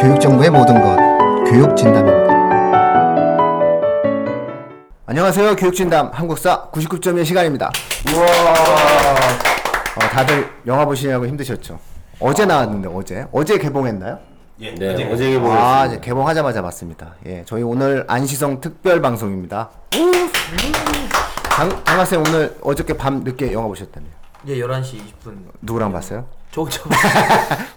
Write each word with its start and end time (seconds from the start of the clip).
교육정보의 0.00 0.50
모든 0.50 0.80
것, 0.80 0.96
교육진담입니다. 1.50 2.30
안녕하세요. 5.06 5.56
교육진담 5.56 6.10
한국사 6.12 6.70
99점의 6.70 7.24
시간입니다. 7.24 7.70
우와. 8.14 8.24
어, 8.26 10.00
다들 10.12 10.48
영화 10.66 10.84
보시느라고 10.84 11.26
힘드셨죠? 11.26 11.78
어제 12.20 12.46
나왔는데, 12.46 12.88
어제. 12.94 13.26
어제 13.32 13.58
개봉했나요? 13.58 14.18
예, 14.60 14.74
네, 14.74 14.94
어제 14.94 15.04
어제 15.12 15.30
개봉. 15.32 15.52
아, 15.52 15.86
이제 15.86 15.98
개봉하자마자 16.00 16.62
봤습니다. 16.62 17.14
예, 17.26 17.42
저희 17.46 17.62
오늘 17.62 18.04
안시성 18.08 18.60
특별 18.60 19.00
방송입니다. 19.02 19.70
장, 21.50 21.84
장학생 21.84 22.20
오늘 22.20 22.56
어저께 22.62 22.94
밤 22.94 23.20
늦게 23.24 23.52
영화 23.52 23.66
보셨다며요? 23.66 24.10
예, 24.46 24.56
11시 24.56 24.94
20분. 24.98 25.34
누구랑 25.62 25.92
봤어요? 25.92 26.24
저, 26.52 26.66
저. 26.68 26.82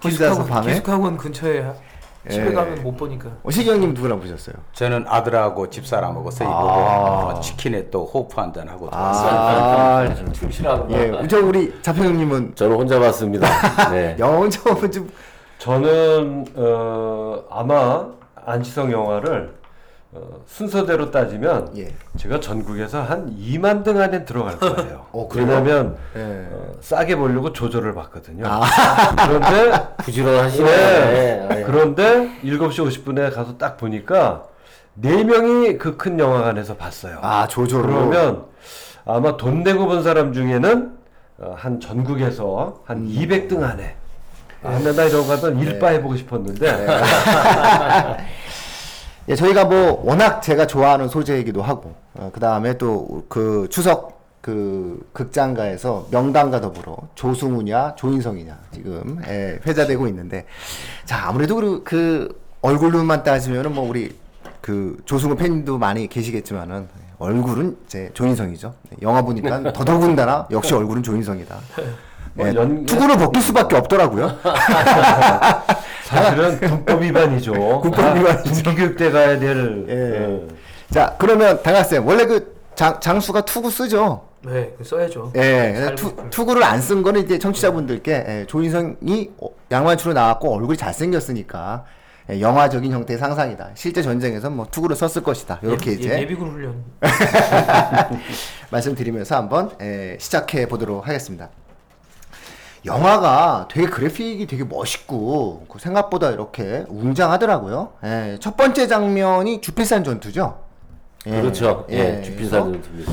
혼자서 0.04 0.46
밤에? 0.48 0.72
기숙학원 0.74 1.18
근처에 1.18 1.62
하- 1.62 1.74
집에 2.30 2.48
예. 2.48 2.54
가면 2.54 2.84
못 2.84 2.96
보니까. 2.96 3.30
어, 3.44 3.52
시경님 3.52 3.94
누구랑 3.94 4.20
보셨어요? 4.20 4.56
저는 4.72 5.06
아들하고 5.08 5.70
집사람하고 5.70 6.32
서희 6.32 6.48
보고 6.48 6.58
어, 6.58 7.40
치킨에 7.42 7.90
또 7.90 8.06
호프 8.06 8.40
한잔 8.40 8.68
하고. 8.70 8.88
아, 8.92 10.08
충실하고. 10.32 10.92
예, 10.94 11.28
저 11.28 11.40
우리 11.40 11.74
자평님은 11.82 12.56
저는 12.56 12.76
혼자 12.78 12.98
봤습니다. 13.00 13.48
네. 13.92 14.16
영처음좀 14.18 15.10
저는 15.58 16.46
어, 16.56 17.44
아마 17.50 18.06
안시성 18.46 18.92
영화를 18.92 19.54
어, 20.16 20.44
순서대로 20.46 21.10
따지면 21.10 21.72
예. 21.78 21.92
제가 22.18 22.40
전국에서 22.40 23.02
한 23.02 23.36
2만 23.36 23.84
등 23.84 24.00
안에 24.00 24.26
들어갈 24.26 24.60
거예요. 24.60 25.08
어, 25.12 25.28
그래요? 25.28 25.48
왜냐하면 25.48 25.98
예. 26.16 26.48
어, 26.52 26.74
싸게 26.82 27.16
보려고 27.16 27.52
조절을 27.52 27.94
봤거든요. 27.96 28.46
아. 28.48 28.62
그런데 29.28 29.88
부지런하시네. 30.04 30.66
네. 30.66 31.48
네. 31.50 31.64
그런데 31.64 32.30
7시 32.44 32.88
50분에 33.04 33.34
가서 33.34 33.58
딱 33.58 33.78
보니까 33.78 34.44
네 34.94 35.24
명이 35.24 35.78
그 35.80 35.98
큰 35.98 36.20
영화관에서 36.20 36.76
봤어요. 36.78 37.18
아, 37.22 37.48
조조로. 37.48 37.88
그러면 37.88 38.46
아마 39.06 39.36
돈 39.36 39.64
내고 39.64 39.88
본 39.88 40.04
사람 40.04 40.32
중에는 40.32 40.92
어, 41.40 41.56
한 41.58 41.80
전국에서 41.80 42.82
한 42.86 42.98
음. 42.98 43.08
200등 43.08 43.64
안에 43.64 43.96
아, 44.62 44.80
나 44.80 45.04
이런 45.04 45.28
거 45.28 45.34
하던 45.34 45.60
일바 45.60 45.88
해보고 45.90 46.16
싶었는데 46.16 46.86
예, 49.30 49.36
저희가 49.36 49.66
뭐 49.66 50.02
워낙 50.06 50.42
제가 50.42 50.68
좋아하는 50.68 51.08
소재이기도 51.08 51.62
하고 51.62 51.94
어, 52.16 52.30
그 52.34 52.40
다음에 52.40 52.78
또 52.78 53.24
그 53.30 53.68
추석 53.70 54.22
그 54.42 55.00
극장가에서 55.14 56.08
명단과 56.12 56.60
더불어 56.60 56.98
조승우냐 57.16 57.96
조인성이냐 57.96 58.58
지금 58.74 59.22
예, 59.28 59.60
회자되고 59.66 60.08
있는데 60.08 60.46
자 61.06 61.28
아무래도 61.30 61.56
그, 61.56 61.82
그 61.86 62.42
얼굴로만 62.62 63.24
따지면은 63.24 63.74
뭐 63.74 63.88
우리 63.88 64.14
그 64.62 64.98
조승우 65.06 65.36
팬도 65.36 65.78
많이 65.78 66.08
계시겠지만은 66.08 66.88
얼굴은 67.20 67.78
이제 67.86 68.10
조인성이죠 68.14 68.74
네, 68.90 68.98
영화 69.02 69.22
보니까 69.22 69.64
더더군다나 69.72 70.48
역시 70.52 70.74
얼굴은 70.74 71.02
조인성이다. 71.04 71.56
뭐 72.34 72.48
예, 72.48 72.54
연- 72.56 72.86
투구를 72.86 73.18
벗길 73.18 73.42
수밖에 73.42 73.76
없더라고요. 73.78 74.26
사실은 76.14 76.60
군법 76.60 77.02
위반이죠. 77.02 77.54
군법 77.82 78.00
위반이죠. 78.18 78.64
군교육대 78.64 79.12
가야 79.12 79.40
될. 79.40 79.86
예. 79.90 80.26
어. 80.26 80.48
자 80.92 81.16
그러면 81.18 81.62
당학생 81.64 82.06
원래 82.08 82.26
그 82.26 82.54
장, 82.76 83.00
장수가 83.00 83.42
투구 83.46 83.70
쓰죠. 83.72 84.28
네, 84.46 84.74
그 84.78 84.84
써야죠. 84.84 85.32
예, 85.38 85.74
살고 85.78 85.96
투. 85.96 86.30
투구를 86.30 86.64
안 86.64 86.82
쓴 86.82 87.02
거는 87.02 87.24
이제 87.24 87.40
청취자분들께 87.40 88.12
예, 88.28 88.46
조인성이 88.48 89.32
어, 89.40 89.48
양만춘으로 89.72 90.14
나왔고 90.14 90.54
얼굴이 90.54 90.78
잘생겼으니까 90.78 91.86
예, 92.30 92.42
영화적인 92.42 92.92
형태의 92.92 93.18
상상이다. 93.20 93.70
실제 93.76 94.02
전쟁에서 94.02 94.50
뭐 94.50 94.68
투구를 94.70 94.96
썼을 94.98 95.24
것이다. 95.24 95.60
이렇게 95.64 95.92
예, 95.92 95.96
이제 95.96 96.10
예, 96.10 96.20
예비군 96.22 96.50
훈련. 96.52 96.84
말씀드리면서 98.72 99.36
한번 99.38 99.72
예, 99.82 100.18
시작해 100.20 100.68
보도록 100.68 101.08
하겠습니다. 101.08 101.50
영화가 102.86 103.68
되게 103.72 103.88
그래픽이 103.88 104.46
되게 104.48 104.64
멋있고 104.64 105.66
그 105.70 105.80
생각보다 105.80 106.32
이렇게 106.32 106.86
웅장하더라고요. 106.90 107.94
예, 108.04 108.38
첫 108.42 108.58
번째 108.58 108.88
장면이 108.88 109.62
주필산 109.62 110.04
전투죠. 110.04 110.60
예, 111.28 111.42
그렇죠. 111.42 111.86
예, 111.90 111.98
그래서 111.98 112.22
주필산 112.24 112.74
전투입니다. 112.74 113.12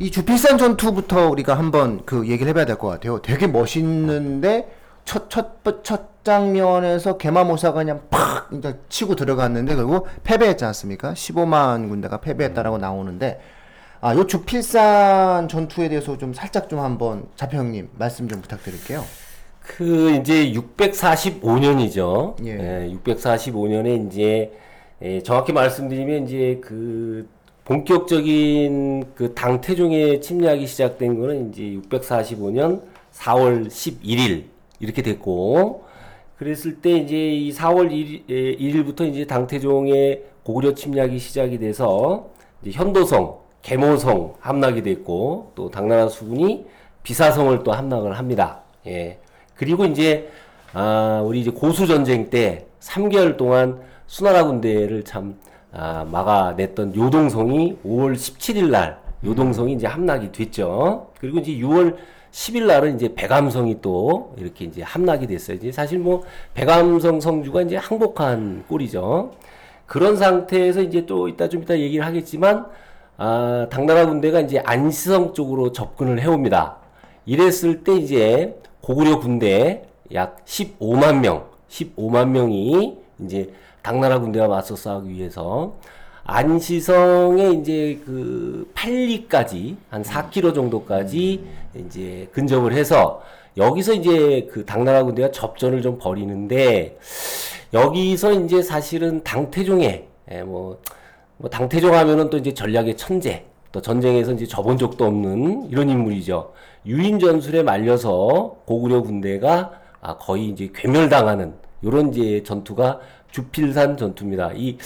이 0.00 0.10
주필산 0.10 0.58
전투부터 0.58 1.28
우리가 1.30 1.54
한번 1.56 2.02
그 2.04 2.26
얘기를 2.26 2.48
해봐야 2.50 2.64
될 2.64 2.76
것 2.76 2.88
같아요. 2.88 3.22
되게 3.22 3.46
멋있는데 3.46 4.72
첫, 5.04 5.30
첫, 5.30 5.62
번- 5.62 5.80
첫 5.84 6.24
장면에서 6.24 7.16
개마모사가 7.16 7.74
그냥 7.78 8.02
팍 8.10 8.48
이제 8.52 8.78
치고 8.88 9.14
들어갔는데 9.16 9.74
결국 9.76 10.06
패배했지 10.24 10.64
않습니까? 10.64 11.12
15만 11.14 11.88
군대가 11.88 12.18
패배했다라고 12.20 12.78
나오는데 12.78 13.40
아, 14.04 14.16
요 14.16 14.26
주필산 14.26 15.46
전투에 15.46 15.88
대해서 15.88 16.18
좀 16.18 16.34
살짝 16.34 16.68
좀 16.68 16.80
한번 16.80 17.24
자평님 17.36 17.90
말씀 17.96 18.26
좀 18.26 18.40
부탁드릴게요. 18.40 19.04
그 19.60 20.10
이제 20.16 20.52
645년이죠. 20.52 22.34
예. 22.44 22.50
예. 22.50 22.96
645년에 22.96 24.08
이제 24.08 24.52
예, 25.02 25.22
정확히 25.22 25.52
말씀드리면 25.52 26.26
이제 26.26 26.60
그 26.60 27.28
본격적인 27.64 29.04
그 29.14 29.34
당태종의 29.34 30.20
침략이 30.20 30.66
시작된 30.66 31.20
거는 31.20 31.50
이제 31.50 31.62
645년 31.88 32.82
4월 33.12 33.68
11일 33.68 34.46
이렇게 34.80 35.02
됐고 35.02 35.84
그랬을 36.38 36.80
때 36.80 36.90
이제 36.96 37.14
이 37.14 37.52
4월 37.52 37.92
1일, 37.92 38.58
1일부터 38.58 39.08
이제 39.08 39.28
당태종의 39.28 40.24
고구려 40.42 40.74
침략이 40.74 41.20
시작이 41.20 41.58
돼서 41.60 42.30
이제 42.62 42.76
현도성, 42.76 43.41
계모성 43.62 44.34
함락이 44.40 44.82
됐고 44.82 45.52
또 45.54 45.70
당나라 45.70 46.08
수군이 46.08 46.66
비사성을 47.02 47.62
또 47.62 47.72
함락을 47.72 48.18
합니다. 48.18 48.60
예. 48.86 49.18
그리고 49.54 49.84
이제 49.84 50.30
아, 50.72 51.22
우리 51.24 51.40
이제 51.40 51.50
고수 51.50 51.86
전쟁 51.86 52.30
때 52.30 52.66
3개월 52.80 53.36
동안 53.36 53.80
수나라 54.06 54.44
군대를 54.44 55.04
참 55.04 55.36
아, 55.72 56.04
막아냈던 56.10 56.94
요동성이 56.96 57.78
5월 57.84 58.14
17일 58.14 58.70
날 58.70 58.98
요동성이 59.24 59.74
이제 59.74 59.86
함락이 59.86 60.32
됐죠. 60.32 61.10
그리고 61.18 61.38
이제 61.38 61.52
6월 61.52 61.96
10일 62.32 62.66
날은 62.66 62.96
이제 62.96 63.14
백암성이 63.14 63.80
또 63.80 64.34
이렇게 64.38 64.64
이제 64.64 64.82
함락이 64.82 65.26
됐어요. 65.26 65.56
이제 65.58 65.70
사실 65.70 65.98
뭐 65.98 66.24
백암성 66.54 67.20
성주가 67.20 67.62
이제 67.62 67.76
항복한 67.76 68.64
꼴이죠. 68.68 69.32
그런 69.86 70.16
상태에서 70.16 70.80
이제 70.80 71.04
또 71.04 71.28
이따 71.28 71.48
좀 71.48 71.62
이따 71.62 71.78
얘기를 71.78 72.04
하겠지만 72.04 72.66
아, 73.24 73.68
당나라 73.70 74.06
군대가 74.06 74.40
이제 74.40 74.58
안시성 74.64 75.32
쪽으로 75.32 75.70
접근을 75.70 76.20
해옵니다. 76.20 76.78
이랬을 77.24 77.84
때 77.84 77.94
이제 77.94 78.60
고구려 78.80 79.20
군대 79.20 79.84
약 80.12 80.44
15만 80.44 81.20
명, 81.20 81.46
15만 81.68 82.30
명이 82.30 82.98
이제 83.20 83.52
당나라 83.80 84.18
군대와 84.18 84.48
맞서 84.48 84.74
싸우기 84.74 85.12
위해서 85.12 85.76
안시성에 86.24 87.50
이제 87.50 88.00
그 88.04 88.68
팔리까지 88.74 89.76
한 89.88 90.02
4km 90.02 90.52
정도까지 90.52 91.44
이제 91.76 92.28
근접을 92.32 92.72
해서 92.72 93.22
여기서 93.56 93.92
이제 93.92 94.48
그 94.50 94.64
당나라 94.64 95.04
군대가 95.04 95.30
접전을 95.30 95.80
좀 95.80 95.96
벌이는데 95.96 96.98
여기서 97.72 98.32
이제 98.32 98.62
사실은 98.62 99.22
당태종의 99.22 100.08
예, 100.32 100.42
뭐, 100.42 100.80
뭐 101.36 101.50
당태종 101.50 101.94
하면은 101.94 102.30
또 102.30 102.36
이제 102.38 102.54
전략의 102.54 102.96
천재 102.96 103.44
또 103.72 103.80
전쟁에서 103.80 104.32
이제 104.32 104.46
접은 104.46 104.76
적도 104.76 105.06
없는 105.06 105.68
이런 105.70 105.88
인물이죠. 105.88 106.52
유인 106.86 107.18
전술에 107.18 107.62
말려서 107.62 108.56
고구려 108.66 109.02
군대가 109.02 109.72
아, 110.00 110.16
거의 110.18 110.48
이제 110.48 110.70
괴멸당하는 110.74 111.54
요런 111.84 112.10
이제 112.10 112.42
전투가 112.42 113.00
주필산 113.30 113.96
전투입니다. 113.96 114.52
이 114.54 114.76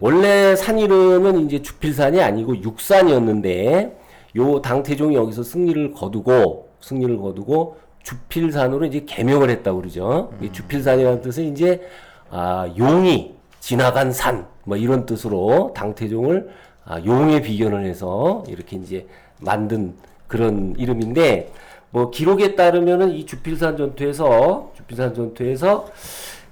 원래 0.00 0.56
산 0.56 0.78
이름은 0.78 1.46
이제 1.46 1.60
주필산이 1.60 2.20
아니고 2.20 2.62
육산이었는데 2.62 3.98
요 4.36 4.62
당태종이 4.62 5.14
여기서 5.16 5.42
승리를 5.42 5.92
거두고 5.92 6.68
승리를 6.80 7.18
거두고 7.18 7.76
주필산으로 8.02 8.86
이제 8.86 9.04
개명을 9.06 9.50
했다고 9.50 9.80
그러죠. 9.80 10.32
이 10.40 10.50
주필산이라는 10.50 11.20
뜻은 11.20 11.52
이제 11.52 11.82
아, 12.30 12.66
용이 12.78 13.34
지나간 13.58 14.12
산 14.12 14.46
뭐 14.70 14.76
이런 14.76 15.04
뜻으로 15.04 15.72
당태종을 15.74 16.48
아, 16.84 17.02
용에 17.04 17.42
비견을 17.42 17.84
해서 17.86 18.44
이렇게 18.46 18.76
이제 18.76 19.04
만든 19.40 19.94
그런 20.28 20.76
이름인데 20.78 21.50
뭐 21.90 22.10
기록에 22.10 22.54
따르면은 22.54 23.10
이 23.10 23.26
주필산 23.26 23.76
전투에서 23.76 24.70
주필산 24.76 25.12
전투에서 25.12 25.88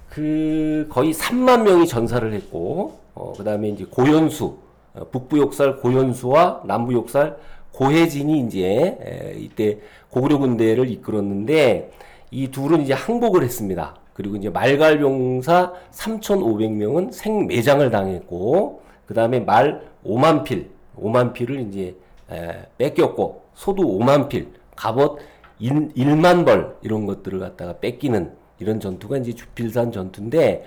그 0.09 0.85
거의 0.89 1.13
3만 1.13 1.63
명이 1.63 1.87
전사를 1.87 2.33
했고 2.33 2.99
어 3.15 3.31
그다음에 3.37 3.69
이제 3.69 3.85
고연수 3.85 4.57
어, 4.95 5.07
북부 5.13 5.37
욕살 5.37 5.77
고연수와 5.77 6.63
남부 6.65 6.91
욕살 6.93 7.37
고혜진이 7.71 8.41
이제 8.41 8.97
에, 9.01 9.35
이때 9.37 9.77
고구려 10.09 10.39
군대를 10.39 10.91
이끌었는데 10.91 11.93
이 12.31 12.49
둘은 12.49 12.81
이제 12.81 12.91
항복을 12.91 13.43
했습니다. 13.43 13.95
그리고 14.19 14.35
이제 14.35 14.49
말갈 14.49 14.99
병사 14.99 15.71
3,500명은 15.93 17.13
생매장을 17.13 17.89
당했고 17.89 18.81
그 19.05 19.13
다음에 19.13 19.39
말 19.39 19.81
5만 20.05 20.43
필, 20.43 20.71
5만 20.99 21.31
필을 21.31 21.61
이제 21.61 21.95
에, 22.29 22.65
뺏겼고 22.77 23.43
소도 23.55 23.83
5만 23.97 24.27
필, 24.27 24.49
갑옷 24.75 25.19
1, 25.59 25.93
1만 25.93 26.43
벌 26.43 26.75
이런 26.81 27.05
것들을 27.05 27.39
갖다가 27.39 27.77
뺏기는 27.77 28.33
이런 28.59 28.81
전투가 28.81 29.15
이제 29.19 29.33
주필산 29.33 29.93
전투인데 29.93 30.65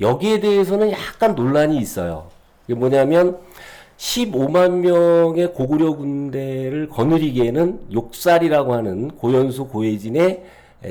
여기에 0.00 0.40
대해서는 0.40 0.90
약간 0.90 1.34
논란이 1.34 1.76
있어요. 1.76 2.28
이게 2.66 2.78
뭐냐면 2.78 3.36
15만 3.98 4.70
명의 4.70 5.52
고구려 5.52 5.96
군대를 5.96 6.88
거느리기에는 6.88 7.88
욕살이라고 7.92 8.72
하는 8.72 9.08
고연수 9.08 9.66
고혜진의 9.66 10.22
에, 10.22 10.42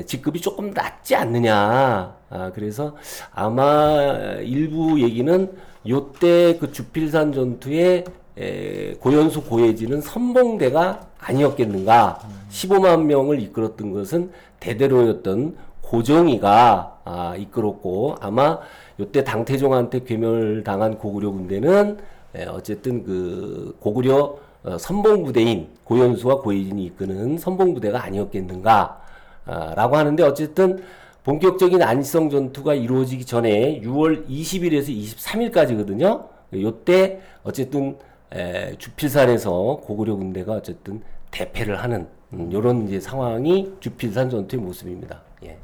직급이 0.06 0.40
조금 0.40 0.70
낮지 0.70 1.14
않느냐. 1.14 2.16
아, 2.28 2.50
그래서 2.54 2.96
아마 3.32 4.36
일부 4.42 5.00
얘기는 5.00 5.52
요때 5.88 6.58
그 6.58 6.72
주필산 6.72 7.32
전투에 7.32 8.04
에, 8.38 8.92
고연수 8.94 9.44
고혜진은 9.44 10.00
선봉대가 10.00 11.06
아니었겠는가. 11.18 12.20
15만 12.50 13.04
명을 13.04 13.40
이끌었던 13.40 13.92
것은 13.92 14.30
대대로였던 14.60 15.56
고정이가 15.80 17.00
아, 17.04 17.34
이끌었고 17.36 18.16
아마 18.20 18.58
요때 18.98 19.24
당태종한테 19.24 20.04
괴멸 20.04 20.64
당한 20.64 20.98
고구려 20.98 21.30
군대는 21.30 21.98
에, 22.34 22.44
어쨌든 22.46 23.04
그 23.04 23.76
고구려 23.80 24.38
어, 24.64 24.78
선봉부대인 24.78 25.68
고연수와 25.84 26.40
고혜진이 26.40 26.84
이끄는 26.86 27.38
선봉부대가 27.38 28.02
아니었겠는가 28.02 28.72
아, 28.72 29.05
라고 29.46 29.96
하는데 29.96 30.22
어쨌든 30.22 30.82
본격적인 31.24 31.82
안시성 31.82 32.30
전투가 32.30 32.74
이루어지기 32.74 33.24
전에 33.24 33.80
6월 33.80 34.28
20일에서 34.28 34.88
23일까지거든요. 34.88 36.28
요때 36.54 37.20
어쨌든 37.42 37.98
에, 38.32 38.76
주필산에서 38.78 39.80
고구려 39.82 40.16
군대가 40.16 40.52
어쨌든 40.52 41.02
대패를 41.30 41.82
하는 41.82 42.08
음, 42.32 42.52
요런 42.52 42.88
이제 42.88 43.00
상황이 43.00 43.72
주필산 43.80 44.30
전투의 44.30 44.62
모습입니다. 44.62 45.22
예. 45.44 45.58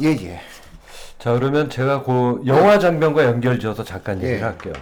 예, 0.00 0.08
예. 0.08 0.40
자 1.18 1.32
그러면 1.32 1.68
제가 1.68 2.02
그 2.04 2.42
영화 2.46 2.78
장면과 2.78 3.24
연결지어서 3.24 3.82
잠깐 3.84 4.18
얘기를 4.18 4.38
예. 4.38 4.42
할게요. 4.42 4.74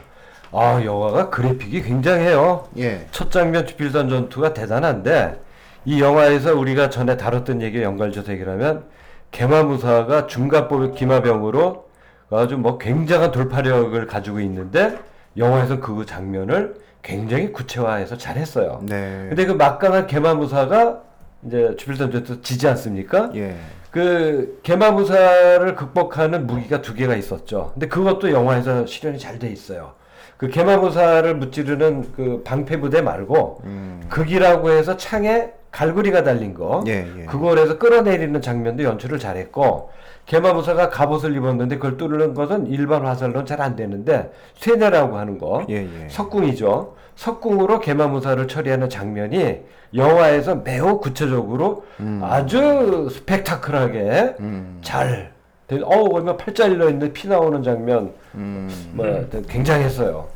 아 0.53 0.83
영화가 0.85 1.31
그래픽이 1.31 1.83
굉장해요. 1.83 2.69
예. 2.79 3.07
첫 3.11 3.31
장면 3.31 3.67
주필산 3.67 4.09
전투가 4.09 4.53
대단한데 4.53 5.41
이 5.87 6.01
영화에서 6.01 6.53
우리가 6.57 6.91
전에 6.91 7.17
다뤘던 7.17 7.63
얘기 7.63 7.81
연결져서 7.81 8.33
얘기를 8.33 8.53
하면 8.55 8.85
개마무사가 9.31 10.27
중갑법의 10.27 10.95
기마병으로 10.95 11.87
아주 12.31 12.59
뭐 12.59 12.77
굉장한 12.77 13.31
돌파력을 13.31 14.05
가지고 14.09 14.41
있는데 14.41 14.99
영화에서 15.37 15.79
그 15.79 16.05
장면을 16.05 16.75
굉장히 17.03 17.53
구체화해서 17.53 18.19
잘했어요. 18.19 18.81
네. 18.83 19.27
근데 19.29 19.47
그 19.47 19.53
막강한 19.53 20.09
개마무사가 20.09 21.03
이제 21.47 21.77
주필산 21.79 22.11
전투 22.11 22.43
지지 22.43 22.67
않습니까? 22.67 23.31
예. 23.37 23.55
그 23.93 24.59
개마무사를 24.65 25.73
극복하는 25.77 26.49
무기가 26.49 26.83
두 26.83 26.95
개가 26.95 27.15
있었죠. 27.15 27.71
근데 27.75 27.87
그것도 27.87 28.33
영화에서 28.33 28.87
실현이 28.87 29.21
잘 29.21 29.39
돼 29.39 29.49
있어요. 29.51 29.93
그 30.37 30.49
개마무사를 30.49 31.33
무찌르는 31.37 32.13
그 32.17 32.43
방패 32.45 32.81
부대 32.81 33.03
말고 33.03 33.63
극이라고 34.09 34.71
해서 34.71 34.97
창에 34.97 35.53
갈고리가 35.81 36.23
달린 36.23 36.55
거. 36.55 36.81
음. 36.81 36.89
예, 36.89 37.07
예. 37.21 37.25
그걸 37.27 37.59
해서 37.59 37.77
끌어내리는 37.79 38.41
장면도 38.41 38.83
연출을 38.83 39.19
잘했고 39.19 39.91
개마무사가 40.25 40.89
갑옷을 40.89 41.37
입었는데 41.37 41.77
그걸 41.77 41.99
뚫는 41.99 42.33
것은 42.33 42.67
일반 42.69 43.05
화살로는 43.05 43.45
잘 43.45 43.61
안 43.61 43.77
되는데 43.77 44.31
쇠뇌라고 44.57 45.19
하는 45.19 45.37
거. 45.39 45.67
예, 45.69 45.75
예. 45.83 46.09
석궁이죠. 46.09 46.95
석궁으로 47.17 47.81
개마무사를 47.81 48.49
처리하는 48.49 48.89
장면이 48.89 49.61
영화에서 49.95 50.57
매우 50.57 50.99
구체적으로 50.99 51.85
음. 52.01 52.21
아주 52.25 53.09
스펙타클하게 53.13 54.35
잘. 54.83 55.33
된- 55.67 55.83
어우 55.83 56.15
얼마 56.15 56.37
팔자 56.37 56.67
일러 56.67 56.85
있는데 56.91 57.13
피 57.13 57.27
나오는 57.29 57.61
장면, 57.63 58.13
음. 58.37 58.69
뭐 58.93 59.05
굉장했어요. 59.49 60.29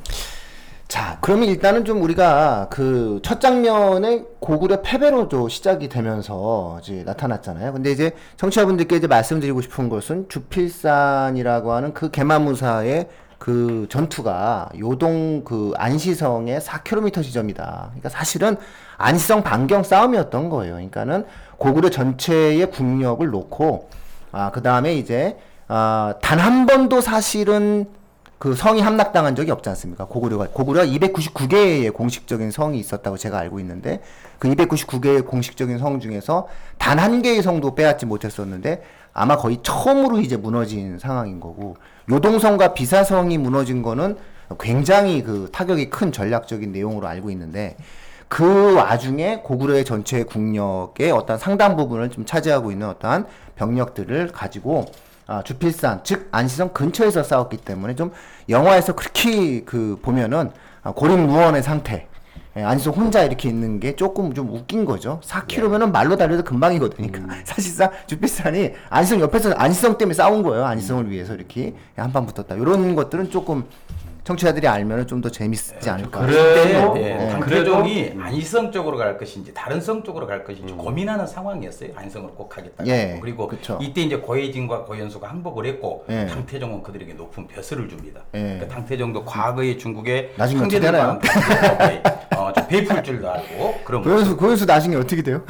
자, 0.90 1.18
그러면 1.20 1.48
일단은 1.48 1.84
좀 1.84 2.02
우리가 2.02 2.66
그 2.68 3.20
첫 3.22 3.40
장면에 3.40 4.24
고구려 4.40 4.82
패배로 4.82 5.28
좀 5.28 5.48
시작이 5.48 5.88
되면서 5.88 6.78
이제 6.82 7.04
나타났잖아요. 7.06 7.72
근데 7.72 7.92
이제 7.92 8.10
청취자분들께 8.36 8.96
이제 8.96 9.06
말씀드리고 9.06 9.60
싶은 9.60 9.88
것은 9.88 10.26
주필산이라고 10.28 11.72
하는 11.72 11.94
그 11.94 12.10
개마무사의 12.10 13.08
그 13.38 13.86
전투가 13.88 14.68
요동 14.80 15.44
그 15.44 15.72
안시성의 15.76 16.60
4km 16.60 17.22
지점이다. 17.22 17.84
그러니까 17.90 18.08
사실은 18.08 18.56
안시성 18.96 19.44
반경 19.44 19.84
싸움이었던 19.84 20.48
거예요. 20.50 20.74
그러니까는 20.74 21.24
고구려 21.58 21.90
전체의 21.90 22.68
국력을 22.72 23.24
놓고 23.30 23.88
아, 24.32 24.50
그 24.50 24.62
다음에 24.62 24.94
이제 24.94 25.38
아, 25.68 26.14
단 26.20 26.40
한 26.40 26.66
번도 26.66 27.00
사실은 27.00 27.86
그 28.40 28.54
성이 28.54 28.80
함락당한 28.80 29.36
적이 29.36 29.50
없지 29.50 29.68
않습니까? 29.68 30.06
고구려가 30.06 30.48
고구려 30.50 30.84
299개의 30.84 31.92
공식적인 31.92 32.50
성이 32.50 32.78
있었다고 32.78 33.18
제가 33.18 33.38
알고 33.38 33.60
있는데 33.60 34.00
그 34.38 34.48
299개의 34.48 35.26
공식적인 35.26 35.76
성 35.76 36.00
중에서 36.00 36.48
단 36.78 36.98
한 36.98 37.20
개의 37.20 37.42
성도 37.42 37.74
빼앗지 37.74 38.06
못했었는데 38.06 38.82
아마 39.12 39.36
거의 39.36 39.58
처음으로 39.62 40.20
이제 40.20 40.38
무너진 40.38 40.98
상황인 40.98 41.38
거고 41.38 41.76
요동성과 42.10 42.72
비사성이 42.72 43.36
무너진 43.36 43.82
거는 43.82 44.16
굉장히 44.58 45.22
그 45.22 45.50
타격이 45.52 45.90
큰 45.90 46.10
전략적인 46.10 46.72
내용으로 46.72 47.08
알고 47.08 47.30
있는데 47.32 47.76
그 48.28 48.72
와중에 48.74 49.40
고구려의 49.44 49.84
전체 49.84 50.22
국력의 50.22 51.10
어떤 51.10 51.36
상당 51.36 51.76
부분을 51.76 52.08
좀 52.08 52.24
차지하고 52.24 52.72
있는 52.72 52.88
어떠한 52.88 53.26
병력들을 53.56 54.28
가지고 54.32 54.86
아, 55.30 55.42
주필산 55.44 56.00
즉 56.02 56.26
안시성 56.32 56.70
근처에서 56.70 57.22
싸웠기 57.22 57.58
때문에 57.58 57.94
좀 57.94 58.10
영화에서 58.48 58.96
그렇게 58.96 59.62
그 59.62 59.96
보면은 60.02 60.50
아, 60.82 60.90
고립무원의 60.90 61.62
상태 61.62 62.08
예, 62.56 62.64
안시성 62.64 62.94
혼자 62.94 63.22
이렇게 63.22 63.48
있는 63.48 63.78
게 63.78 63.94
조금 63.94 64.34
좀 64.34 64.52
웃긴 64.52 64.84
거죠. 64.84 65.20
4km면은 65.22 65.92
말로 65.92 66.16
달려도 66.16 66.42
금방이거든요. 66.42 67.12
그러니까 67.12 67.36
사실상 67.46 67.92
주필산이 68.08 68.72
안시성 68.88 69.20
옆에서 69.20 69.52
안시성 69.52 69.98
때문에 69.98 70.14
싸운 70.14 70.42
거예요. 70.42 70.64
안시성을 70.64 71.08
위해서 71.08 71.36
이렇게 71.36 71.76
한판 71.94 72.26
붙었다. 72.26 72.56
이런 72.56 72.96
것들은 72.96 73.30
조금 73.30 73.66
청취자들이 74.24 74.66
알면은 74.66 75.06
좀더 75.06 75.30
재밌지 75.30 75.88
않을까. 75.88 76.20
그래도 76.26 76.94
네, 76.94 77.16
네. 77.16 77.28
당태종이 77.30 78.12
안시성 78.18 78.72
쪽으로 78.72 78.96
갈 78.96 79.16
것인지 79.16 79.52
다른 79.54 79.80
성 79.80 80.02
쪽으로 80.02 80.26
갈 80.26 80.44
것인지 80.44 80.74
고민하는 80.74 81.26
상황이었어요. 81.26 81.90
안성으로 81.94 82.34
꼭 82.34 82.56
하겠다. 82.56 82.84
음. 82.84 82.86
예, 82.86 83.18
그리고 83.20 83.46
그쵸. 83.46 83.78
이때 83.80 84.02
이제 84.02 84.16
고혜진과 84.16 84.84
고현수가 84.84 85.28
항복을 85.28 85.66
했고 85.66 86.04
예. 86.10 86.26
당태종은 86.26 86.82
그들에게 86.82 87.14
높은 87.14 87.46
벼슬을 87.46 87.88
줍니다. 87.88 88.22
예. 88.34 88.40
그러니까 88.40 88.68
당태종도 88.68 89.24
과거의 89.24 89.78
중국의 89.78 90.34
나중에 90.36 90.60
어떻게 90.60 90.76
형제들과 90.76 91.20
되나요? 91.20 91.78
함께 91.78 92.02
어, 92.36 92.52
좀 92.52 92.66
베풀 92.68 93.02
줄도 93.02 93.30
알고 93.30 93.80
그런 93.84 94.02
고현수 94.02 94.36
고현수 94.36 94.66
나중에 94.66 94.96
어떻게 94.96 95.22
돼요? 95.22 95.42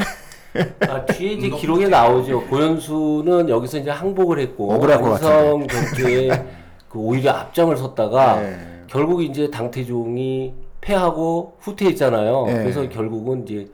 아, 0.88 1.04
뒤에 1.04 1.34
이제 1.34 1.48
기록에 1.48 1.88
나오죠. 1.88 2.46
고현수는 2.46 3.48
여기서 3.48 3.78
이제 3.78 3.90
항복을 3.90 4.38
했고 4.40 4.72
억울할 4.72 5.00
것 5.00 5.18
전투에 5.20 6.59
그 6.90 6.98
오히려 6.98 7.30
앞장을 7.30 7.74
섰다가 7.76 8.40
네. 8.40 8.58
결국 8.88 9.22
이제 9.22 9.48
당태종이 9.48 10.52
패하고 10.80 11.56
후퇴했잖아요. 11.60 12.46
네. 12.46 12.54
그래서 12.54 12.88
결국은 12.88 13.44
이제 13.44 13.68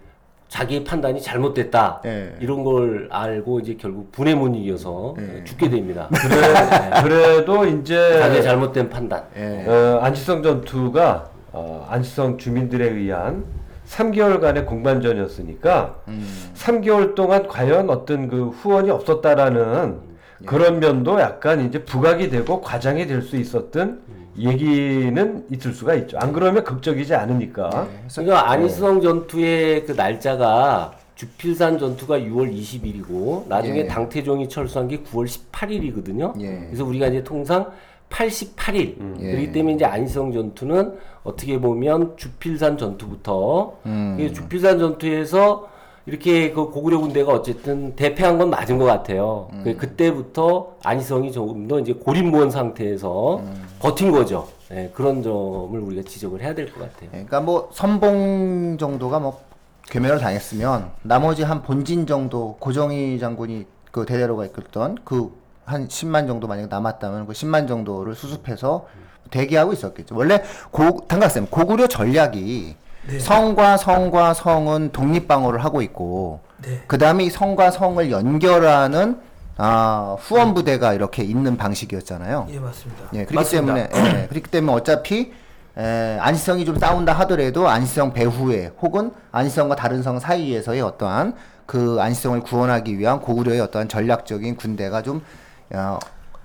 자기의 0.49 0.85
판단이 0.85 1.21
잘못됐다 1.21 2.03
네. 2.05 2.37
이런 2.41 2.63
걸 2.63 3.09
알고 3.11 3.61
이제 3.61 3.77
결국 3.81 4.13
분에 4.13 4.35
못 4.35 4.55
이겨서 4.55 5.15
죽게 5.45 5.71
됩니다. 5.71 6.09
그래, 6.13 7.03
그래도 7.03 7.65
이제 7.65 8.19
자기 8.21 8.37
의 8.37 8.43
잘못된 8.43 8.91
판단. 8.91 9.25
예. 9.35 9.65
어, 9.67 9.99
안시성 10.03 10.43
전투가 10.43 11.31
어, 11.53 11.87
안시성 11.91 12.37
주민들에 12.37 12.91
의한 12.91 13.45
3개월간의 13.89 14.67
공반전이었으니까 14.67 15.97
3개월 16.55 17.15
동안 17.15 17.49
과연 17.49 17.89
어떤 17.89 18.29
그 18.29 18.49
후원이 18.49 18.91
없었다라는 18.91 20.06
그런 20.45 20.81
면도 20.81 21.21
약간 21.21 21.65
이제 21.67 21.83
부각이 21.85 22.29
되고 22.31 22.61
과장이 22.61 23.07
될 23.07 23.23
수 23.23 23.37
있었던 23.37 24.01
얘기는 24.39 25.47
있을 25.51 25.73
수가 25.73 25.95
있죠. 25.95 26.19
안 26.19 26.33
그러면 26.33 26.63
극적이지 26.63 27.15
않으니까. 27.15 27.89
그러니까 28.15 28.51
안희성 28.51 29.01
전투의 29.01 29.87
그 29.87 29.93
날짜가 29.93 30.93
주필산 31.15 31.79
전투가 31.79 32.19
6월 32.19 32.53
20일이고 32.55 33.49
나중에 33.49 33.79
예. 33.81 33.87
당태종이 33.87 34.49
철수한 34.51 34.89
게 34.89 34.99
9월 34.99 35.27
18일이거든요. 35.27 36.39
예. 36.43 36.67
그래서 36.67 36.85
우리가 36.85 37.07
이제 37.07 37.25
통상 37.25 37.71
88일 38.11 38.97
예. 39.21 39.31
그렇기 39.31 39.53
때문에 39.53 39.75
이제 39.77 39.87
안희성 39.87 40.33
전투는 40.33 40.93
어떻게 41.25 41.59
보면 41.59 42.19
주필산 42.19 42.77
전투부터 42.77 43.79
음. 43.87 44.17
그 44.19 44.33
주필산 44.35 44.79
전투에서 44.79 45.69
이렇게 46.07 46.53
그 46.53 46.71
고구려 46.71 46.99
군대가 47.01 47.33
어쨌든 47.33 47.95
대패한 47.97 48.39
건 48.39 48.51
맞은 48.51 48.79
것 48.79 48.85
같아요. 48.85 49.49
음. 49.53 49.63
그 49.65 49.77
그때부터 49.77 50.77
안희성이 50.85 51.33
조금 51.33 51.67
더 51.67 51.81
이제 51.81 51.93
고립무원 51.93 52.51
상태에서 52.51 53.39
음. 53.39 53.67
버틴 53.81 54.13
거죠. 54.13 54.49
예, 54.73 54.91
그런 54.95 55.23
점을 55.23 55.79
우리가 55.79 56.03
지적을 56.09 56.43
해야 56.43 56.55
될 56.55 56.67
것 56.73 56.81
같아요. 56.81 57.09
예, 57.13 57.25
그러니까 57.25 57.41
뭐 57.41 57.69
선봉 57.73 58.79
정도가 58.79 59.19
뭐 59.19 59.41
괴멸을 59.91 60.19
당했으면 60.19 60.91
나머지 61.03 61.43
한 61.43 61.63
본진 61.63 62.07
정도 62.07 62.57
고정희 62.61 63.19
장군이 63.19 63.67
그 63.91 64.07
대대로가 64.07 64.45
이끌던 64.47 64.99
그 65.05 65.47
한 65.67 65.89
10만 65.89 66.29
정도 66.29 66.47
만약에 66.47 66.69
남았다면 66.69 67.27
그 67.27 67.33
10만 67.33 67.67
정도를 67.69 68.15
수습해서 68.15 68.87
대기하고 69.31 69.73
있었겠죠. 69.73 70.15
원래 70.17 70.41
고 70.71 71.05
당각쌤 71.09 71.49
고구려 71.51 71.89
전략이 71.89 72.77
네. 73.09 73.19
성과 73.19 73.77
성과 73.77 74.35
성은 74.35 74.91
독립방어를 74.93 75.65
하고 75.65 75.83
있고 75.83 76.41
네. 76.63 76.83
그 76.87 76.99
다음에 76.99 77.25
이 77.25 77.31
성과 77.31 77.71
성을 77.71 78.11
연결하는 78.11 79.21
아, 79.59 80.17
후원 80.21 80.53
부대가 80.53 80.93
이렇게 80.93 81.23
있는 81.23 81.57
방식이었잖아요. 81.57 82.49
예 82.51 82.59
맞습니다. 82.59 83.03
예, 83.15 83.19
그렇기 83.25 83.35
맞습니다. 83.35 83.75
때문에 83.75 84.23
예, 84.23 84.27
그렇기 84.27 84.51
때문에 84.51 84.73
어차피 84.73 85.33
에, 85.79 86.19
안시성이 86.21 86.65
좀 86.65 86.79
싸운다 86.79 87.13
하더라도 87.21 87.69
안시성 87.69 88.13
배후에 88.13 88.73
혹은 88.83 89.13
안시성과 89.33 89.77
다른 89.77 90.03
성 90.03 90.19
사이에서의 90.19 90.83
어떠한 90.83 91.35
그 91.65 91.99
안시성을 92.01 92.41
구원하기 92.41 92.99
위한 92.99 93.21
고구려의 93.21 93.61
어떠한 93.61 93.89
전략적인 93.89 94.57
군대가 94.57 95.03
좀 95.03 95.23
어, 95.73 95.99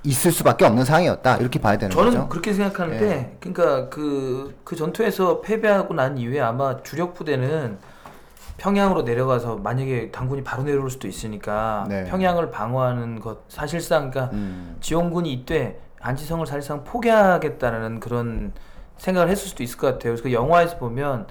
있을 0.04 0.32
수밖에 0.32 0.66
없는 0.66 0.84
상황이었다 0.84 1.38
이렇게 1.38 1.60
봐야 1.60 1.78
되는 1.78 1.92
저는 1.92 2.12
거죠. 2.12 2.30
그렇게 2.30 2.54
생각하는데, 2.54 3.38
그러니까 3.40 3.90
그, 3.90 4.56
그 4.64 4.76
전투에서 4.76 5.42
패배하고 5.42 5.94
난 5.94 6.18
이후에 6.18 6.40
아마 6.40 6.82
주력 6.82 7.14
부대는 7.14 7.78
평양으로 8.58 9.04
내려가서 9.04 9.58
만약에 9.58 10.12
당군이 10.12 10.44
바로 10.44 10.64
내려올 10.64 10.90
수도 10.90 11.08
있으니까 11.08 11.86
네. 11.90 12.04
평양을 12.06 12.52
방어하는 12.52 13.20
것 13.20 13.40
사실상 13.48 14.12
그러니까 14.12 14.36
음. 14.36 14.78
지원군이 14.82 15.32
이때 15.34 15.80
안지성을 16.00 16.46
사실상 16.46 16.84
포기하겠다는 16.84 18.00
그런 18.00 18.54
생각을 18.98 19.30
했을 19.30 19.48
수도 19.48 19.64
있을 19.64 19.78
것 19.78 19.88
같아요. 19.88 20.12
그래서 20.12 20.24
그 20.24 20.34
영화에서 20.34 20.78
보면 20.78 21.26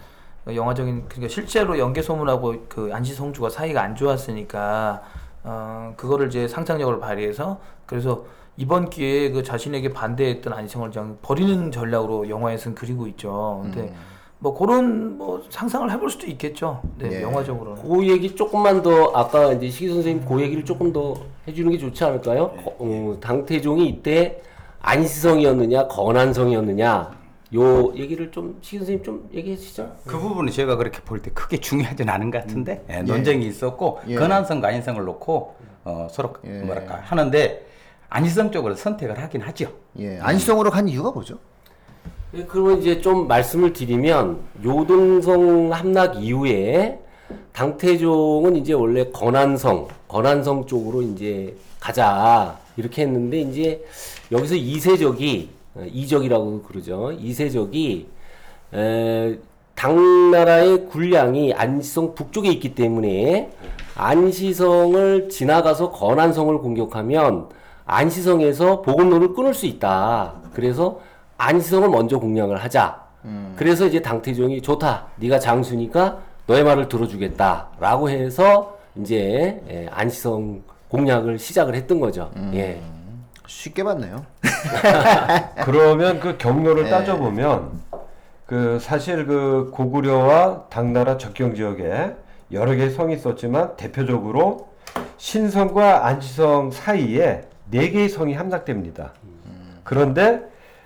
어, 0.47 0.55
영화적인 0.55 1.05
그러니까 1.09 1.33
실제로 1.33 1.79
연개 1.79 2.03
소문하고 2.03 2.65
그 2.69 2.91
안시성주가 2.93 3.51
사이가 3.51 3.81
안 3.81 3.95
좋았으니까 3.95 5.03
어 5.45 5.95
그거를 5.97 6.29
이제 6.29 6.49
상상력을 6.49 6.99
발휘해서 6.99 7.61
그래서 7.87 8.25
이번 8.57 8.91
기회에 8.91 9.31
그 9.31 9.43
자신에게 9.43 9.93
반대했던 9.93 10.53
안시성을 10.53 10.91
그냥 10.91 11.19
버리는 11.23 11.71
전략으로 11.71 12.29
영화에서는 12.29 12.75
그리고 12.75 13.07
있죠. 13.09 13.61
근데 13.63 13.93
뭐 14.39 14.57
그런 14.57 15.17
뭐 15.19 15.43
상상을 15.51 15.91
해볼 15.91 16.11
수도 16.11 16.27
있겠죠. 16.27 16.81
네, 16.99 17.11
예. 17.19 17.23
영화적으로는. 17.23 17.83
그 17.83 18.07
얘기 18.09 18.35
조금만 18.35 18.83
더 18.83 19.13
아까 19.15 19.53
이제 19.53 19.69
시기 19.69 19.89
선생님 19.93 20.25
그 20.27 20.41
얘기를 20.41 20.65
조금 20.65 20.93
더 20.93 21.15
해주는 21.47 21.71
게 21.73 21.79
좋지 21.79 22.03
않을까요? 22.05 22.51
거- 22.65 22.75
어, 22.79 23.17
당태종이 23.21 23.87
이때 23.89 24.41
안시성이었느냐 24.81 25.89
건한성이었느냐 25.89 27.19
요 27.55 27.95
얘기를 27.97 28.31
좀 28.31 28.57
시기 28.63 28.79
선생님 28.79 29.05
좀 29.05 29.29
얘기해 29.35 29.57
주시죠. 29.57 29.91
그 30.07 30.19
부분은 30.19 30.53
제가 30.53 30.77
그렇게 30.77 31.01
볼 31.03 31.21
때 31.21 31.31
크게 31.33 31.59
중요하진 31.59 32.09
않은 32.09 32.31
것 32.31 32.41
같은데 32.43 32.85
예, 32.91 33.03
논쟁이 33.03 33.47
있었고 33.47 34.01
예. 34.09 34.15
건한성과 34.15 34.69
안희성을 34.69 35.05
놓고 35.05 35.55
어, 35.85 36.09
서로 36.11 36.33
예. 36.45 36.61
뭐랄까 36.63 37.01
하는데 37.03 37.67
안희성 38.11 38.51
쪽으로 38.51 38.75
선택을 38.75 39.19
하긴 39.23 39.41
하죠. 39.43 39.73
예, 39.99 40.19
안시성으로 40.21 40.71
간 40.71 40.89
이유가 40.89 41.11
뭐죠? 41.13 41.39
예, 42.35 42.45
그러면 42.45 42.81
이제 42.81 43.01
좀 43.01 43.27
말씀을 43.29 43.73
드리면 43.73 44.41
요동성 44.65 45.73
함락 45.73 46.23
이후에 46.23 46.99
당태종은 47.53 48.57
이제 48.57 48.73
원래 48.73 49.05
건안성, 49.11 49.89
건안성 50.09 50.67
쪽으로 50.67 51.03
이제 51.03 51.57
가자 51.79 52.59
이렇게 52.77 53.03
했는데 53.03 53.41
이제 53.41 53.85
여기서 54.33 54.57
이세적이 54.57 55.51
어, 55.77 55.85
이적이라고 55.87 56.63
그러죠. 56.63 57.13
이세적이 57.13 58.09
에, 58.75 59.39
당나라의 59.77 60.87
군량이 60.87 61.55
안시성 61.55 62.15
북쪽에 62.17 62.51
있기 62.51 62.75
때문에 62.75 63.51
안시성을 63.95 65.29
지나가서 65.29 65.91
건안성을 65.93 66.59
공격하면 66.59 67.49
안시성에서 67.91 68.83
보급로를 68.83 69.35
끊을 69.35 69.53
수 69.53 69.67
있다. 69.67 70.35
그래서 70.55 71.01
안시성을 71.39 71.89
먼저 71.89 72.19
공략을 72.19 72.57
하자. 72.59 73.01
그래서 73.57 73.87
이제 73.87 74.01
당태종이 74.01 74.63
좋다. 74.63 75.09
네가 75.17 75.41
장수니까 75.41 76.19
너의 76.47 76.65
말을 76.65 76.89
들어주겠다라고 76.89 78.09
해서 78.09 78.79
이제 78.97 79.61
예, 79.69 79.89
안시성 79.91 80.63
공략을 80.89 81.39
시작을 81.39 81.75
했던 81.75 82.01
거죠. 82.01 82.31
예. 82.55 82.81
쉽게 83.47 83.83
봤네요. 83.83 84.25
그러면 85.65 86.21
그 86.21 86.39
경로를 86.39 86.85
네. 86.85 86.91
따져보면 86.91 87.71
그 88.47 88.79
사실 88.81 89.27
그 89.27 89.71
고구려와 89.75 90.67
당나라 90.71 91.19
접경 91.19 91.55
지역에 91.55 92.15
여러 92.53 92.75
개의 92.75 92.91
성이 92.91 93.15
있었지만 93.15 93.77
대표적으로 93.77 94.69
신성과 95.19 96.07
안시성 96.07 96.71
사이에 96.71 97.50
네 97.71 97.91
개의 97.91 98.09
성이 98.09 98.35
함락됩니다. 98.35 99.13
그런데 99.85 100.43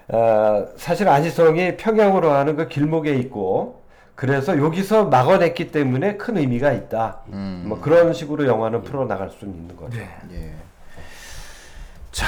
어, 0.08 0.66
사실 0.76 1.08
안시성이 1.08 1.76
평양으로 1.76 2.28
가는 2.30 2.56
그 2.56 2.68
길목에 2.68 3.14
있고 3.16 3.82
그래서 4.14 4.56
여기서 4.58 5.06
막아냈기 5.06 5.72
때문에 5.72 6.16
큰 6.16 6.36
의미가 6.36 6.72
있다. 6.72 7.20
뭐 7.66 7.80
그런 7.80 8.12
식으로 8.12 8.46
영화는 8.46 8.82
풀어 8.82 9.06
나갈 9.06 9.30
수 9.30 9.44
있는 9.44 9.74
거죠. 9.76 9.96
네. 9.98 10.08
예. 10.32 10.52
자, 12.12 12.26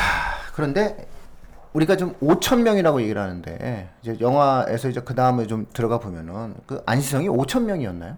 그런데 0.55 1.07
우리가 1.75 1.97
좀 1.97 2.15
5천 2.23 2.63
명이라고 2.63 3.03
얘기를 3.03 3.21
하는데 3.21 3.89
이제 4.03 4.17
영화에서 4.21 4.89
이제 4.89 5.01
그 5.05 5.15
다음에 5.15 5.47
좀 5.47 5.67
들어가 5.73 5.99
보면은 5.99 6.55
그 6.67 6.83
안시성이 6.87 7.29
5천 7.29 7.65
명이었나요? 7.65 8.17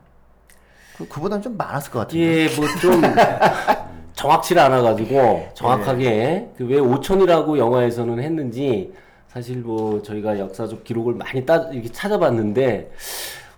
그 0.97 1.09
그보다는 1.09 1.43
좀 1.43 1.57
많았을 1.57 1.91
것 1.93 1.99
같은데. 2.01 2.25
예, 2.25 2.57
뭐 2.57 2.67
좀 2.81 3.03
정확치를 4.23 4.61
않아가지고 4.63 5.47
정확하게 5.55 6.49
그왜 6.59 6.79
5천이라고 6.81 7.57
영화에서는 7.57 8.21
했는지 8.21 8.93
사실 9.33 9.59
뭐 9.59 10.03
저희가 10.03 10.41
역사적 10.41 10.83
기록을 10.83 11.15
많이 11.15 11.47
따 11.47 11.69
이렇게 11.73 11.89
찾아봤는데 11.93 12.91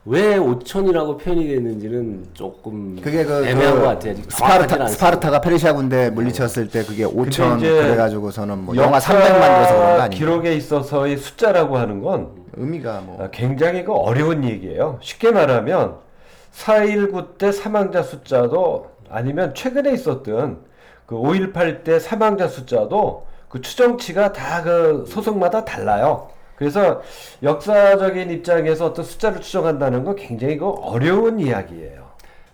왜 0.04 0.36
5천이라고 0.38 1.18
표현이 1.18 1.48
됐는지는 1.48 2.26
조금 2.34 2.98
그게 3.02 3.24
그, 3.24 3.46
애매한 3.46 3.74
그 3.74 3.80
것 3.80 3.86
같아요. 3.86 4.14
스파르타. 4.28 4.86
스파르타가 4.88 5.40
페르시아 5.40 5.72
군대 5.72 6.10
물리쳤을 6.10 6.68
때 6.68 6.82
그게 6.84 7.04
5천 7.06 7.58
이제 7.58 7.70
그래가지고서는 7.70 8.58
뭐 8.58 8.76
영화 8.76 9.00
300 9.00 9.30
만들어서 9.38 9.74
그런 9.74 9.96
거 9.96 10.02
아니에요? 10.02 10.18
기록에 10.18 10.54
있어서의 10.56 11.16
숫자라고 11.16 11.78
하는 11.78 12.02
건 12.02 12.32
의미가 12.56 13.00
뭐 13.06 13.22
아, 13.24 13.30
굉장히 13.30 13.82
그 13.84 13.92
어려운 13.94 14.44
얘기예요. 14.44 14.98
쉽게 15.00 15.30
말하면 15.30 15.96
4.19 16.54 17.38
때 17.38 17.50
사망자 17.52 18.02
숫자도 18.02 18.90
아니면 19.10 19.54
최근에 19.54 19.92
있었던 19.92 20.58
그 21.06 21.14
5.18 21.16 21.84
때 21.84 21.98
사망자 21.98 22.46
숫자도 22.48 23.26
그 23.48 23.60
추정치가 23.60 24.32
다 24.32 24.62
그 24.62 25.04
소속마다 25.08 25.64
달라요. 25.64 26.28
그래서 26.56 27.00
역사적인 27.42 28.30
입장에서 28.30 28.86
어떤 28.86 29.04
숫자를 29.04 29.40
추정한다는 29.40 30.04
건 30.04 30.14
굉장히 30.14 30.58
그 30.58 30.68
어려운 30.68 31.40
이야기예요. 31.40 32.10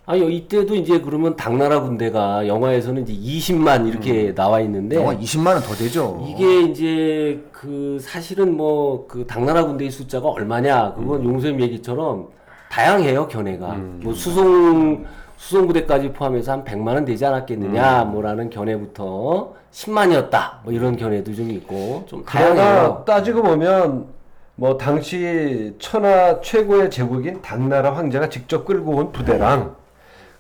아니 0.09 0.37
이때도 0.37 0.77
이제 0.77 1.01
그러면 1.01 1.35
당나라 1.35 1.81
군대가 1.81 2.47
영화에서는 2.47 3.03
이제 3.09 3.13
20만 3.13 3.89
이렇게 3.89 4.33
나와 4.33 4.61
있는데 4.61 4.95
영화 4.95 5.13
20만은 5.17 5.65
더 5.67 5.75
되죠. 5.75 6.25
이게 6.29 6.61
이제 6.61 7.45
그 7.51 7.99
사실은 8.01 8.57
뭐 8.57 9.09
그 9.09 9.27
당나라 9.27 9.65
군대의 9.67 9.91
숫자가 9.91 10.29
얼마냐 10.29 10.95
그건 10.95 11.25
용서님 11.25 11.61
얘기처럼 11.61 12.29
다양해요 12.71 13.27
견해가 13.27 13.75
뭐 14.05 14.15
수송 14.15 15.05
수송 15.37 15.67
부대까지 15.67 16.13
포함해서 16.13 16.53
한 16.53 16.65
100만은 16.65 17.07
되지 17.07 17.25
않았겠느냐 17.27 18.05
뭐라는 18.05 18.51
견해부터 18.51 19.55
10만이었다 19.73 20.63
뭐 20.65 20.73
이런 20.73 20.97
견해도 20.97 21.35
좀 21.35 21.51
있고 21.51 22.05
좀 22.07 22.25
다양해요. 22.25 23.05
따지고 23.07 23.43
보면 23.43 24.07
뭐 24.55 24.79
당시 24.79 25.75
천하 25.79 26.41
최고의 26.41 26.91
제국인 26.91 27.43
당나라 27.43 27.95
황제가 27.95 28.31
직접 28.31 28.65
끌고 28.65 28.93
온 28.93 29.13
부대랑 29.13 29.77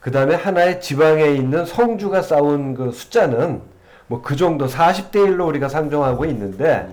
그 0.00 0.10
다음에 0.10 0.34
하나의 0.34 0.80
지방에 0.80 1.26
있는 1.26 1.66
성주가 1.66 2.22
싸운 2.22 2.74
그 2.74 2.90
숫자는 2.92 3.60
뭐 4.06 4.22
그 4.22 4.36
정도 4.36 4.66
40대 4.66 5.16
1로 5.16 5.46
우리가 5.48 5.68
상정하고 5.68 6.24
있는데 6.26 6.88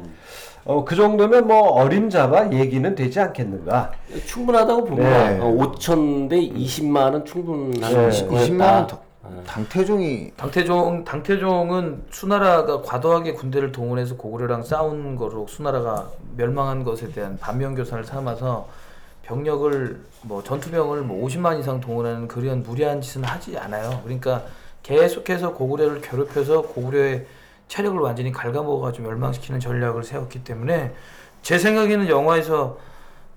어, 0.65 0.85
그 0.85 0.95
정도면 0.95 1.47
뭐 1.47 1.71
어림잡아 1.73 2.51
얘기는 2.53 2.95
되지 2.95 3.19
않겠는가. 3.19 3.91
충분하다고 4.25 4.85
봅니다. 4.85 5.29
네. 5.29 5.39
어, 5.39 5.45
5천 5.45 6.29
대 6.29 6.37
20만은 6.37 7.25
충분한 7.25 7.93
네. 7.93 8.25
거였다. 8.27 8.27
20만은 8.27 8.87
더 8.87 9.03
당태종이 9.47 10.31
당태종 10.35 11.05
당태종은 11.05 12.03
수나라가 12.11 12.81
과도하게 12.81 13.33
군대를 13.33 13.71
동원해서 13.71 14.15
고구려랑 14.17 14.63
싸운 14.63 15.15
거로 15.15 15.47
수나라가 15.47 16.09
멸망한 16.35 16.83
것에 16.83 17.09
대한 17.11 17.37
반면교사를 17.39 18.03
삼아서 18.03 18.67
병력을 19.23 20.01
뭐 20.23 20.43
전투병을 20.43 21.01
뭐 21.01 21.25
50만 21.25 21.59
이상 21.59 21.79
동원하는 21.79 22.27
그런 22.27 22.63
무리한 22.63 22.99
짓은 23.01 23.23
하지 23.23 23.57
않아요. 23.57 24.01
그러니까 24.03 24.43
계속해서 24.83 25.53
고구려를 25.53 26.01
괴롭혀서 26.01 26.63
고구려의 26.63 27.25
체력을 27.73 27.99
완전히 28.01 28.31
갉아먹어가지고 28.31 29.07
멸망시키는 29.07 29.59
전략을 29.59 30.03
세웠기 30.03 30.43
때문에 30.43 30.93
제 31.41 31.57
생각에는 31.57 32.07
영화에서 32.07 32.77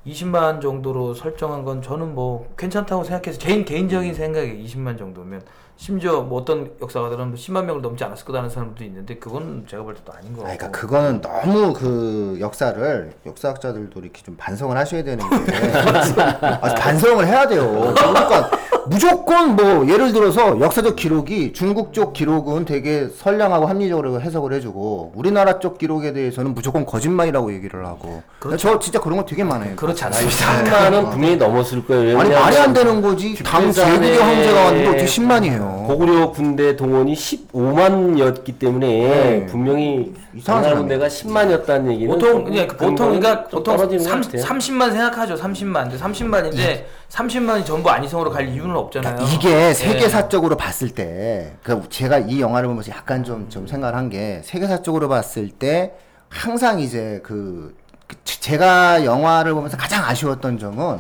20만 0.07 0.61
정도로 0.61 1.15
설정한 1.15 1.65
건 1.65 1.81
저는 1.81 2.15
뭐 2.15 2.47
괜찮다고 2.59 3.03
생각해서 3.03 3.39
개인 3.39 3.65
개인적인 3.65 4.13
생각에 4.13 4.55
20만 4.59 4.99
정도면 4.99 5.43
심지어 5.79 6.23
뭐 6.23 6.41
어떤 6.41 6.71
역사가들은 6.81 7.35
10만 7.35 7.65
명을 7.65 7.83
넘지 7.83 8.03
않았을 8.03 8.25
거라는 8.25 8.49
사람도 8.49 8.83
있는데 8.85 9.17
그건 9.17 9.67
제가 9.69 9.83
볼 9.83 9.95
때도 9.95 10.13
아닌 10.13 10.33
거 10.35 10.43
아, 10.43 10.47
같고 10.47 10.57
그러니까 10.59 10.81
그거는 10.81 11.21
너무 11.21 11.73
그 11.75 12.39
역사를 12.41 13.13
역사학자들도 13.27 14.01
이렇게 14.01 14.23
좀 14.23 14.37
반성을 14.39 14.75
하셔야 14.77 15.05
되는 15.05 15.19
게 15.29 15.37
아, 16.23 16.75
반성을 16.75 17.27
해야 17.27 17.47
돼요. 17.47 17.93
그러니까 17.95 18.51
무조건 18.89 19.57
뭐 19.57 19.87
예를 19.89 20.13
들어서 20.13 20.59
역사적 20.61 20.97
기록이 20.97 21.53
중국 21.53 21.93
쪽 21.93 22.13
기록은 22.13 22.65
되게 22.65 23.09
선량하고 23.09 23.67
합리적으로 23.67 24.21
해석을 24.21 24.53
해주고 24.55 25.13
우리나라 25.15 25.59
쪽 25.59 25.77
기록에 25.77 26.13
대해서는 26.13 26.55
무조건 26.55 26.87
거짓말이라고 26.87 27.53
얘기를 27.53 27.85
하고 27.85 28.23
저 28.59 28.79
진짜 28.79 29.01
그런 29.01 29.19
거 29.19 29.25
되게 29.25 29.45
많아요. 29.45 29.77
그렇지 29.77 30.05
않습니다. 30.05 30.65
3만은 30.91 31.11
분명히 31.11 31.37
넘었을 31.37 31.85
거예요. 31.85 32.19
아니 32.21 32.31
말이 32.31 32.57
안 32.57 32.73
되는 32.73 33.03
거지. 33.03 33.35
당 33.43 33.63
뒷부산에 33.63 33.93
제국의 33.95 34.19
황제가 34.23 34.65
왔는데 34.65 34.89
어떻게 34.89 35.05
10만이에요? 35.05 35.66
고구려 35.87 36.31
군대 36.31 36.77
동원이 36.77 37.15
15만이었기 37.15 38.59
때문에 38.59 38.87
네. 38.87 39.47
분명히 39.47 40.15
이상한 40.35 40.63
사람이에요. 40.63 40.89
군대가 40.89 41.07
10만이었다는 41.09 41.91
얘기는 41.93 42.13
보통 42.13 42.31
좀 42.33 42.45
그냥 42.45 42.67
그 42.69 42.77
보통 42.77 42.95
그러니까 42.97 43.43
좀 43.49 43.51
보통 43.59 43.77
떨어지는 43.77 44.05
것 44.05 44.11
3, 44.11 44.21
같아요. 44.23 44.43
30만 44.43 44.93
생각하죠. 44.93 45.35
30만. 45.37 45.91
근데 45.91 45.97
30만인데 45.99 46.85
30만이 47.11 47.65
전부 47.65 47.91
안희성으로 47.91 48.31
갈 48.31 48.49
이유는 48.49 48.75
없잖아요. 48.77 49.17
그러니까 49.17 49.35
이게 49.37 49.73
세계사적으로 49.75 50.57
예. 50.59 50.65
봤을 50.65 50.91
때, 50.91 51.53
그 51.63 51.83
제가 51.89 52.19
이 52.19 52.41
영화를 52.41 52.69
보면서 52.69 52.91
약간 52.93 53.23
좀, 53.25 53.49
좀 53.49 53.67
생각을 53.67 53.97
한 53.97 54.11
게, 54.11 54.41
세계사적으로 54.45 55.09
봤을 55.09 55.49
때, 55.49 55.93
항상 56.29 56.81
이제 56.81 57.21
그, 57.23 57.75
그 58.09 58.17
제- 58.25 58.41
제가 58.41 59.05
영화를 59.05 59.55
보면서 59.55 59.77
가장 59.77 60.05
아쉬웠던 60.05 60.59
점은, 60.59 60.99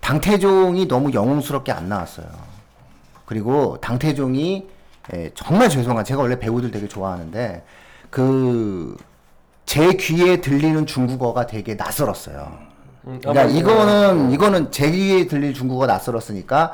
당태종이 0.00 0.86
너무 0.88 1.12
영웅스럽게 1.12 1.72
안 1.72 1.88
나왔어요. 1.88 2.26
그리고 3.26 3.76
당태종이, 3.80 4.66
예, 5.14 5.30
정말 5.34 5.68
죄송한, 5.68 6.04
제가 6.04 6.22
원래 6.22 6.38
배우들 6.38 6.70
되게 6.70 6.88
좋아하는데, 6.88 7.64
그, 8.08 8.96
제 9.66 9.92
귀에 9.94 10.40
들리는 10.40 10.86
중국어가 10.86 11.46
되게 11.46 11.74
낯설었어요. 11.74 12.65
그러니까 13.22 13.44
이거는 13.44 14.32
이거는 14.32 14.72
제 14.72 14.90
귀에 14.90 15.26
들릴 15.28 15.54
중국어가 15.54 15.86
낯설었으니까 15.86 16.72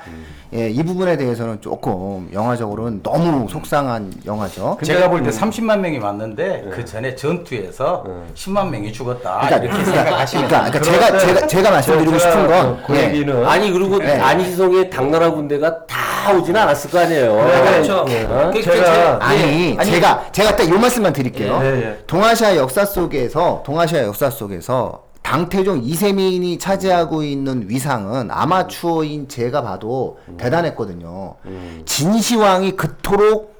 예, 0.54 0.70
이 0.70 0.82
부분에 0.82 1.18
대해서는 1.18 1.60
조금 1.60 2.30
영화적으로는 2.32 3.02
너무 3.02 3.46
속상한 3.50 4.12
영화죠. 4.24 4.78
제가 4.82 5.10
볼 5.10 5.22
때 5.22 5.28
30만 5.30 5.80
명이 5.80 5.98
왔는데 5.98 6.70
그 6.72 6.84
전에 6.86 7.14
전투에서 7.14 8.04
10만 8.34 8.68
명이 8.70 8.92
죽었다 8.92 9.46
이렇게 9.58 9.84
생각하시면 9.84 10.48
그러니까, 10.48 10.70
그러니까 10.80 10.80
제가 10.80 11.18
제가 11.18 11.46
제가 11.46 11.70
말씀드리고 11.70 12.18
제가 12.18 12.30
싶은 12.32 12.46
건그 12.48 12.96
예, 12.96 13.04
얘기는 13.08 13.46
아니 13.46 13.70
그리고 13.70 13.98
네. 13.98 14.18
안희성의 14.18 14.88
당나라 14.88 15.30
군대가 15.30 15.84
다 15.86 16.32
오진 16.34 16.56
않았을 16.56 16.90
거 16.90 16.98
아니에요. 17.00 17.34
그렇죠. 17.34 17.98
어? 18.00 18.04
그- 18.06 18.52
그 18.52 18.60
제가- 18.60 18.84
제- 18.84 19.18
아니, 19.20 19.76
아니, 19.78 19.90
제가 19.90 20.32
제가 20.32 20.56
딱 20.56 20.68
요 20.68 20.78
말씀만 20.78 21.12
드릴게요. 21.12 21.60
예, 21.62 21.66
예. 21.82 21.98
동아시아 22.06 22.56
역사 22.56 22.86
속에서 22.86 23.62
동아시아 23.66 24.02
역사 24.04 24.30
속에서 24.30 25.02
당태종 25.36 25.80
이세민이 25.82 26.58
차지하고 26.58 27.22
있는 27.22 27.64
위상은 27.66 28.30
아마추어인 28.30 29.28
제가 29.28 29.62
봐도 29.62 30.18
대단했거든요. 30.36 31.36
진시황이 31.86 32.72
그토록 32.72 33.54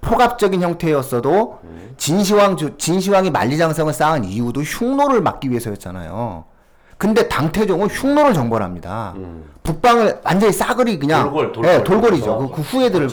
포갑적인 0.00 0.62
형태였어도 0.62 1.58
진시황 1.96 2.56
조- 2.56 2.76
진시황이 2.76 3.32
만리장성을 3.32 3.92
쌓은 3.92 4.22
이유도 4.22 4.60
흉노를 4.62 5.20
막기 5.20 5.50
위해서였잖아요. 5.50 6.44
근데 6.98 7.26
당태종은 7.26 7.88
흉노를 7.88 8.32
정벌합니다. 8.32 9.14
북방을 9.64 10.20
완전히 10.22 10.52
싸그리 10.52 11.00
그냥 11.00 11.24
돌골, 11.24 11.50
돌골. 11.52 11.72
예, 11.74 11.82
돌골이죠. 11.82 12.38
그, 12.38 12.54
그 12.54 12.62
후예들을 12.62 13.10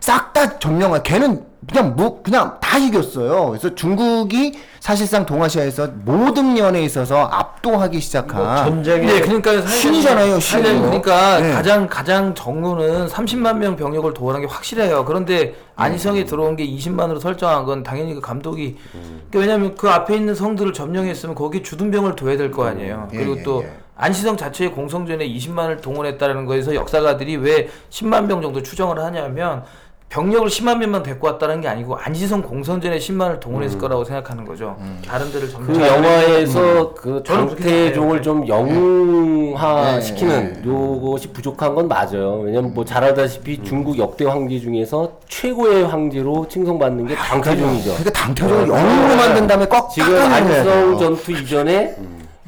싹 0.00 0.32
다 0.32 0.58
점령한 0.58 1.02
걔는 1.02 1.44
그냥 1.68 1.94
무 1.94 2.22
그냥 2.22 2.58
다 2.60 2.78
이겼어요. 2.78 3.48
그래서 3.50 3.74
중국이 3.74 4.58
사실상 4.80 5.26
동아시아에서 5.26 5.88
모든 6.04 6.54
면에 6.54 6.82
있어서 6.82 7.26
압도하기 7.26 8.00
시작한 8.00 8.64
전쟁에 8.64 9.06
네, 9.06 9.20
그러니까 9.20 9.60
신이잖아요, 9.66 10.40
신. 10.40 10.62
그러니까 10.62 11.38
네. 11.40 11.52
가장 11.52 11.86
가장 11.86 12.34
정로는 12.34 13.08
30만 13.08 13.58
명 13.58 13.76
병력을 13.76 14.12
도원한 14.14 14.40
게 14.40 14.48
확실해요. 14.48 15.04
그런데 15.04 15.54
안희성이 15.76 16.24
들어온 16.24 16.56
게 16.56 16.66
20만으로 16.66 17.20
설정한 17.20 17.64
건 17.64 17.82
당연히 17.82 18.14
그 18.14 18.20
감독이 18.20 18.78
그러니까 18.92 19.38
왜냐하면 19.38 19.74
그 19.74 19.88
앞에 19.90 20.16
있는 20.16 20.34
성들을 20.34 20.72
점령했으면 20.72 21.34
거기 21.34 21.62
주둔병을 21.62 22.16
둬야 22.16 22.36
될 22.36 22.50
거 22.50 22.64
아니에요. 22.66 23.08
예, 23.12 23.16
그리고 23.16 23.36
예, 23.38 23.42
또 23.42 23.62
예. 23.64 23.72
안시성 23.96 24.36
자체의 24.38 24.72
공성전에 24.72 25.28
20만을 25.28 25.82
동원했다는 25.82 26.46
거에서 26.46 26.74
역사가들이 26.74 27.36
왜 27.36 27.68
10만 27.90 28.26
병 28.28 28.40
정도 28.40 28.62
추정을 28.62 28.98
하냐면 28.98 29.62
병력을 30.10 30.48
10만 30.48 30.78
명만 30.78 31.04
데리고 31.04 31.28
왔다는 31.28 31.60
게 31.60 31.68
아니고 31.68 31.96
안시성 31.96 32.42
공성전에 32.42 32.98
10만을 32.98 33.38
동원했을 33.38 33.78
거라고 33.78 34.02
생각하는 34.02 34.44
거죠. 34.44 34.76
다른 35.06 35.30
데를 35.30 35.48
점령. 35.48 35.72
그 35.72 35.86
영화에서 35.86 36.94
그 36.94 37.22
저는 37.24 37.46
그렇게 37.46 37.62
당태종을 37.62 37.92
생각해요. 37.94 38.22
좀 38.22 38.48
영웅화 38.48 39.92
네, 39.94 40.00
시키는 40.00 40.62
요것이 40.66 41.28
부족한 41.28 41.76
건 41.76 41.86
맞아요. 41.86 42.40
왜냐면 42.42 42.74
뭐 42.74 42.84
잘 42.84 43.04
알다시피 43.04 43.62
중국 43.62 43.98
역대 43.98 44.24
황제 44.24 44.58
중에서 44.58 45.12
최고의 45.28 45.84
황제로 45.86 46.44
칭송받는 46.48 47.06
게 47.06 47.14
당태종이죠. 47.14 47.90
그러니까 47.90 48.10
당태종을 48.10 48.68
영웅으로 48.68 49.16
만든 49.16 49.46
다음에 49.46 49.66
꽉 49.68 49.90
지금 49.90 50.12
깎아내야 50.12 50.36
안성 50.58 50.64
돼요. 50.64 50.98
전투 50.98 51.30
이전에 51.32 51.94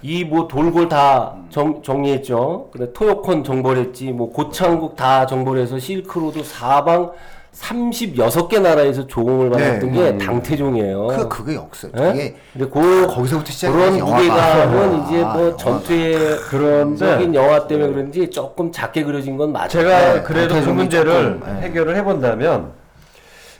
이 0.03 0.25
뭐 0.25 0.49
돌골 0.49 0.89
다 0.89 1.37
정, 1.49 1.81
정리했죠. 1.81 2.71
근데 2.73 2.93
토요콘 2.93 3.45
정벌했지, 3.45 4.11
뭐 4.11 4.33
고창국 4.33 4.97
다 4.97 5.27
정벌해서 5.27 5.79
실크로드 5.79 6.43
사방 6.43 7.13
36개 7.55 8.61
나라에서 8.61 9.07
조공을 9.07 9.51
받았던 9.51 9.93
네. 9.93 10.13
게 10.13 10.19
당태종이에요. 10.25 11.07
그 11.09 11.29
그게 11.29 11.55
역사. 11.55 11.89
예? 11.99 12.11
이게 12.11 12.37
근데 12.53 12.69
그 12.71 13.07
거기서부터 13.07 13.53
시작이 13.53 13.75
그런 13.75 13.99
영화가. 13.99 14.17
무게감은 14.19 15.05
이제 15.05 15.23
아, 15.23 15.35
뭐. 15.35 15.57
전투의 15.57 16.37
그런데 16.49 16.99
적인 17.07 17.35
영화 17.35 17.67
때문에 17.67 17.93
그런지 17.93 18.31
조금 18.31 18.73
작게 18.73 19.05
그려진 19.05 19.37
건 19.37 19.53
맞아요. 19.53 19.69
제가 19.69 20.15
네, 20.15 20.23
그래도 20.23 20.55
그 20.55 20.71
문제를 20.71 21.39
조금, 21.41 21.55
네. 21.55 21.61
해결을 21.63 21.97
해본다면 21.97 22.73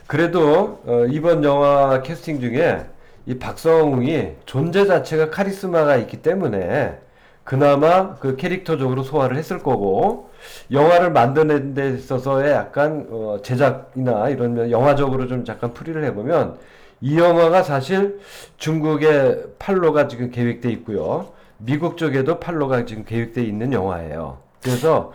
그래도 0.07 0.79
어, 0.85 1.05
이번 1.09 1.43
영화 1.43 2.01
캐스팅 2.01 2.39
중에 2.41 2.81
이 3.27 3.37
박성웅이 3.37 4.31
존재 4.45 4.85
자체가 4.85 5.29
카리스마가 5.29 5.97
있기 5.97 6.17
때문에 6.17 6.97
그나마 7.43 8.15
그 8.15 8.35
캐릭터적으로 8.37 9.03
소화를 9.03 9.37
했을 9.37 9.59
거고 9.59 10.29
영화를 10.71 11.11
만드는 11.11 11.73
데 11.73 11.91
있어서의 11.91 12.51
약간 12.51 13.07
어, 13.09 13.37
제작이나 13.43 14.29
이런 14.29 14.53
면 14.53 14.71
영화적으로 14.71 15.27
좀 15.27 15.45
잠깐 15.45 15.73
풀이를 15.73 16.03
해보면 16.05 16.57
이 17.01 17.17
영화가 17.17 17.63
사실 17.63 18.19
중국의 18.57 19.43
팔로가 19.59 20.07
지금 20.07 20.31
계획돼 20.31 20.69
있고요. 20.71 21.27
미국 21.57 21.97
쪽에도 21.97 22.39
팔로가 22.39 22.85
지금 22.85 23.03
계획돼 23.05 23.43
있는 23.43 23.73
영화예요. 23.73 24.37
그래서 24.61 25.11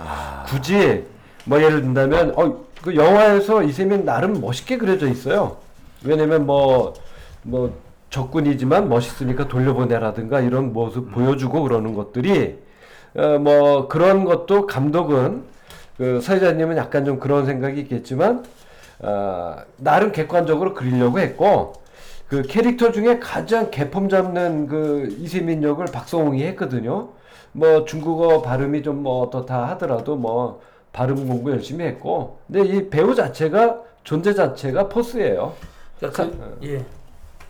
굳이 0.46 1.04
뭐 1.44 1.62
예를 1.62 1.80
든다면 1.82 2.34
어, 2.36 2.64
그 2.82 2.94
영화에서 2.94 3.62
이세민 3.62 4.04
나름 4.04 4.40
멋있게 4.40 4.76
그려져 4.76 5.08
있어요. 5.08 5.56
왜냐면 6.04 6.46
뭐뭐 6.46 7.74
적군이지만 8.10 8.88
멋있으니까 8.88 9.48
돌려보내라든가 9.48 10.40
이런 10.40 10.72
모습 10.72 11.10
보여주고 11.10 11.62
그러는 11.62 11.94
것들이 11.94 12.58
어, 13.16 13.38
뭐 13.38 13.88
그런 13.88 14.24
것도 14.24 14.66
감독은 14.66 15.42
그 15.96 16.20
서희자님은 16.20 16.76
약간 16.76 17.04
좀 17.04 17.18
그런 17.18 17.46
생각이 17.46 17.80
있겠지만 17.80 18.44
어, 19.00 19.56
나름 19.76 20.12
객관적으로 20.12 20.74
그리려고 20.74 21.18
했고 21.18 21.74
그 22.28 22.42
캐릭터 22.42 22.92
중에 22.92 23.18
가장 23.18 23.70
개폼 23.70 24.08
잡는 24.08 24.66
그 24.66 25.16
이세민 25.18 25.62
역을 25.62 25.86
박성웅이 25.86 26.42
했거든요. 26.44 27.08
뭐 27.52 27.84
중국어 27.84 28.42
발음이 28.42 28.82
좀 28.82 29.02
뭐 29.02 29.22
어떻다 29.22 29.68
하더라도 29.70 30.16
뭐 30.16 30.60
발음 30.92 31.26
공부 31.26 31.50
열심히 31.50 31.84
했고 31.86 32.38
근데 32.46 32.68
이 32.68 32.90
배우 32.90 33.14
자체가 33.14 33.80
존재 34.04 34.34
자체가 34.34 34.88
포스예요. 34.88 35.54
그러니까 35.98 36.24
그, 36.24 36.58
예. 36.64 36.84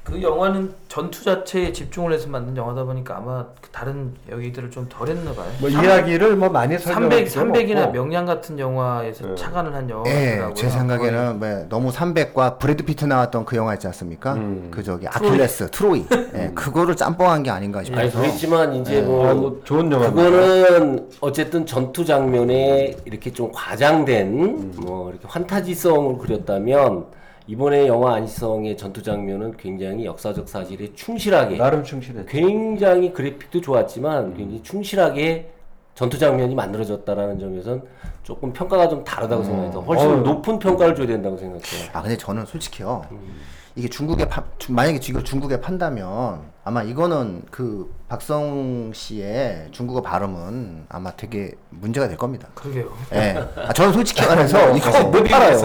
그 0.08 0.22
영화는 0.22 0.72
전투 0.88 1.22
자체에 1.22 1.70
집중을 1.70 2.14
해서 2.14 2.28
만든 2.28 2.56
영화다 2.56 2.84
보니까 2.84 3.18
아마 3.18 3.44
그 3.60 3.68
다른 3.70 4.14
얘기들을 4.32 4.70
좀 4.70 4.88
덜 4.88 5.08
했나 5.08 5.32
봐요. 5.34 5.46
뭐 5.60 5.68
이야기를 5.68 6.36
뭐 6.36 6.48
많이 6.48 6.78
설명할 6.78 7.26
300, 7.28 7.52
필요는 7.52 7.52
300이나 7.52 7.82
없고. 7.84 7.92
명량 7.92 8.24
같은 8.24 8.58
영화에서 8.58 9.26
네. 9.26 9.34
착안을 9.34 9.74
한 9.74 9.86
예, 9.86 9.92
영화더라고요. 9.92 10.54
제 10.54 10.70
생각에는 10.70 11.38
뭐 11.38 11.66
너무 11.68 11.90
300과 11.90 12.58
브래드 12.58 12.84
피트 12.86 13.04
나왔던 13.04 13.44
그 13.44 13.56
영화 13.56 13.74
있지 13.74 13.86
않습니까? 13.88 14.32
음. 14.34 14.68
그 14.70 14.82
저기 14.82 15.06
아킬레스, 15.06 15.70
트로이. 15.70 16.06
예, 16.34 16.52
그거를 16.54 16.96
짬뽕한 16.96 17.42
게 17.42 17.50
아닌가 17.50 17.80
아니 17.80 17.86
싶어서. 17.86 18.20
그렇지만 18.20 18.74
이제 18.76 19.02
뭐 19.02 19.28
아, 19.28 19.34
뭐 19.34 19.60
좋은 19.64 19.92
영화. 19.92 20.08
그거는 20.10 21.10
어쨌든 21.20 21.66
전투 21.66 22.02
장면에 22.06 22.96
이렇게 23.04 23.30
좀 23.30 23.52
과장된 23.52 24.72
뭐 24.76 25.10
이렇게 25.10 25.26
환타지성을 25.28 26.16
그렸다면 26.18 27.17
이번에 27.48 27.86
영화 27.86 28.14
안시성의 28.14 28.76
전투 28.76 29.02
장면은 29.02 29.56
굉장히 29.56 30.04
역사적 30.04 30.46
사실에 30.46 30.92
충실하게 30.94 31.56
나름 31.56 31.82
충실했죠. 31.82 32.26
굉장히 32.26 33.10
그래픽도 33.10 33.62
좋았지만 33.62 34.34
굉장히 34.34 34.62
충실하게 34.62 35.50
전투 35.94 36.18
장면이 36.18 36.54
만들어졌다라는 36.54 37.38
점에선 37.38 37.82
조금 38.22 38.52
평가가 38.52 38.88
좀 38.90 39.02
다르다고 39.02 39.42
생각해서 39.42 39.80
훨씬 39.80 40.10
어. 40.10 40.16
높은 40.16 40.58
평가를 40.58 40.94
줘야 40.94 41.06
된다고 41.06 41.38
생각해요. 41.38 41.88
아 41.94 42.02
근데 42.02 42.18
저는 42.18 42.44
솔직히요 42.44 43.06
이게 43.78 43.86
중국에 43.88 44.28
파, 44.28 44.42
주- 44.58 44.72
만약에 44.72 44.98
지금 44.98 45.22
중국에 45.22 45.60
판다면 45.60 46.40
아마 46.64 46.82
이거는 46.82 47.42
그 47.48 47.94
박성 48.08 48.90
씨의 48.92 49.68
중국어 49.70 50.02
발음은 50.02 50.86
아마 50.88 51.12
되게 51.12 51.52
문제가 51.70 52.08
될 52.08 52.16
겁니다. 52.16 52.48
그러게요. 52.56 52.88
예, 53.14 53.38
아, 53.54 53.72
저는 53.72 53.92
솔직히 53.92 54.26
말해서 54.26 54.58
이거 54.76 55.04
못 55.04 55.22
팔아요. 55.22 55.56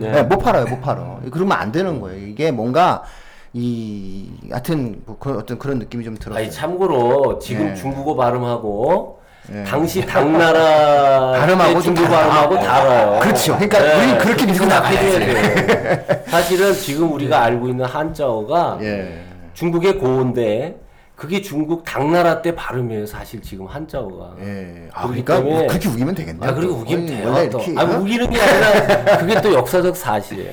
네, 0.00 0.22
못 0.24 0.38
팔아요, 0.38 0.66
못 0.66 0.80
팔아. 0.80 1.20
그러면 1.30 1.56
안 1.56 1.70
되는 1.70 2.00
거예요. 2.00 2.26
이게 2.26 2.50
뭔가 2.50 3.04
이 3.52 4.28
하여튼 4.50 5.00
뭐 5.06 5.16
그런 5.20 5.38
어떤 5.38 5.56
그런 5.60 5.78
느낌이 5.78 6.02
좀 6.04 6.16
들어요. 6.16 6.38
아니 6.40 6.50
참고로 6.50 7.38
지금 7.38 7.66
네. 7.66 7.74
중국어 7.76 8.16
발음하고 8.16 9.20
네. 9.48 9.64
당시 9.64 10.04
당나라 10.06 11.32
발음하고 11.38 11.80
좀 11.82 11.94
중국어 11.94 12.08
달라. 12.16 12.28
발음하고 12.48 12.54
달라요. 12.64 13.18
그렇죠. 13.20 13.58
그러니까 13.58 13.78
우린 13.98 14.18
그렇게 14.18 14.46
믿고 14.46 14.64
나가야지. 14.66 15.18
돼요. 15.18 15.98
사실은 16.28 16.72
지금 16.74 17.12
우리가 17.12 17.42
알고 17.42 17.68
있는 17.68 17.84
한자어가 17.84 18.78
예. 18.82 19.22
중국의 19.54 19.98
고어인데 19.98 20.76
그게 21.16 21.40
중국 21.42 21.84
당나라 21.84 22.40
때 22.42 22.54
발음이에요. 22.54 23.06
사실 23.06 23.42
지금 23.42 23.66
한자어가. 23.66 24.34
예. 24.42 24.88
아, 24.92 25.06
그러니까 25.06 25.38
때문에- 25.40 25.42
뭐 25.42 25.66
그렇게 25.66 25.88
우기면 25.88 26.14
되겠네. 26.14 26.46
아 26.46 26.54
그리고 26.54 26.74
우기면 26.74 27.06
돼요. 27.06 27.50
또. 27.50 27.60
아 27.76 27.82
어? 27.82 27.98
우기는 27.98 28.30
게 28.30 28.40
아니라 28.40 29.16
그게 29.18 29.40
또 29.40 29.52
역사적 29.52 29.96
사실이에요. 29.96 30.50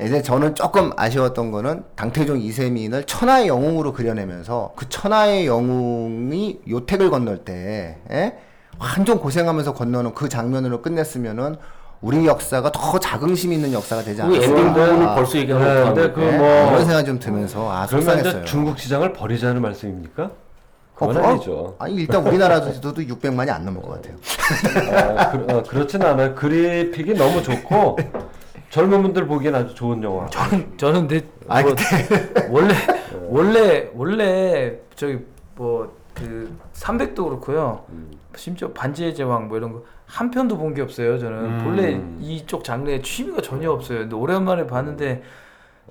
이제 0.00 0.22
저는 0.22 0.54
조금 0.54 0.90
아쉬웠던 0.96 1.50
거는 1.50 1.82
당태종 1.96 2.38
이세민을 2.40 3.04
천하의 3.04 3.48
영웅으로 3.48 3.92
그려내면서 3.92 4.72
그 4.76 4.88
천하의 4.88 5.46
영웅이 5.46 6.60
요택을 6.68 7.10
건널 7.10 7.38
때 7.38 7.96
예? 8.10 8.34
완전 8.78 9.18
고생하면서 9.18 9.74
건너는 9.74 10.14
그 10.14 10.28
장면으로 10.28 10.82
끝냈으면은 10.82 11.56
우리 12.00 12.26
역사가 12.26 12.70
더 12.70 13.00
자긍심 13.00 13.52
있는 13.52 13.72
역사가 13.72 14.02
되지 14.02 14.22
그 14.22 14.26
않았을까. 14.28 14.44
엔딩 14.46 14.72
부분을 14.72 15.06
벌써 15.16 15.38
얘기하고 15.38 15.64
네, 15.64 15.82
근데 15.82 16.08
거. 16.12 16.14
그 16.14 16.22
예? 16.26 16.36
뭐- 16.38 16.46
이런 16.68 16.84
생각이 16.84 17.06
좀 17.06 17.18
들면서 17.18 17.68
아 17.72 17.86
속상했어요. 17.88 18.30
이제 18.30 18.44
중국 18.44 18.78
시장을 18.78 19.12
버리자는 19.12 19.60
말씀입니까? 19.60 20.30
그건 20.94 21.16
어, 21.16 21.28
아니죠. 21.28 21.74
아니 21.80 21.94
일단 21.94 22.24
우리나라도 22.24 22.70
600만이 22.72 23.50
안 23.50 23.64
넘을 23.64 23.82
것 23.82 24.00
같아요. 24.00 24.16
아, 25.18 25.30
그, 25.30 25.52
어, 25.52 25.62
그렇진 25.64 26.02
않아요. 26.02 26.34
그래픽이 26.36 27.14
너무 27.14 27.42
좋고 27.42 27.96
젊은 28.70 29.02
분들 29.02 29.26
보기엔 29.26 29.54
아주 29.54 29.74
좋은 29.74 30.02
영화. 30.02 30.26
저는 30.28 30.76
저는 30.76 31.08
근데 31.08 31.26
아, 31.48 31.62
뭐 31.62 31.74
원래 32.50 32.74
원래 33.28 33.90
원래 33.94 34.76
저기 34.94 35.18
뭐 35.56 35.96
그 36.18 36.52
300도 36.74 37.14
그렇고요. 37.28 37.84
심지어 38.34 38.72
반지의 38.72 39.14
제왕 39.14 39.46
뭐 39.48 39.56
이런 39.56 39.72
거 39.72 39.84
한 40.08 40.30
편도 40.30 40.56
본 40.56 40.72
게 40.74 40.80
없어요. 40.82 41.18
저는 41.18 41.38
음. 41.44 41.60
본래 41.64 42.00
이쪽 42.18 42.64
장르에 42.64 43.02
취미가 43.02 43.42
전혀 43.42 43.70
없어요. 43.70 44.00
근데 44.00 44.16
오랜만에 44.16 44.66
봤는데 44.66 45.22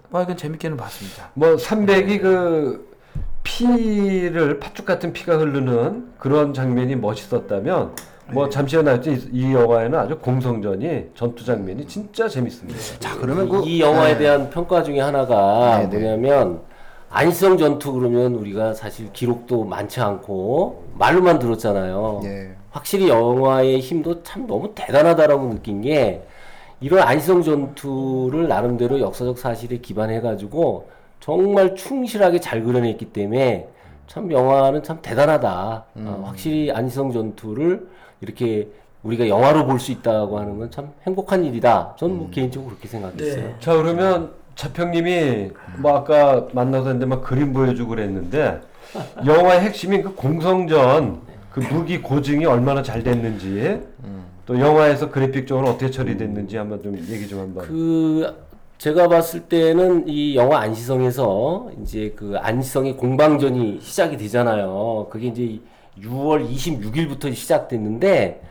뭐 0.10 0.22
이건 0.24 0.36
재밌게는 0.36 0.76
봤습니다. 0.76 1.30
뭐 1.36 1.56
300이 1.56 2.20
그 2.22 2.92
피를 3.44 4.60
팥죽 4.60 4.86
같은 4.86 5.14
피가 5.14 5.38
흐르는 5.38 6.14
그런 6.18 6.54
장면이 6.54 6.96
멋있었다면 6.96 7.94
뭐 8.34 8.50
잠시 8.50 8.74
전에 8.74 8.84
나왔죠 8.92 9.12
이, 9.12 9.30
이 9.32 9.54
영화에는 9.54 9.98
아주 10.00 10.18
공성전이 10.20 11.06
전투 11.16 11.46
장면이 11.46 11.88
진짜 11.88 12.28
재밌습니다. 12.28 12.80
자 13.00 13.18
그러면 13.20 13.48
그 13.50 13.64
이 13.66 13.82
영화에 13.82 14.14
네. 14.14 14.20
대한 14.20 14.50
평가 14.50 14.84
중에 14.84 15.00
하나가 15.00 15.80
네, 15.80 15.90
네. 15.90 15.98
뭐냐면 16.00 16.62
안시성 17.10 17.58
전투 17.58 17.94
그러면 17.94 18.36
우리가 18.36 18.74
사실 18.74 19.12
기록도 19.14 19.64
많지 19.64 20.02
않고 20.02 20.84
말로만 20.98 21.40
들었잖아요. 21.40 22.22
예. 22.26 22.52
확실히 22.72 23.08
영화의 23.08 23.80
힘도 23.80 24.22
참 24.24 24.46
너무 24.46 24.74
대단하다라고 24.76 25.50
느낀 25.54 25.82
게 25.82 26.22
이런 26.82 27.00
안시성 27.02 27.42
전투를 27.44 28.48
나름대로 28.50 29.00
역사적 29.00 29.40
사실에 29.40 29.78
기반해 29.78 30.20
가지고 30.22 30.90
정말 31.22 31.76
충실하게 31.76 32.40
잘 32.40 32.62
그려냈기 32.64 33.06
때문에 33.06 33.68
참 34.06 34.32
영화는 34.32 34.84
참 34.84 35.00
대단하다. 35.02 35.86
어, 35.96 36.24
확실히 36.26 36.72
안시성 36.72 37.12
전투를 37.14 37.88
이렇게 38.22 38.68
우리가 39.04 39.28
영화로 39.28 39.66
볼 39.66 39.80
수 39.80 39.92
있다고 39.92 40.40
하는 40.40 40.58
건 40.58 40.72
참 40.72 40.92
행복한 41.06 41.44
일이다. 41.46 41.96
저는 41.98 42.18
뭐 42.18 42.30
개인적으로 42.30 42.70
그렇게 42.72 42.88
생각했어요. 42.88 43.54
자 43.60 43.76
그러면 43.76 44.32
차평님이 44.56 45.52
뭐 45.80 45.96
아까 45.98 46.48
만나서 46.52 46.86
했는데 46.88 47.06
막 47.06 47.22
그림 47.22 47.54
보여주고 47.54 47.90
그랬는데 47.92 48.60
영화의 49.26 49.62
핵심인 49.62 50.02
그 50.02 50.16
공성전 50.16 51.22
그 51.52 51.60
무기 51.60 52.02
고증이 52.02 52.46
얼마나 52.46 52.82
잘 52.82 53.04
됐는지 53.04 53.80
또 54.46 54.60
영화에서 54.60 55.10
그래픽적으로 55.12 55.68
어떻게 55.70 55.92
처리됐는지 55.92 56.58
한번 56.58 56.82
좀 56.82 56.96
얘기 56.98 57.28
좀 57.28 57.40
한번. 57.40 57.66
그 57.68 58.34
제가 58.78 59.08
봤을 59.08 59.42
때는 59.42 60.08
이 60.08 60.36
영화 60.36 60.60
안시성에서 60.60 61.72
이제 61.82 62.14
그 62.16 62.36
안시성의 62.38 62.96
공방전이 62.96 63.80
시작이 63.82 64.18
되잖아요. 64.18 65.08
그게 65.10 65.28
이제 65.28 65.60
6월 66.02 66.50
26일부터 66.50 67.34
시작됐는데 67.34 68.42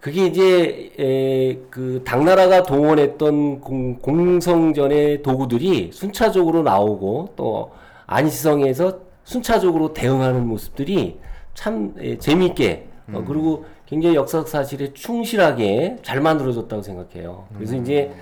그게 0.00 0.26
이제 0.26 0.90
에, 0.98 1.58
그 1.70 2.02
당나라가 2.04 2.62
동원했던 2.62 3.60
공, 3.60 3.96
공성전의 4.00 5.22
도구들이 5.22 5.90
순차적으로 5.92 6.62
나오고 6.62 7.30
또 7.36 7.72
안시성에서 8.06 8.98
순차적으로 9.24 9.94
대응하는 9.94 10.46
모습들이 10.46 11.18
참 11.54 11.94
에, 11.98 12.18
재미있게 12.18 12.88
어, 13.12 13.24
그리고 13.26 13.64
굉장히 13.86 14.16
역사적 14.16 14.48
사실에 14.48 14.92
충실하게 14.92 15.96
잘 16.02 16.20
만들어졌다고 16.20 16.82
생각해요. 16.82 17.46
그래서 17.56 17.76
이제 17.76 18.12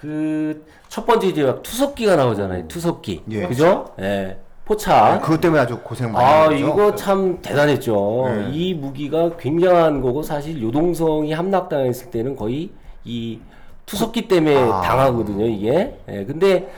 그 0.00 0.64
첫 0.90 1.06
번째 1.06 1.28
이제 1.28 1.44
막 1.44 1.62
투석기가 1.62 2.16
나오잖아요. 2.16 2.66
투석기. 2.66 3.22
예. 3.30 3.46
그죠? 3.46 3.94
예. 4.00 4.36
포차. 4.70 5.18
그것 5.20 5.40
때문에 5.40 5.62
아주 5.62 5.80
고생 5.82 6.12
많이 6.12 6.24
아, 6.24 6.48
했죠. 6.48 6.64
이거 6.64 6.94
참 6.94 7.42
대단했죠. 7.42 8.24
네. 8.28 8.50
이 8.52 8.72
무기가 8.72 9.36
굉장한 9.36 10.00
거고 10.00 10.22
사실 10.22 10.62
요동성이 10.62 11.32
함락당했을 11.32 12.12
때는 12.12 12.36
거의 12.36 12.70
이 13.04 13.40
투석기 13.86 14.28
때문에 14.28 14.56
아. 14.56 14.80
당하거든요, 14.82 15.44
이게. 15.46 15.96
예, 16.08 16.24
근데 16.24 16.70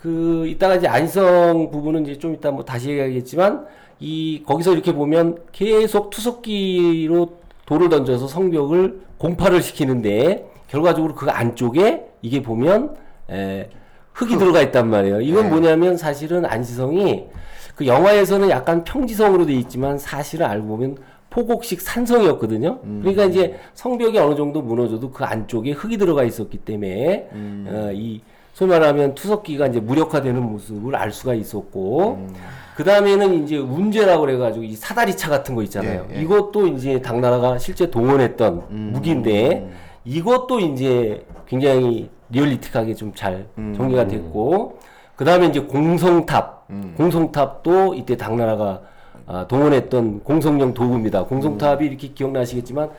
그 0.00 0.46
이따가 0.48 0.76
이제 0.76 0.88
안성 0.88 1.70
부분은 1.70 2.04
이제 2.04 2.18
좀 2.18 2.32
이따 2.32 2.50
뭐 2.50 2.64
다시 2.64 2.88
얘기하겠지만 2.88 3.66
이 4.00 4.42
거기서 4.46 4.72
이렇게 4.72 4.94
보면 4.94 5.36
계속 5.52 6.08
투석기로 6.08 7.36
돌을 7.66 7.90
던져서 7.90 8.28
성벽을 8.28 9.02
공파를 9.18 9.60
시키는데 9.60 10.50
결과적으로 10.68 11.14
그 11.14 11.28
안쪽에 11.28 12.06
이게 12.22 12.40
보면 12.40 12.96
에, 13.30 13.68
흙이 14.16 14.38
들어가 14.38 14.62
있단 14.62 14.88
말이에요. 14.88 15.20
이건 15.20 15.44
네. 15.44 15.50
뭐냐면 15.50 15.96
사실은 15.96 16.46
안시성이 16.46 17.26
그 17.74 17.86
영화에서는 17.86 18.48
약간 18.48 18.82
평지성으로 18.82 19.44
돼 19.44 19.52
있지만 19.54 19.98
사실은 19.98 20.46
알고 20.46 20.66
보면 20.66 20.96
포곡식 21.28 21.82
산성이었거든요. 21.82 22.80
그러니까 22.80 23.26
이제 23.26 23.56
성벽이 23.74 24.18
어느 24.18 24.34
정도 24.34 24.62
무너져도 24.62 25.10
그 25.10 25.22
안쪽에 25.24 25.72
흙이 25.72 25.98
들어가 25.98 26.24
있었기 26.24 26.58
때문에 26.58 27.28
어, 27.68 27.90
이 27.92 28.22
소위 28.54 28.70
말하면 28.70 29.14
투석기가 29.14 29.66
이제 29.66 29.80
무력화되는 29.80 30.42
모습을 30.42 30.96
알 30.96 31.12
수가 31.12 31.34
있었고 31.34 32.26
그 32.74 32.84
다음에는 32.84 33.44
이제 33.44 33.58
운제라고 33.58 34.22
그래가지고 34.22 34.64
이 34.64 34.74
사다리차 34.74 35.28
같은 35.28 35.54
거 35.54 35.62
있잖아요. 35.64 36.06
예, 36.10 36.16
예. 36.16 36.22
이것도 36.22 36.68
이제 36.68 37.02
당나라가 37.02 37.58
실제 37.58 37.90
동원했던 37.90 38.92
무기인데 38.92 39.68
이것도 40.06 40.60
이제 40.60 41.26
굉장히 41.46 42.08
리얼리틱하게 42.30 42.94
좀 42.94 43.12
잘 43.14 43.46
정리가 43.76 44.06
됐고 44.06 44.78
그 45.16 45.24
다음에 45.24 45.46
이제 45.46 45.60
공성탑 45.60 46.68
공성탑도 46.96 47.94
이때 47.94 48.16
당나라가 48.16 48.80
아, 49.28 49.46
동원했던 49.48 50.22
공성용 50.22 50.72
도구입니다. 50.74 51.24
공성탑이 51.24 51.84
이렇게 51.86 52.08
기억나시겠지만 52.08 52.90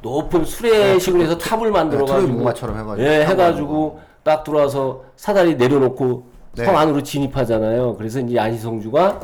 높은 0.00 0.44
수레식으로 0.44 1.22
해서 1.22 1.36
탑을 1.36 1.58
네, 1.58 1.72
트로이 1.72 1.72
만들어가지고 1.72 2.32
목마처럼 2.32 2.78
해가지고 2.78 3.06
예, 3.06 3.26
해가지고 3.26 4.00
딱 4.22 4.44
들어와서 4.44 5.02
사다리 5.16 5.56
내려놓고 5.56 6.24
네. 6.56 6.64
성 6.64 6.78
안으로 6.78 7.02
진입하잖아요. 7.02 7.96
그래서 7.96 8.20
이제 8.20 8.38
안시성주가 8.38 9.20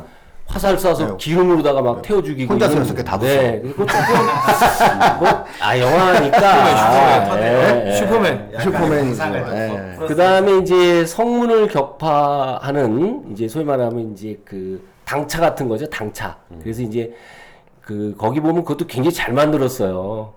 화살 0.51 0.75
쏴서 0.75 1.07
네. 1.07 1.13
기름으로다가 1.17 1.81
막 1.81 2.01
태워 2.01 2.21
죽이고 2.21 2.53
혼자서 2.53 2.73
이런- 2.73 2.85
이렇게 2.85 3.03
다 3.03 3.17
네. 3.17 3.61
그거 3.61 3.85
조금 3.85 4.15
뭐 5.19 5.45
아 5.61 5.79
영화니까. 5.79 7.37
예, 7.39 7.83
예. 7.87 7.95
슈퍼맨. 7.95 8.51
좀 8.61 8.73
예. 8.73 8.77
풀었어요. 8.77 10.07
그 10.07 10.15
다음에 10.15 10.57
이제 10.59 11.05
성문을 11.05 11.67
격파하는 11.69 13.31
이제 13.31 13.47
소위 13.47 13.63
말하면 13.63 14.11
이제 14.13 14.39
그 14.43 14.85
당차 15.05 15.39
같은 15.39 15.69
거죠, 15.69 15.87
당차. 15.89 16.37
그래서 16.61 16.81
이제 16.81 17.13
그 17.81 18.15
거기 18.17 18.39
보면 18.39 18.63
그것도 18.63 18.87
굉장히 18.87 19.13
잘 19.15 19.33
만들었어요. 19.33 20.33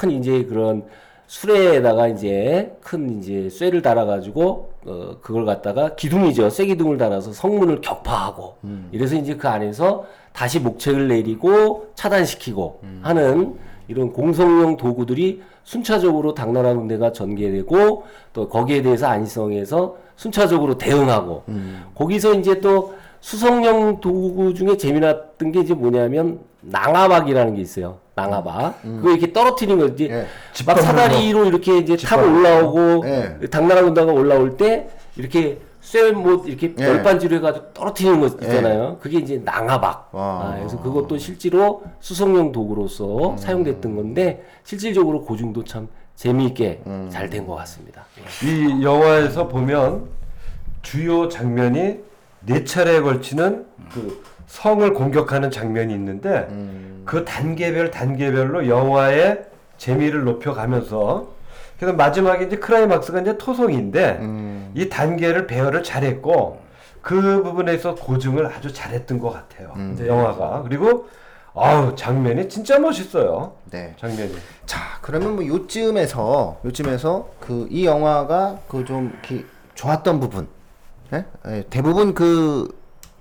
큰 0.00 0.10
이제 0.10 0.44
그런 0.48 0.84
수레에다가 1.28 2.08
이제 2.08 2.74
큰 2.80 3.18
이제 3.18 3.50
쇠를 3.50 3.82
달아가지고 3.82 4.72
어 4.86 5.16
그걸 5.20 5.44
갖다가 5.44 5.94
기둥이죠, 5.94 6.48
쇠 6.48 6.64
기둥을 6.66 6.96
달아서 6.96 7.32
성문을 7.32 7.82
격파하고 7.82 8.56
이래서 8.92 9.14
이제 9.14 9.36
그 9.36 9.46
안에서 9.46 10.06
다시 10.32 10.58
목책을 10.58 11.08
내리고 11.08 11.88
차단시키고 11.94 12.80
하는 13.02 13.56
이런 13.88 14.12
공성용 14.12 14.78
도구들이 14.78 15.42
순차적으로 15.64 16.32
당나라 16.32 16.72
군대가 16.74 17.12
전개되고 17.12 18.04
또 18.32 18.48
거기에 18.48 18.80
대해서 18.80 19.06
안시성에서 19.08 19.96
순차적으로 20.16 20.78
대응하고 20.78 21.42
거기서 21.94 22.34
이제 22.34 22.60
또 22.60 22.94
수성용 23.20 24.00
도구 24.00 24.54
중에 24.54 24.76
재미났던 24.76 25.52
게 25.52 25.60
이제 25.60 25.74
뭐냐면 25.74 26.40
낭아박이라는 26.60 27.54
게 27.56 27.60
있어요. 27.62 27.98
낭아박. 28.14 28.82
그거 28.82 29.10
이렇게 29.10 29.32
떨어뜨리는 29.32 29.78
거지. 29.78 30.08
예. 30.10 30.26
막 30.66 30.78
사다리로 30.80 31.44
이렇게 31.44 31.78
이제 31.78 31.96
타고 31.96 32.22
올라오고 32.22 33.04
예. 33.06 33.38
당나라 33.50 33.82
군대가 33.82 34.12
올라올 34.12 34.56
때 34.56 34.88
이렇게 35.16 35.60
쇠못 35.80 36.48
이렇게 36.48 36.74
예. 36.78 36.84
별반지로 36.84 37.36
해가지고 37.36 37.72
떨어뜨리는 37.72 38.20
거 38.20 38.26
있잖아요. 38.26 38.98
그게 39.00 39.18
이제 39.18 39.40
낭아박. 39.44 40.08
와. 40.12 40.22
아, 40.22 40.56
그래서 40.58 40.80
그것도 40.82 41.16
실제로 41.18 41.82
수성용 42.00 42.50
도구로서 42.52 43.36
사용됐던 43.38 43.94
건데 43.94 44.44
실질적으로 44.64 45.22
고증도 45.22 45.64
참 45.64 45.88
재미있게 46.16 46.82
잘 47.10 47.30
된 47.30 47.46
것 47.46 47.54
같습니다. 47.54 48.04
예. 48.44 48.48
이 48.48 48.82
영화에서 48.82 49.46
보면 49.46 50.06
주요 50.82 51.28
장면이 51.28 52.07
네 52.48 52.64
차례에 52.64 53.00
걸치는 53.00 53.66
그 53.92 54.22
성을 54.46 54.92
공격하는 54.94 55.50
장면이 55.50 55.92
있는데 55.94 56.48
그 57.04 57.24
단계별 57.24 57.90
단계별로 57.90 58.68
영화의 58.68 59.44
재미를 59.76 60.24
높여가면서 60.24 61.28
그래서 61.78 61.94
마지막에 61.96 62.44
이제 62.46 62.56
크라이막스가 62.56 63.20
이제 63.20 63.38
토성인데 63.38 64.18
이 64.74 64.88
단계를 64.88 65.46
배열을 65.46 65.82
잘했고 65.82 66.60
그 67.02 67.42
부분에서 67.42 67.94
고증을 67.94 68.46
아주 68.46 68.72
잘했던 68.72 69.18
것 69.20 69.30
같아요 69.30 69.72
영화가. 70.06 70.62
그리고 70.64 71.06
아우 71.54 71.94
장면이 71.96 72.48
진짜 72.48 72.78
멋있어요. 72.78 73.52
네. 73.70 73.94
장면이. 73.98 74.32
자, 74.66 74.78
그러면 75.00 75.34
뭐 75.36 75.46
요쯤에서 75.46 76.60
요쯤에서 76.64 77.28
그 77.40 77.66
이 77.70 77.84
영화가 77.86 78.58
그 78.68 78.84
좀 78.84 79.12
좋았던 79.74 80.20
부분, 80.20 80.46
예? 81.12 81.24
예, 81.46 81.64
대부분 81.70 82.14
그 82.14 82.78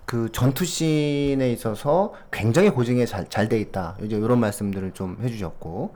그 0.07 0.31
전투 0.31 0.63
씬에 0.63 1.51
있어서 1.51 2.13
굉장히 2.31 2.69
고증에 2.69 3.05
잘잘 3.05 3.49
돼 3.49 3.59
있다. 3.59 3.97
이제 4.01 4.15
이런 4.15 4.39
말씀들을 4.39 4.93
좀 4.93 5.17
해주셨고, 5.21 5.95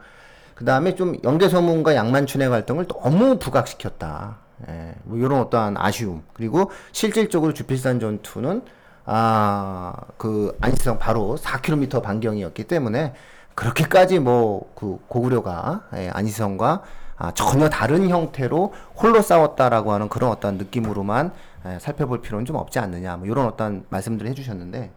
그 0.54 0.65
다음에 0.65 0.95
좀 0.95 1.15
영계소문과 1.23 1.95
양만춘의 1.95 2.49
갈등을 2.49 2.88
너무 2.88 3.39
부각시켰다. 3.39 4.39
예, 4.67 4.95
뭐 5.06 5.17
이런 5.17 5.39
어떠한 5.39 5.77
아쉬움. 5.77 6.23
그리고 6.34 6.71
실질적으로 6.91 7.54
주필산 7.54 8.01
전투는 8.01 8.63
아, 9.06 9.93
그 10.17 10.58
안시성 10.60 10.99
바로 10.99 11.38
4km 11.38 12.04
반경이었기 12.04 12.65
때문에 12.65 13.13
그렇게까지 13.56 14.19
뭐 14.19 14.73
그 14.75 14.97
고구려가 15.08 15.88
예, 15.95 16.10
안시성과 16.13 16.84
아, 17.23 17.31
전혀 17.36 17.69
다른 17.69 18.10
형태로 18.10 18.73
홀로 18.97 19.21
싸웠다라고 19.21 19.93
하는 19.93 20.10
그런 20.10 20.31
어떤 20.31 20.57
느낌으로만 20.57 21.31
예, 21.67 21.77
살펴볼 21.79 22.19
필요는 22.21 22.45
좀 22.47 22.55
없지 22.55 22.79
않느냐 22.79 23.17
뭐 23.17 23.27
이런 23.27 23.45
어떤 23.45 23.86
말씀들을 23.89 24.29
해주셨는데 24.31 24.89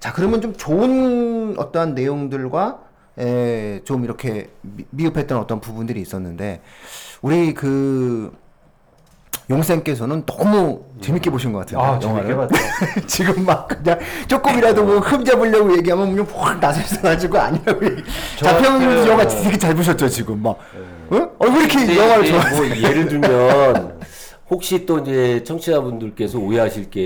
자 0.00 0.12
그러면 0.12 0.40
좀 0.40 0.56
좋은 0.56 1.54
어떠한 1.56 1.94
내용들과 1.94 2.80
에, 3.20 3.80
좀 3.84 4.02
이렇게 4.02 4.50
미, 4.62 4.84
미흡했던 4.90 5.38
어떤 5.38 5.60
부분들이 5.60 6.00
있었는데 6.00 6.60
우리 7.22 7.54
그 7.54 8.36
용쌤께서는 9.48 10.24
너무 10.26 10.84
재밌게 11.00 11.30
보신 11.30 11.52
것 11.52 11.60
같아요. 11.60 11.80
아 11.80 11.98
재밌게 12.00 12.34
봤죠 12.34 12.54
지금 13.06 13.44
막 13.44 13.68
그냥 13.68 14.00
조금이라도 14.26 14.84
뭐 14.84 14.98
흠잡으려고 14.98 15.76
얘기하면 15.76 16.10
그냥 16.16 16.26
확 16.34 16.58
나서셔가지고 16.58 17.38
아니라고 17.38 17.84
얘기. 17.84 18.02
자평 18.40 18.62
저한테- 18.80 19.06
영화 19.08 19.26
되게 19.28 19.56
잘 19.56 19.74
보셨죠 19.76 20.08
지금 20.08 20.42
막. 20.42 20.58
어? 21.10 21.16
어, 21.38 21.46
왜 21.46 21.60
이렇게 21.64 21.96
영화를 21.96 22.24
이제 22.24 22.32
좋아하세요? 22.32 22.56
뭐 22.66 22.76
예를 22.76 23.08
들면 23.08 24.00
혹시 24.50 24.84
또 24.86 24.98
이제 24.98 25.42
청취자분들께서 25.44 26.38
오해하실 26.38 26.90
게 26.90 27.00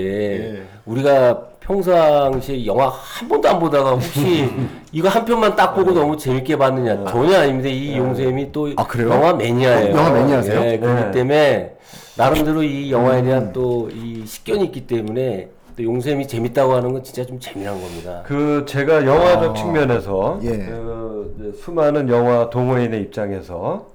예. 0.55 0.63
우리가 0.85 1.41
평상시에 1.61 2.65
영화 2.65 2.89
한 2.89 3.27
번도 3.29 3.47
안 3.47 3.59
보다가 3.59 3.91
혹시 3.91 4.49
이거 4.91 5.07
한 5.07 5.23
편만 5.23 5.55
딱 5.55 5.73
보고 5.75 5.91
너무 5.91 6.17
재밌게 6.17 6.57
봤느냐 6.57 7.05
전혀 7.05 7.37
아닙니다. 7.39 7.69
이 7.69 7.95
용쌤이 7.97 8.51
또 8.51 8.69
아, 8.75 8.85
그래요? 8.87 9.09
영화 9.11 9.33
매니아예요. 9.33 9.95
어, 9.95 9.97
영화 9.97 10.09
매니아세요? 10.11 10.61
예, 10.65 10.77
그렇기 10.79 11.01
네. 11.05 11.11
때문에 11.11 11.71
나름대로 12.17 12.63
이 12.63 12.91
영화에 12.91 13.21
대한 13.23 13.53
또 13.53 13.87
이 13.93 14.23
식견이 14.25 14.65
있기 14.65 14.85
때문에 14.87 15.47
또 15.77 15.83
용쌤이 15.83 16.27
재밌다고 16.27 16.73
하는 16.73 16.91
건 16.91 17.03
진짜 17.03 17.23
좀 17.25 17.39
재미난 17.39 17.79
겁니다. 17.79 18.23
그 18.25 18.65
제가 18.67 19.05
영화적 19.05 19.55
측면에서 19.55 20.39
예. 20.43 20.49
그 20.57 21.08
이제 21.35 21.51
수많은 21.57 22.09
영화 22.09 22.49
동호인의 22.49 23.01
입장에서 23.01 23.87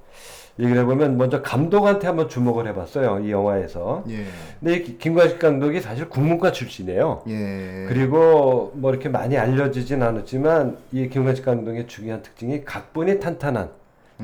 얘기를 0.57 0.81
해보면 0.83 1.17
먼저 1.17 1.41
감독한테 1.41 2.07
한번 2.07 2.29
주목을 2.29 2.67
해봤어요 2.67 3.19
이 3.25 3.31
영화에서. 3.31 4.03
예. 4.09 4.23
근데 4.59 4.81
김관식 4.83 5.39
감독이 5.39 5.81
사실 5.81 6.07
국문과 6.09 6.51
출신이에요. 6.53 7.23
예. 7.27 7.85
그리고 7.89 8.71
뭐 8.75 8.91
이렇게 8.91 9.09
많이 9.09 9.37
알려지진 9.37 10.01
않았지만 10.01 10.77
이 10.93 11.09
김관식 11.09 11.43
감독의 11.43 11.87
중요한 11.87 12.21
특징이 12.21 12.63
각본이 12.63 13.19
탄탄한 13.19 13.69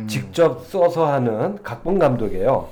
직접 0.07 0.65
써서 0.67 1.11
하는 1.11 1.61
각본 1.63 1.99
감독이에요. 1.99 2.69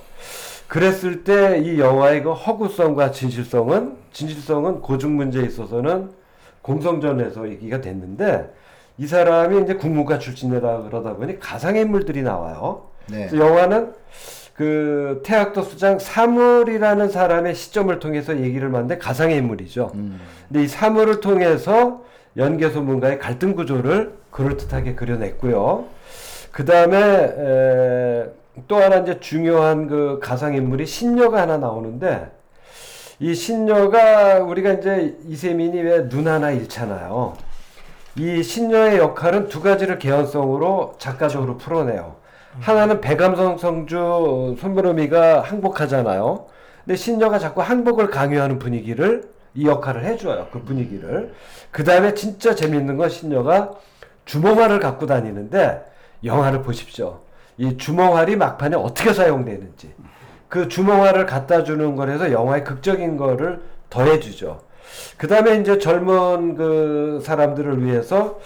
그랬을 0.69 1.23
때 1.25 1.59
이 1.59 1.79
영화의 1.79 2.23
그 2.23 2.31
허구성과 2.31 3.11
진실성은 3.11 3.97
진실성은 4.13 4.79
고증 4.81 5.15
문제에 5.17 5.43
있어서는 5.43 6.11
공성전에서 6.61 7.49
얘기가 7.49 7.81
됐는데 7.81 8.53
이 8.99 9.07
사람이 9.07 9.63
이제 9.63 9.75
국문과 9.75 10.19
출신이라 10.19 10.83
그러다 10.83 11.13
보니 11.15 11.39
가상의 11.39 11.83
인물들이 11.83 12.21
나와요. 12.21 12.83
네. 13.09 13.29
영화는 13.33 13.93
그 14.55 15.21
태학도 15.25 15.61
수장 15.63 15.97
사물이라는 15.99 17.07
사람의 17.09 17.55
시점을 17.55 17.97
통해서 17.99 18.37
얘기를 18.37 18.73
하는데 18.73 18.97
가상의 18.97 19.37
인물이죠. 19.37 19.91
근데 20.49 20.63
이 20.63 20.67
사물을 20.67 21.21
통해서 21.21 22.03
연개소문과의 22.35 23.19
갈등 23.19 23.55
구조를 23.55 24.15
그럴듯하게 24.31 24.95
그려냈고요. 24.95 25.85
그 26.51 26.65
다음에 26.65 28.25
또 28.67 28.75
하나 28.75 28.97
이제 28.97 29.21
중요한 29.21 29.87
그 29.87 30.19
가상 30.21 30.53
인물이 30.55 30.85
신녀가 30.85 31.41
하나 31.43 31.55
나오는데 31.57 32.29
이 33.21 33.33
신녀가 33.33 34.39
우리가 34.39 34.73
이제 34.73 35.15
이세민이 35.25 35.79
왜 35.81 36.09
눈 36.09 36.27
하나 36.27 36.51
잃잖아요. 36.51 37.33
이 38.17 38.43
신녀의 38.43 38.97
역할은 38.97 39.47
두 39.47 39.61
가지를 39.61 39.99
개연성으로 39.99 40.95
작가적으로 40.97 41.57
풀어내요. 41.57 42.15
하나는 42.59 42.99
배감성 42.99 43.57
성주 43.57 44.57
손보름이가 44.59 45.41
항복하잖아요. 45.41 46.47
근데 46.83 46.95
신녀가 46.95 47.37
자꾸 47.37 47.61
항복을 47.61 48.09
강요하는 48.09 48.59
분위기를 48.59 49.29
이 49.53 49.67
역할을 49.67 50.03
해줘요. 50.05 50.47
그 50.51 50.63
분위기를. 50.63 51.33
그 51.71 51.83
다음에 51.83 52.13
진짜 52.13 52.55
재밌는 52.55 52.97
건 52.97 53.09
신녀가 53.09 53.71
주몽활을 54.25 54.79
갖고 54.79 55.05
다니는데 55.05 55.85
영화를 56.23 56.61
보십시오. 56.61 57.19
이 57.57 57.77
주몽활이 57.77 58.35
막판에 58.35 58.75
어떻게 58.75 59.13
사용되는지. 59.13 59.93
그 60.47 60.67
주몽활을 60.67 61.25
갖다 61.25 61.63
주는 61.63 61.95
거에서 61.95 62.31
영화의 62.31 62.63
극적인 62.63 63.17
거를 63.17 63.61
더해주죠. 63.89 64.61
그 65.17 65.27
다음에 65.27 65.57
이제 65.57 65.77
젊은 65.79 66.55
그 66.55 67.21
사람들을 67.25 67.83
위해서 67.85 68.39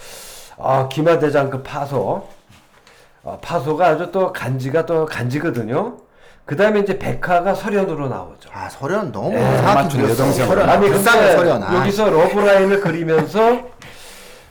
아, 0.58 0.88
기마대장급 0.88 1.62
파소. 1.64 2.28
어, 3.22 3.38
파소가 3.40 3.86
아주 3.86 4.10
또 4.12 4.32
간지가 4.32 4.86
또 4.86 5.06
간지거든요. 5.06 5.96
그 6.44 6.56
다음에 6.56 6.80
이제 6.80 6.98
백화가 6.98 7.54
설현으로 7.54 8.08
나오죠. 8.08 8.50
아 8.52 8.68
설현 8.68 9.12
너무 9.12 9.32
예, 9.34 9.88
들렸어. 9.88 10.10
여동생. 10.10 10.50
아니 10.68 10.88
근데 10.90 11.10
설현. 11.36 11.62
아. 11.62 11.74
여기서 11.80 12.10
러브라인을 12.10 12.80
그리면서 12.80 13.60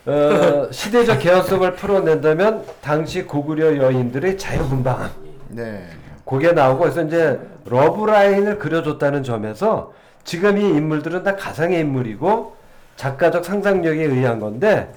어, 0.06 0.68
시대적 0.72 1.20
개연성을 1.20 1.72
풀어낸다면 1.76 2.66
당시 2.82 3.24
고구려 3.24 3.78
여인들의 3.78 4.38
자유분방함 4.40 5.12
네. 5.50 5.86
그게 6.26 6.52
나오고 6.52 6.80
그래서 6.80 7.04
이제 7.04 7.40
러브라인을 7.66 8.58
그려줬다는 8.58 9.22
점에서 9.24 9.94
지금 10.24 10.58
이 10.58 10.62
인물들은 10.62 11.24
다 11.24 11.36
가상의 11.36 11.82
인물이고 11.82 12.56
작가적 12.96 13.46
상상력에 13.46 14.04
의한 14.04 14.40
건데 14.40 14.94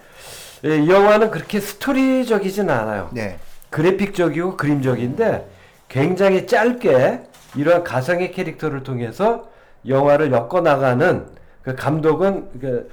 예, 0.65 0.79
이 0.79 0.89
영화는 0.89 1.31
그렇게 1.31 1.61
스토리적이진 1.61 2.71
않아요. 2.71 3.11
네. 3.13 3.39
그래픽적이고 3.71 4.57
그림적인데 4.57 5.49
굉장히 5.89 6.47
짧게 6.47 7.23
이러한 7.57 7.85
가상의 7.85 8.33
캐릭터를 8.33 8.83
통해서 8.83 9.49
영화를 9.87 10.33
엮어 10.33 10.61
나가는 10.61 11.27
그 11.63 11.75
감독은 11.75 12.61
그 12.61 12.91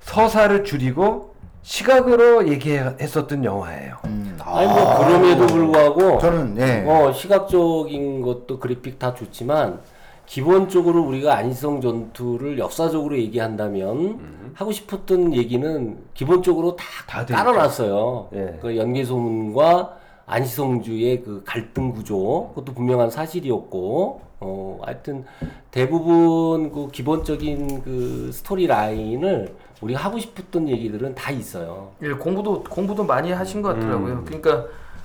서사를 0.00 0.64
줄이고 0.64 1.34
시각으로 1.62 2.48
얘기했었던 2.48 3.44
영화예요. 3.44 3.96
음. 4.04 4.38
아니 4.40 4.66
뭐 4.66 4.98
그럼에도 4.98 5.46
불구하고 5.46 6.18
저는 6.18 6.58
예. 6.58 6.84
어 6.86 7.12
시각적인 7.12 8.20
것도 8.20 8.58
그래픽 8.58 8.98
다 8.98 9.14
좋지만 9.14 9.80
기본적으로 10.26 11.02
우리가 11.02 11.36
안희성 11.36 11.80
전투를 11.80 12.58
역사적으로 12.58 13.16
얘기한다면 13.18 14.52
하고 14.54 14.72
싶었던 14.72 15.34
얘기는 15.34 15.98
기본적으로 16.14 16.76
다, 16.76 16.84
다돼 17.06 17.34
깔아놨어요. 17.34 18.28
예. 18.34 18.58
그 18.60 18.76
연개소문과 18.76 19.98
안시성주의 20.26 21.22
그 21.22 21.42
갈등 21.44 21.92
구조 21.92 22.48
그것도 22.50 22.72
분명한 22.72 23.10
사실이었고 23.10 24.22
어 24.40 24.80
하여튼 24.82 25.24
대부분 25.70 26.72
그 26.72 26.88
기본적인 26.90 27.82
그 27.82 28.30
스토리 28.32 28.66
라인을 28.66 29.54
우리가 29.80 30.00
하고 30.00 30.18
싶었던 30.18 30.68
얘기들은 30.68 31.14
다 31.14 31.30
있어요. 31.30 31.92
예, 32.02 32.10
공부도 32.12 32.64
공부도 32.64 33.04
많이 33.04 33.32
하신 33.32 33.60
것 33.60 33.74
같더라고요. 33.74 34.14
음. 34.14 34.24
그러니까 34.24 34.64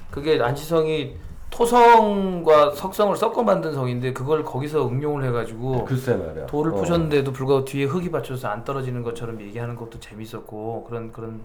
그게 0.10 0.42
안시성이 0.42 1.16
토성과 1.50 2.72
석성을 2.72 3.16
섞어 3.16 3.44
만든 3.44 3.74
성인데 3.74 4.14
그걸 4.14 4.44
거기서 4.44 4.88
응용을 4.88 5.24
해가지고 5.26 5.86
글쎄 5.86 6.16
말이야. 6.16 6.46
돌을 6.46 6.74
어. 6.74 6.76
푸셨는데도 6.76 7.32
불구하고 7.34 7.66
뒤에 7.66 7.86
흙이 7.86 8.12
받쳐서 8.12 8.48
안 8.48 8.64
떨어지는 8.64 9.04
것처럼 9.04 9.42
얘기하는 9.42 9.76
것도 9.76 10.00
재밌었고 10.00 10.86
그런 10.88 11.12
그런 11.12 11.42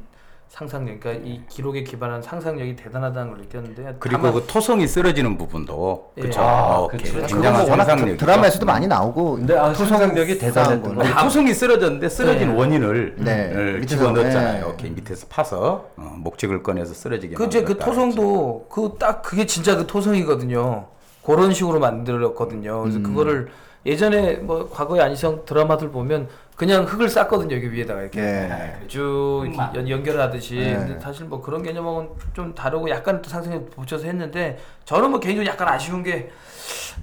상상력, 0.59 1.01
그러니까 1.01 1.27
이 1.27 1.41
기록에 1.49 1.83
기반한 1.83 2.23
상상력이 2.23 2.77
대단하다는 2.77 3.31
걸 3.33 3.41
느꼈는데 3.41 3.97
그리고 3.99 4.23
다만 4.23 4.33
그 4.35 4.47
토성이 4.47 4.87
쓰러지는 4.87 5.37
부분도 5.37 6.13
예. 6.19 6.21
그렇죠. 6.23 6.41
아, 6.41 6.87
굉장한 6.97 7.67
상상력이 7.67 8.17
드라마에서도 8.17 8.65
많이 8.65 8.87
나오고 8.87 9.35
근데 9.35 9.57
아, 9.59 9.71
토성 9.73 9.89
상상력이 9.89 10.39
대단했던. 10.39 11.01
아니, 11.01 11.13
토성이 11.25 11.53
쓰러졌는데 11.53 12.09
쓰러진 12.09 12.51
네. 12.51 12.55
원인을 12.57 13.17
네. 13.19 13.53
을 13.53 13.81
밑에서, 13.81 13.97
집어넣었잖아요. 14.05 14.77
네. 14.81 14.91
밑에서 14.91 15.27
파서 15.29 15.89
어, 15.97 16.15
목적을 16.19 16.63
꺼내서 16.63 16.95
쓰러지게 16.95 17.35
그 17.35 17.47
이제 17.47 17.65
그. 17.65 17.77
토성도 17.77 18.67
그 18.71 18.95
딱 19.01 19.23
그게 19.23 19.47
진짜 19.47 19.77
그 19.77 19.89
토성이거든요. 19.89 20.87
그런 21.27 21.53
식으로 21.53 21.81
만들었거든요. 21.81 22.81
그래서 22.83 23.01
그거를 23.03 23.49
예전에 23.87 24.37
뭐 24.37 24.69
과거의 24.71 25.03
안희성 25.03 25.45
드라마들 25.45 25.91
보면 25.91 26.29
그냥 26.57 26.85
흙을 26.85 27.09
쌌거든요 27.09 27.57
여기 27.57 27.71
위에다가 27.73 28.01
이렇게 28.01 28.21
네. 28.21 28.81
쭉 28.87 29.45
이렇게 29.47 29.79
연, 29.79 29.89
연결을 29.89 30.21
하듯이. 30.21 30.57
네. 30.57 30.75
근데 30.75 31.01
사실 31.01 31.27
뭐 31.27 31.43
그런 31.43 31.63
개념하고는 31.63 32.11
좀 32.33 32.55
다르고 32.55 32.89
약간 32.91 33.21
또 33.21 33.29
상상력 33.29 33.71
붙여서 33.71 34.07
했는데 34.07 34.59
저는 34.85 35.11
뭐 35.11 35.21
개인적으로 35.21 35.51
약간 35.51 35.69
아쉬운 35.69 36.03
게 36.03 36.31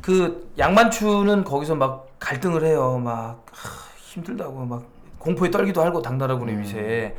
그 0.02 0.52
양만추는 0.58 1.44
거기서 1.44 1.76
막 1.76 2.08
갈등을 2.20 2.64
해요. 2.64 2.98
막 3.04 3.46
하, 3.52 3.70
힘들다고 3.98 4.66
막 4.66 4.84
공포에 5.18 5.52
떨기도 5.52 5.84
하고 5.84 6.02
당나라군의 6.02 6.60
위세에 6.60 7.16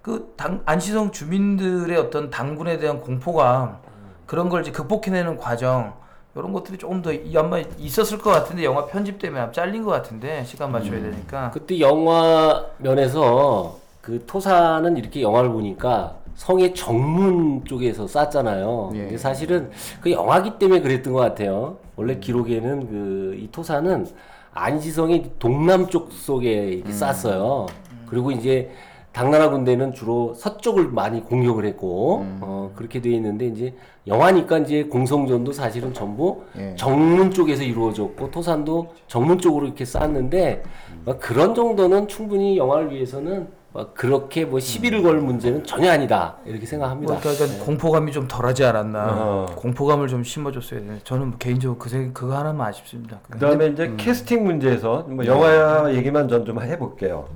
그 0.00 0.34
당, 0.36 0.62
안시성 0.64 1.12
주민들의 1.12 1.96
어떤 1.98 2.30
당군에 2.30 2.78
대한 2.78 3.00
공포감 3.00 3.78
그런 4.26 4.48
걸 4.48 4.62
이제 4.62 4.70
극복해내는 4.70 5.36
과정 5.38 5.94
이런 6.36 6.52
것들이 6.52 6.78
조금 6.78 7.00
더 7.00 7.12
이- 7.12 7.36
아마 7.36 7.60
있었을 7.78 8.18
것 8.18 8.30
같은데 8.30 8.64
영화 8.64 8.86
편집 8.86 9.18
때문에 9.18 9.40
아마 9.42 9.52
잘린 9.52 9.84
것 9.84 9.90
같은데 9.92 10.44
시간 10.44 10.72
맞춰야 10.72 11.00
되니까 11.00 11.50
그때 11.52 11.78
영화 11.80 12.64
면에서 12.78 13.78
그 14.00 14.24
토사는 14.26 14.96
이렇게 14.96 15.22
영화를 15.22 15.50
보니까 15.50 16.16
성의 16.34 16.74
정문 16.74 17.64
쪽에서 17.64 18.08
쌌잖아요. 18.08 18.90
예. 18.94 18.98
근데 19.02 19.16
사실은 19.18 19.70
그 20.00 20.10
영화기 20.10 20.58
때문에 20.58 20.80
그랬던 20.80 21.12
것 21.12 21.20
같아요. 21.20 21.76
원래 21.96 22.18
기록에는 22.18 22.88
그 22.88 23.24
이 23.38 23.48
토사는 23.50 24.06
안시성이 24.52 25.30
동남쪽 25.38 26.12
속에 26.12 26.50
이렇게 26.52 26.92
쌌어요. 26.92 27.66
그리고 28.06 28.30
이제 28.32 28.70
당나라 29.14 29.48
군대는 29.48 29.94
주로 29.94 30.34
서쪽을 30.34 30.88
많이 30.88 31.22
공격을 31.22 31.64
했고 31.66 32.26
어, 32.40 32.72
그렇게 32.74 33.00
돼 33.00 33.10
있는데 33.10 33.46
이제 33.46 33.74
영화니까 34.08 34.58
이제 34.58 34.82
공성전도 34.82 35.52
사실은 35.52 35.94
전부 35.94 36.42
예. 36.58 36.74
정문 36.76 37.30
쪽에서 37.30 37.62
이루어졌고 37.62 38.32
토산도 38.32 38.92
정문 39.06 39.38
쪽으로 39.38 39.66
이렇게 39.66 39.84
쌓았는데 39.84 40.64
막 41.04 41.20
그런 41.20 41.54
정도는 41.54 42.08
충분히 42.08 42.58
영화를 42.58 42.92
위해서는 42.92 43.46
막 43.63 43.63
그렇게 43.94 44.44
뭐 44.44 44.60
시비를 44.60 45.02
걸 45.02 45.16
문제는 45.20 45.64
전혀 45.64 45.90
아니다 45.90 46.36
이렇게 46.46 46.64
생각합니다. 46.64 47.12
뭐 47.12 47.20
그러니까 47.20 47.64
공포감이 47.64 48.12
좀 48.12 48.28
덜하지 48.28 48.64
않았나 48.64 49.06
어. 49.10 49.46
공포감을 49.56 50.06
좀 50.06 50.22
심어줬어야 50.22 50.80
돼 50.80 51.00
저는 51.02 51.28
뭐 51.30 51.38
개인적으로 51.38 51.76
그 51.78 51.88
생- 51.88 52.14
그거 52.14 52.36
하나만 52.38 52.68
아쉽습니다 52.68 53.18
그다음에 53.30 53.66
이제 53.66 53.92
캐스팅 53.96 54.44
문제에서 54.44 55.04
뭐 55.08 55.26
영화 55.26 55.92
얘기만 55.92 56.28
전 56.28 56.44
좀 56.44 56.62
해볼게요. 56.62 57.26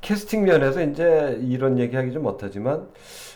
캐스팅 0.00 0.44
면에서 0.44 0.80
이제 0.82 1.38
이런 1.42 1.78
얘기하기 1.78 2.12
좀 2.12 2.22
못하지만 2.22 2.86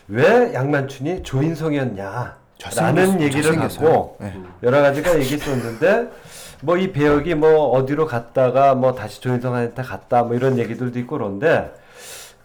왜 0.07 0.53
양만춘이 0.53 1.23
조인성이었냐? 1.23 2.37
라는 2.77 3.21
얘기를. 3.21 3.55
갖고 3.57 4.15
네. 4.21 4.33
여러 4.63 4.81
가지가 4.81 5.19
얘기했었는데 5.19 6.09
뭐 6.61 6.77
이 6.77 6.91
배역이 6.93 7.35
뭐 7.35 7.71
어디로 7.71 8.05
갔다가 8.05 8.75
뭐 8.75 8.93
다시 8.95 9.19
조인성한테 9.19 9.81
갔다 9.83 10.23
뭐 10.23 10.35
이런 10.35 10.57
얘기들도 10.57 10.97
있고 10.99 11.17
그런데 11.17 11.71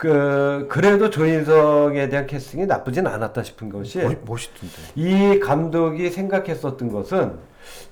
그 0.01 0.65
그래도 0.71 1.11
조인성에 1.11 2.09
대한 2.09 2.27
캐스팅이 2.27 2.65
나쁘진 2.65 3.07
않았다 3.07 3.43
싶은 3.43 3.69
것이 3.69 3.99
멋- 3.99 4.17
멋있던데. 4.25 4.75
이 4.95 5.39
감독이 5.41 6.09
생각했었던 6.09 6.91
것은 6.91 7.35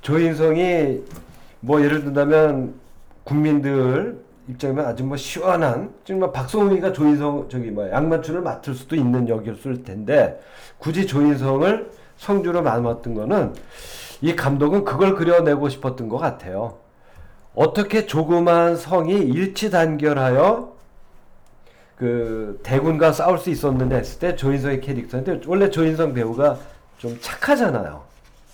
조인성이 0.00 1.02
뭐 1.60 1.84
예를 1.84 2.04
든다면 2.04 2.72
국민들 3.24 4.18
입장이면 4.48 4.86
아주 4.86 5.04
뭐 5.04 5.18
시원한 5.18 5.92
정말 6.04 6.32
박성훈이가 6.32 6.94
조인성 6.94 7.50
저기 7.50 7.70
뭐 7.70 7.86
양만춘을 7.90 8.40
맡을 8.40 8.72
수도 8.74 8.96
있는 8.96 9.28
역이었을 9.28 9.82
텐데 9.84 10.40
굳이 10.78 11.06
조인성을 11.06 11.90
성주로 12.16 12.62
맡았던 12.62 13.12
거는 13.16 13.52
이 14.22 14.34
감독은 14.34 14.86
그걸 14.86 15.14
그려내고 15.14 15.68
싶었던 15.68 16.08
것 16.08 16.16
같아요. 16.16 16.78
어떻게 17.54 18.06
조그만 18.06 18.76
성이 18.76 19.12
일치단결하여 19.18 20.77
그 21.98 22.60
대군과 22.62 23.12
싸울 23.12 23.38
수 23.38 23.50
있었느냐 23.50 23.96
했을 23.96 24.20
때 24.20 24.36
조인성의 24.36 24.80
캐릭터인데 24.80 25.40
원래 25.46 25.68
조인성 25.68 26.14
배우가 26.14 26.56
좀 26.98 27.18
착하잖아요. 27.20 28.02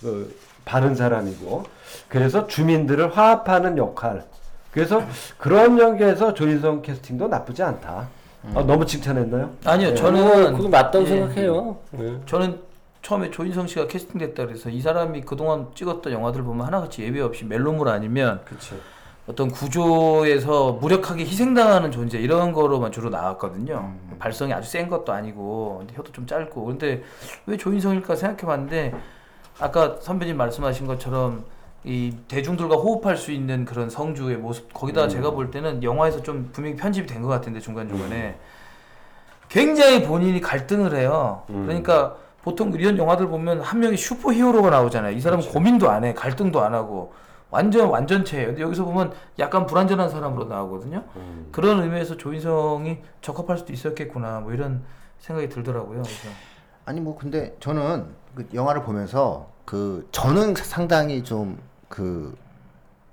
그 0.01 0.35
바른 0.65 0.95
사람이고 0.95 1.65
그래서 2.09 2.47
주민들을 2.47 3.17
화합하는 3.17 3.77
역할. 3.77 4.25
그래서 4.71 5.03
그런 5.37 5.79
연기에서 5.79 6.33
조인성 6.33 6.83
캐스팅도 6.83 7.29
나쁘지 7.29 7.63
않다. 7.63 8.09
아, 8.55 8.63
너무 8.63 8.85
칭찬했나요? 8.85 9.51
아니요 9.65 9.89
뭐 9.89 9.97
저는 9.97 10.57
그거 10.57 10.69
맞다고 10.69 11.05
예. 11.05 11.09
생각해요. 11.09 11.77
예. 11.99 12.19
저는 12.27 12.61
처음에 13.03 13.31
조인성 13.31 13.67
씨가 13.67 13.87
캐스팅됐다 13.89 14.47
그래서 14.47 14.71
이 14.71 14.81
사람이 14.81 15.21
그동안 15.23 15.69
찍었던 15.75 16.13
영화들 16.13 16.43
보면 16.43 16.67
하나같이 16.67 17.03
예외 17.03 17.21
없이 17.21 17.45
멜로물 17.45 17.89
아니면 17.89 18.41
그렇죠. 18.47 18.77
어떤 19.27 19.51
구조에서 19.51 20.73
무력하게 20.73 21.25
희생당하는 21.25 21.91
존재 21.91 22.19
이런 22.19 22.53
거로만 22.53 22.93
주로 22.93 23.09
나왔거든요. 23.09 23.95
발성이 24.19 24.53
아주 24.53 24.69
센 24.71 24.89
것도 24.91 25.13
아니고 25.13 25.85
혀도 25.95 26.13
좀 26.13 26.27
짧고. 26.27 26.65
근데 26.65 27.03
왜 27.47 27.57
조인성일까 27.57 28.17
생각해봤는데 28.17 28.95
아까 29.61 29.97
선배님 30.01 30.37
말씀하신 30.37 30.87
것처럼 30.87 31.45
이 31.85 32.15
대중들과 32.29 32.77
호흡할 32.77 33.17
수 33.17 33.33
있는 33.33 33.65
그런 33.65 33.89
성주의 33.89 34.37
모습 34.37 34.73
거기다가 34.75 35.09
제가 35.09 35.31
볼 35.31 35.51
때는 35.51 35.83
영화에서 35.83 36.23
좀 36.23 36.51
분명히 36.53 36.77
편집이 36.77 37.07
된 37.07 37.23
것 37.23 37.29
같은데 37.29 37.61
중간 37.61 37.89
중간에. 37.89 38.37
굉장히 39.49 40.03
본인이 40.03 40.41
갈등을 40.41 40.95
해요. 40.97 41.43
그러니까 41.47 42.17
보통 42.43 42.73
이런 42.73 42.99
영화들 42.99 43.29
보면 43.29 43.61
한 43.61 43.81
명이 43.81 43.97
슈퍼 43.97 44.33
히어로가 44.33 44.69
나오잖아요. 44.71 45.17
이 45.17 45.21
사람은 45.21 45.47
고민도 45.49 45.89
안 45.91 46.05
해, 46.05 46.13
갈등도 46.13 46.61
안 46.61 46.75
하고 46.75 47.15
완전 47.55 47.89
완전체예요. 47.89 48.49
근데 48.49 48.63
여기서 48.63 48.85
보면 48.85 49.13
약간 49.39 49.65
불안전한 49.67 50.11
사람으로 50.11 50.47
나오거든요. 50.47 51.05
그런 51.53 51.81
의미에서 51.83 52.17
조인성이 52.17 52.99
적합할 53.23 53.59
수도 53.59 53.73
있었겠구나. 53.73 54.41
뭐 54.41 54.53
이런 54.53 54.83
생각이 55.21 55.49
들더라고요. 55.49 56.03
그래서 56.03 56.29
아니 56.85 57.01
뭐 57.01 57.17
근데 57.17 57.57
저는 57.61 58.07
그 58.35 58.49
영화를 58.53 58.83
보면서 58.83 59.49
그 59.65 60.09
저는 60.13 60.55
상당히 60.57 61.23
좀 61.23 61.59
그 61.89 62.35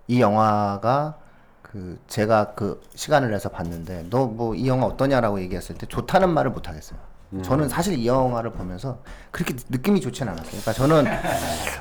이 0.08 0.20
영화가 0.20 1.16
그 1.62 1.98
제가 2.08 2.54
그 2.56 2.82
시간을 2.96 3.30
내서 3.32 3.48
봤는데 3.50 4.08
너 4.10 4.26
뭐 4.28 4.56
이 4.56 4.68
영화 4.68 4.88
어떠냐라고 4.88 5.40
얘기했을 5.42 5.78
때 5.78 5.86
좋다는 5.86 6.30
말을 6.34 6.52
못 6.52 6.68
하겠어요. 6.68 7.00
저는 7.42 7.70
사실 7.70 7.98
이 7.98 8.08
영화를 8.08 8.52
보면서 8.52 8.98
그렇게 9.32 9.56
느낌이 9.70 10.02
좋진 10.02 10.28
않았어요. 10.28 10.50
그러니까 10.50 10.74
저는 10.74 11.06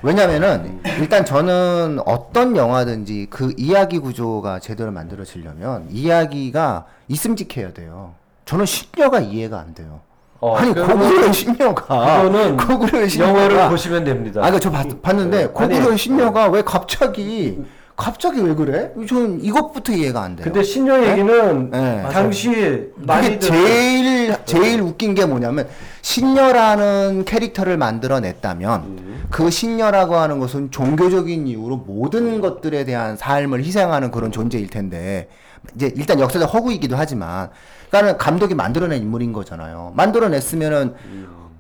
왜냐면은 0.03 0.81
일단 1.01 1.25
저는 1.25 1.99
어떤 2.07 2.57
영화든지 2.57 3.27
그 3.31 3.53
이야기 3.57 3.99
구조가 3.99 4.61
제대로 4.61 4.93
만들어지려면 4.93 5.89
이야기가 5.91 6.87
있음직해야 7.09 7.73
돼요. 7.73 8.15
저는 8.45 8.65
신녀가 8.65 9.19
이해가 9.19 9.59
안 9.59 9.75
돼요. 9.75 10.01
어, 10.39 10.57
아니 10.57 10.73
고구려의 10.73 11.35
신녀가 11.35 12.23
그거는 12.23 12.57
고구려의 12.57 13.09
신녀가 13.11 13.31
영화를 13.45 13.69
보시면 13.71 14.05
됩니다. 14.05 14.41
아, 14.43 14.51
그저 14.51 14.71
봤는데 14.71 15.39
네. 15.39 15.47
고구려의 15.49 15.89
아니, 15.89 15.99
신녀가 15.99 16.49
왜 16.49 16.63
갑자기 16.63 17.63
갑자기 18.01 18.41
왜 18.41 18.55
그래? 18.55 18.93
저는 19.07 19.45
이것부터 19.45 19.93
이해가 19.93 20.23
안 20.23 20.35
돼요. 20.35 20.45
근데 20.45 20.63
신녀 20.63 21.07
얘기는 21.07 21.71
네. 21.71 22.03
당시 22.11 22.49
그게 22.49 22.89
많이들 22.97 23.41
제일 23.41 24.37
제일 24.47 24.81
웃긴 24.81 25.15
게 25.15 25.27
뭐냐면 25.27 25.69
신녀라는 26.01 27.27
캐릭터를 27.27 27.77
만들어냈다면 27.77 28.81
음. 28.81 29.25
그 29.31 29.51
신녀라고 29.51 30.17
하는 30.17 30.39
것은 30.39 30.71
종교적인 30.71 31.47
이유로 31.47 31.77
모든 31.77 32.41
것들에 32.41 32.87
대한 32.87 33.19
삶을 33.19 33.63
희생하는 33.63 34.11
그런 34.11 34.33
존재일 34.33 34.69
텐데 34.69 35.29
이제 35.77 35.93
일단 35.95 36.19
역사적 36.21 36.55
허구이기도 36.55 36.97
하지만 36.97 37.51
그러니까 37.91 38.17
감독이 38.17 38.55
만들어낸 38.55 39.03
인물인 39.03 39.35
거잖아요. 39.35 39.93
만들어냈으면은 39.95 40.95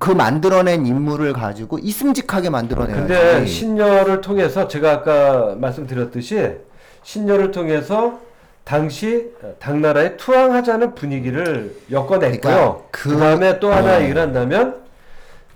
그 0.00 0.10
만들어낸 0.10 0.86
인물을 0.86 1.34
가지고 1.34 1.78
있음직하게 1.78 2.48
만들어내야지. 2.48 3.00
근데 3.00 3.44
신녀를 3.44 4.22
통해서 4.22 4.66
제가 4.66 4.92
아까 4.92 5.54
말씀드렸듯이 5.58 6.52
신녀를 7.02 7.50
통해서 7.50 8.18
당시 8.64 9.30
당나라에 9.58 10.16
투항하자는 10.16 10.94
분위기를 10.94 11.76
엮어냈고요. 11.90 12.40
그러니까 12.40 12.78
그, 12.90 13.10
그- 13.10 13.16
다음에 13.18 13.60
또 13.60 13.70
하나 13.70 13.98
어. 13.98 14.00
얘기를 14.00 14.22
한다면 14.22 14.76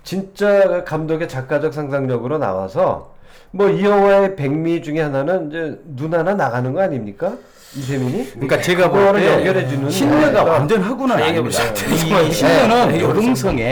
진짜 0.03 0.83
감독의 0.83 1.27
작가적 1.27 1.73
상상력으로 1.73 2.37
나와서 2.37 3.14
뭐 3.55 3.69
이 3.69 3.83
영화의 3.85 4.35
백미 4.35 4.81
중에 4.83 4.99
하나는 5.01 5.47
이제 5.49 5.79
눈 5.85 6.13
하나 6.13 6.33
나가는 6.33 6.73
거 6.73 6.81
아닙니까? 6.81 7.33
이세민이? 7.75 8.31
그러니까 8.31 8.61
제가 8.61 8.89
볼 8.89 9.13
때 9.15 9.33
연결해 9.33 9.67
주는 9.67 9.89
신녀가 9.89 10.21
거니까. 10.31 10.43
완전 10.43 10.81
하고는 10.81 11.15
다 11.15 11.23
아닙니다. 11.25 11.63
얘기해보자. 11.63 12.21
이 12.21 12.31
신녀는 12.33 12.89
네. 12.89 13.01
여릉성에 13.01 13.63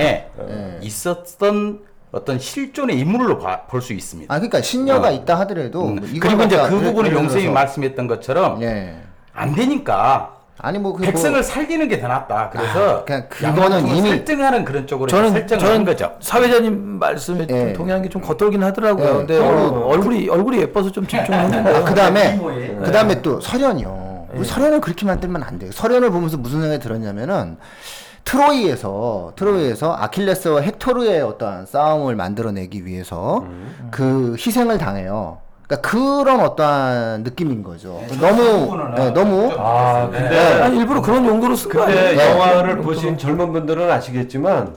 네. 0.48 0.78
있었던 0.82 1.80
어떤 2.14 2.40
실존의 2.40 2.98
인물로 3.00 3.40
볼 3.70 3.82
수 3.82 3.92
있습니다. 3.94 4.34
아 4.34 4.38
그러니까 4.38 4.62
신녀가 4.62 5.12
있다 5.12 5.38
하더라도 5.42 5.88
음. 5.88 5.96
뭐 5.96 6.08
그리고 6.22 6.44
이제 6.44 6.58
그 6.70 6.80
부분을 6.80 7.12
용생이 7.12 7.50
말씀했던 7.50 8.08
것처럼 8.08 8.62
예. 8.62 8.96
안 9.34 9.54
되니까 9.56 10.33
아니 10.60 10.78
뭐 10.80 10.94
그 10.94 11.02
백성을 11.04 11.32
뭐, 11.34 11.42
살리는 11.42 11.88
게 11.90 12.00
더 12.00 12.08
낫다. 12.08 12.50
그래서 12.52 13.00
아, 13.00 13.04
그냥 13.04 13.28
그거는 13.30 13.88
이미- 13.88 14.10
설정하는 14.10 14.64
그런 14.64 14.86
쪽으로 14.88 15.08
저는 15.10 15.34
한 15.62 15.84
거죠. 15.86 16.16
사회자님 16.20 17.00
말씀에 17.00 17.48
좀 17.48 17.58
예. 17.58 17.74
동의하는 17.74 18.04
게 18.04 18.10
좀 18.10 18.22
겉돌긴 18.22 18.64
하더라고요. 18.64 19.08
예. 19.08 19.14
근데 19.14 19.40
어. 19.40 19.86
얼굴이 19.88 20.30
얼굴이 20.30 20.60
예뻐서 20.60 20.92
좀 20.92 21.06
집중했는데 21.08 21.76
아, 21.76 21.84
그다음에 21.84 22.34
미모에. 22.34 22.76
그다음에 22.84 23.22
또 23.22 23.40
설현이요. 23.42 24.28
네. 24.32 24.40
우리 24.40 24.46
설현을 24.48 24.80
그렇게 24.82 25.06
만들면 25.06 25.44
안 25.44 25.58
돼요. 25.60 25.72
설현을 25.72 26.12
보면서 26.12 26.38
무슨 26.38 26.62
생각이 26.62 26.82
들었냐면은 26.82 27.58
트로이에서 28.26 29.34
트로이에서 29.36 29.94
아킬레스와 29.96 30.62
헥토르의 30.62 31.22
어떠한 31.22 31.66
싸움을 31.66 32.16
만들어내기 32.16 32.86
위해서 32.86 33.40
음. 33.40 33.90
그 33.92 34.36
희생을 34.38 34.78
당해요. 34.78 35.40
그러니까 35.68 35.90
그런 35.90 36.40
어떠한 36.42 37.24
느낌인 37.24 37.64
거죠. 37.64 38.02
네, 38.10 38.18
너무 38.18 38.78
네, 38.96 39.12
너무 39.12 39.52
아, 39.58 40.10
근데 40.12 40.30
네. 40.30 40.62
아니, 40.62 40.78
일부러 40.80 41.02
그런 41.02 41.26
용도로 41.26 41.56
쓴거 41.56 41.86
근데 41.86 42.00
아니에요? 42.00 42.18
네. 42.18 42.32
영화를 42.32 42.78
보신 42.78 43.18
젊은 43.18 43.54
분들은 43.54 43.90
아시겠지만 43.90 44.76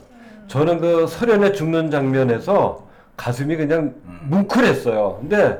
저는 0.48 0.80
그 0.80 1.06
설현의 1.08 1.54
죽는 1.54 1.90
장면에서 1.90 2.84
가슴이 3.16 3.56
그냥 3.56 3.94
뭉클했어요. 4.28 5.18
근데 5.20 5.58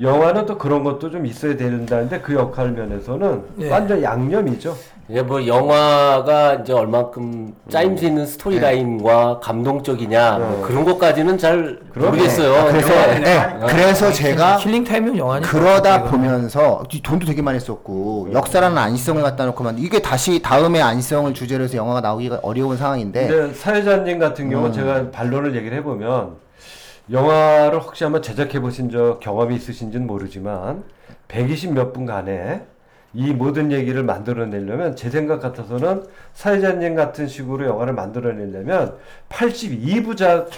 영화는 0.00 0.44
또 0.46 0.58
그런 0.58 0.84
것도 0.84 1.10
좀 1.10 1.24
있어야 1.24 1.56
된다는데 1.56 2.20
그 2.20 2.34
역할 2.34 2.70
면에서는 2.70 3.42
예. 3.60 3.70
완전 3.70 4.02
양념이죠. 4.02 4.76
이제 5.08 5.22
뭐 5.22 5.46
영화가 5.46 6.54
이제 6.54 6.72
얼만큼 6.72 7.54
짜임새 7.68 8.08
있는 8.08 8.26
스토리 8.26 8.58
라인과 8.58 9.38
감동적이냐 9.40 10.38
뭐 10.38 10.62
그런 10.66 10.84
것까지는 10.84 11.38
잘 11.38 11.78
모르겠어요. 11.94 12.64
네. 12.64 12.70
그래서 12.72 12.94
네, 13.20 13.66
그래서 13.68 14.12
제가 14.12 14.58
힐링 14.58 14.82
타임용 14.82 15.16
영화니까. 15.16 15.48
그러다. 15.48 16.02
보면서 16.04 16.82
이 16.92 17.00
돈도 17.00 17.24
되게 17.24 17.40
많이 17.40 17.60
썼고 17.60 18.30
역사라는 18.32 18.76
안시성을 18.76 19.22
갖다 19.22 19.46
놓고만 19.46 19.78
이게 19.78 20.00
다시 20.00 20.42
다음에 20.42 20.82
안시성을 20.82 21.32
주제로 21.34 21.64
해서 21.64 21.76
영화가 21.76 22.00
나오기가 22.00 22.40
어려운 22.42 22.76
상황인데 22.76 23.28
근데 23.28 23.54
사회자님 23.54 24.18
같은 24.18 24.50
경우 24.50 24.64
는 24.64 24.72
제가 24.72 25.10
반론을 25.12 25.54
얘기를 25.54 25.78
해보면 25.78 26.45
영화를 27.10 27.80
혹시 27.80 28.04
한번 28.04 28.22
제작해 28.22 28.60
보신 28.60 28.90
적 28.90 29.20
경험이 29.20 29.56
있으신지는 29.56 30.06
모르지만 30.06 30.82
120 31.28 31.72
몇 31.72 31.92
분간에 31.92 32.62
이 33.14 33.32
모든 33.32 33.72
얘기를 33.72 34.02
만들어내려면 34.02 34.94
제 34.94 35.08
생각 35.08 35.40
같아서는 35.40 36.04
사회자님 36.34 36.94
같은 36.94 37.28
식으로 37.28 37.66
영화를 37.66 37.94
만들어내려면 37.94 38.96
82부작 39.30 40.48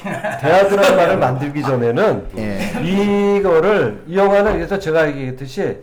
대하 0.41 0.67
드라마를 0.67 1.19
만들기 1.19 1.63
전에는 1.63 2.27
예. 2.39 2.59
이거를 2.83 4.03
이 4.09 4.17
영화는 4.17 4.55
그래서 4.55 4.79
제가 4.79 5.09
얘기했듯이 5.09 5.79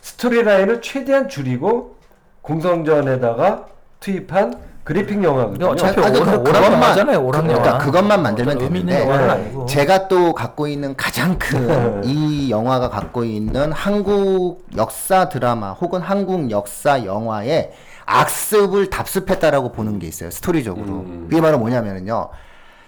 스토리 0.00 0.42
라인을 0.42 0.80
최대한 0.80 1.28
줄이고 1.28 1.96
공성전에다가 2.40 3.66
투입한 4.00 4.54
그래픽 4.86 5.22
영화거든요. 5.24 5.66
어차피 5.66 6.00
아니, 6.00 6.20
오락- 6.20 6.44
그- 6.44 6.48
오락 6.50 6.72
영화잖아요, 6.72 7.20
오락 7.20 7.42
그러니까 7.42 7.66
영화. 7.70 7.78
그것만 7.78 8.22
만들면 8.22 8.58
되는데. 8.58 9.66
제가 9.66 10.06
또 10.06 10.32
갖고 10.32 10.68
있는 10.68 10.94
가장 10.96 11.36
큰 11.40 12.02
이 12.04 12.50
영화가 12.50 12.88
갖고 12.90 13.24
있는 13.24 13.72
한국 13.72 14.64
역사 14.76 15.28
드라마 15.28 15.72
혹은 15.72 16.00
한국 16.00 16.52
역사 16.52 17.04
영화의 17.04 17.72
악습을 18.06 18.88
답습했다라고 18.90 19.72
보는 19.72 19.98
게 19.98 20.06
있어요 20.06 20.30
스토리적으로 20.30 21.04
그게 21.28 21.40
바로 21.40 21.58
뭐냐면은요 21.58 22.28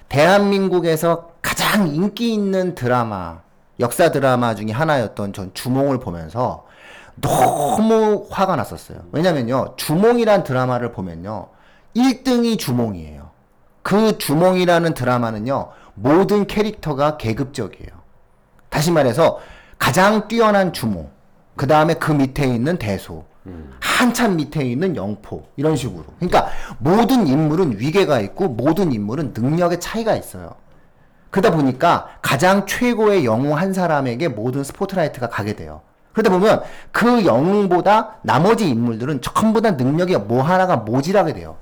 대한민국에서 0.08 1.30
가장 1.42 1.88
인기 1.88 2.32
있는 2.32 2.76
드라마 2.76 3.40
역사 3.80 4.12
드라마 4.12 4.54
중에 4.54 4.70
하나였던 4.70 5.32
전 5.32 5.50
주몽을 5.52 5.98
보면서 5.98 6.64
너무 7.20 8.26
화가 8.30 8.54
났었어요. 8.54 8.98
왜냐면요, 9.10 9.74
주몽이란 9.76 10.44
드라마를 10.44 10.92
보면요, 10.92 11.48
1등이 11.98 12.58
주몽이에요. 12.58 13.30
그 13.82 14.18
주몽이라는 14.18 14.94
드라마는요, 14.94 15.70
모든 15.94 16.46
캐릭터가 16.46 17.16
계급적이에요. 17.16 17.90
다시 18.68 18.90
말해서, 18.92 19.40
가장 19.78 20.28
뛰어난 20.28 20.72
주몽, 20.72 21.10
그 21.56 21.66
다음에 21.66 21.94
그 21.94 22.12
밑에 22.12 22.46
있는 22.46 22.78
대소, 22.78 23.24
한참 23.80 24.36
밑에 24.36 24.62
있는 24.62 24.94
영포, 24.94 25.46
이런 25.56 25.74
식으로. 25.74 26.04
그러니까 26.18 26.48
모든 26.78 27.26
인물은 27.26 27.78
위계가 27.78 28.20
있고, 28.20 28.48
모든 28.48 28.92
인물은 28.92 29.32
능력의 29.34 29.80
차이가 29.80 30.14
있어요. 30.14 30.54
그러다 31.30 31.54
보니까 31.54 32.08
가장 32.22 32.66
최고의 32.66 33.24
영웅 33.24 33.56
한 33.56 33.72
사람에게 33.72 34.28
모든 34.28 34.64
스포트라이트가 34.64 35.28
가게 35.28 35.54
돼요. 35.54 35.80
그러다 36.12 36.30
보면 36.30 36.62
그 36.90 37.24
영웅보다 37.24 38.16
나머지 38.22 38.68
인물들은 38.68 39.20
전부 39.20 39.60
다 39.60 39.72
능력이 39.72 40.16
뭐 40.16 40.42
하나가 40.42 40.76
모질하게 40.76 41.34
돼요. 41.34 41.56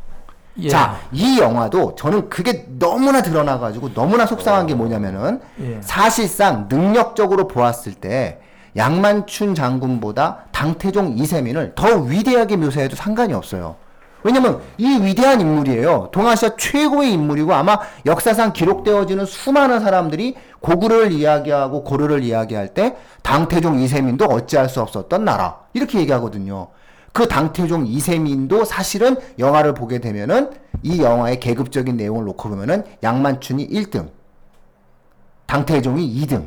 예. 0.59 0.69
자, 0.69 0.99
이 1.13 1.39
영화도 1.39 1.95
저는 1.97 2.29
그게 2.31 2.67
너무나 2.79 3.23
드러나가지고 3.23 3.93
너무나 3.95 4.27
속상한 4.27 4.67
게 4.67 4.75
뭐냐면은 4.75 5.41
예. 5.61 5.79
사실상 5.83 6.67
능력적으로 6.71 7.47
보았을 7.49 7.95
때 7.95 8.41
양만춘 8.77 9.55
장군보다 9.55 10.45
당태종 10.53 11.17
이세민을 11.19 11.73
더 11.75 11.97
위대하게 11.97 12.57
묘사해도 12.57 12.97
상관이 12.97 13.33
없어요. 13.33 13.77
왜냐면 14.23 14.61
이 14.77 14.99
위대한 15.03 15.41
인물이에요. 15.41 16.09
동아시아 16.11 16.57
최고의 16.59 17.13
인물이고 17.13 17.55
아마 17.55 17.79
역사상 18.05 18.53
기록되어지는 18.53 19.25
수많은 19.25 19.79
사람들이 19.81 20.35
고구려를 20.61 21.13
이야기하고 21.13 21.85
고려를 21.85 22.25
이야기할 22.25 22.75
때 22.75 22.97
당태종 23.23 23.79
이세민도 23.79 24.25
어찌할 24.25 24.69
수 24.69 24.81
없었던 24.81 25.25
나라 25.25 25.59
이렇게 25.75 26.01
얘기하거든요. 26.01 26.69
그 27.17 27.27
당태종 27.29 27.87
이세민도 27.87 28.67
사실은 28.67 29.17
영화를 29.39 29.73
보게 29.73 30.01
되면은 30.01 30.51
이 30.83 31.01
영화의 31.01 31.41
계급적인 31.41 31.97
내용을 31.97 32.27
놓고 32.27 32.51
보면은 32.51 32.85
양만춘이 33.03 33.67
1등, 33.71 34.09
당태종이 35.47 36.15
2등, 36.27 36.43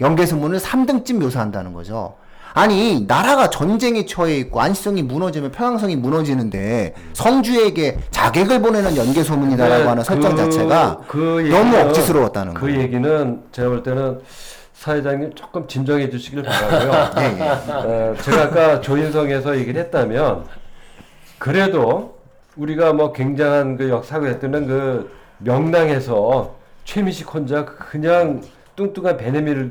연개선문을 0.00 0.60
3등쯤 0.60 1.16
묘사한다는 1.18 1.74
거죠. 1.74 2.14
아니 2.54 3.04
나라가 3.06 3.50
전쟁에 3.50 4.06
처해 4.06 4.38
있고 4.38 4.62
안시성이 4.62 5.02
무너지면 5.02 5.52
평양성이 5.52 5.96
무너지는데 5.96 6.94
성주에게 7.12 7.98
자객을 8.10 8.62
보내는 8.62 8.96
연개 8.96 9.22
소문이다라고 9.22 9.82
네, 9.82 9.88
하는 9.90 10.02
설정 10.04 10.34
그- 10.34 10.36
자체가 10.38 11.00
그 11.06 11.46
너무 11.50 11.76
얘기는- 11.76 11.86
억지스러웠다는 11.86 12.54
그 12.54 12.62
거예요. 12.62 12.80
얘기는 12.80 13.42
제가 13.52 13.68
볼 13.68 13.82
때는 13.82 14.20
사회장님 14.82 15.34
조금 15.34 15.66
진정해 15.66 16.08
주시길 16.08 16.42
바라고요. 16.44 16.92
어, 18.12 18.14
제가 18.22 18.42
아까 18.44 18.80
조인성에서 18.80 19.56
얘기를 19.58 19.80
했다면 19.82 20.44
그래도 21.38 22.16
우리가 22.56 22.92
뭐 22.92 23.12
굉장한 23.12 23.76
그 23.76 23.88
역사가 23.90 24.26
했던 24.26 24.66
그 24.68 25.10
명랑에서 25.38 26.54
최민식 26.84 27.34
혼자 27.34 27.64
그냥 27.64 28.40
뚱뚱한 28.76 29.16
베네미를 29.16 29.68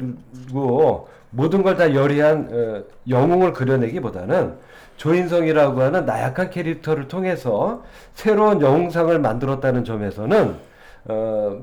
두고 0.50 1.08
모든 1.30 1.64
걸 1.64 1.78
다 1.78 1.94
열의한 1.94 2.50
어, 2.52 2.84
영웅을 3.08 3.54
그려내기보다는 3.54 4.56
조인성이라고 4.98 5.82
하는 5.84 6.06
나약한 6.06 6.50
캐릭터를 6.50 7.08
통해서 7.08 7.82
새로운 8.14 8.62
영웅상을 8.62 9.18
만들었다는 9.20 9.86
점에서는 9.86 10.56
어, 11.06 11.58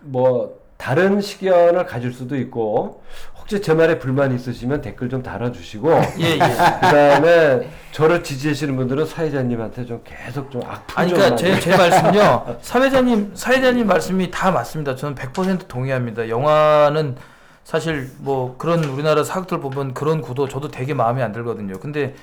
뭐 0.00 0.65
다른 0.76 1.20
시견을 1.20 1.86
가질 1.86 2.12
수도 2.12 2.36
있고 2.36 3.02
혹시 3.38 3.62
제 3.62 3.74
말에 3.74 3.98
불만 3.98 4.34
있으시면 4.34 4.80
댓글 4.82 5.08
좀 5.08 5.22
달아주시고 5.22 5.90
예, 6.20 6.32
예. 6.32 6.38
그다음에 6.38 7.68
저를 7.92 8.22
지지하시는 8.22 8.76
분들은 8.76 9.06
사회자님한테 9.06 9.86
좀 9.86 10.02
계속 10.04 10.50
좀 10.50 10.62
악플 10.64 10.98
아니 10.98 11.10
좀 11.10 11.18
그러니까 11.18 11.36
제, 11.36 11.60
제 11.60 11.76
말씀요 11.76 12.58
사회자님 12.60 13.32
사회자님 13.34 13.86
말씀이 13.86 14.30
다 14.30 14.50
맞습니다. 14.50 14.96
저는 14.96 15.14
100% 15.14 15.68
동의합니다. 15.68 16.28
영화는 16.28 17.16
사실 17.64 18.10
뭐 18.18 18.56
그런 18.58 18.84
우리나라 18.84 19.24
사극들 19.24 19.60
보면 19.60 19.94
그런 19.94 20.20
구도 20.20 20.46
저도 20.48 20.68
되게 20.68 20.94
마음에 20.94 21.22
안 21.22 21.32
들거든요. 21.32 21.78
근데 21.80 22.14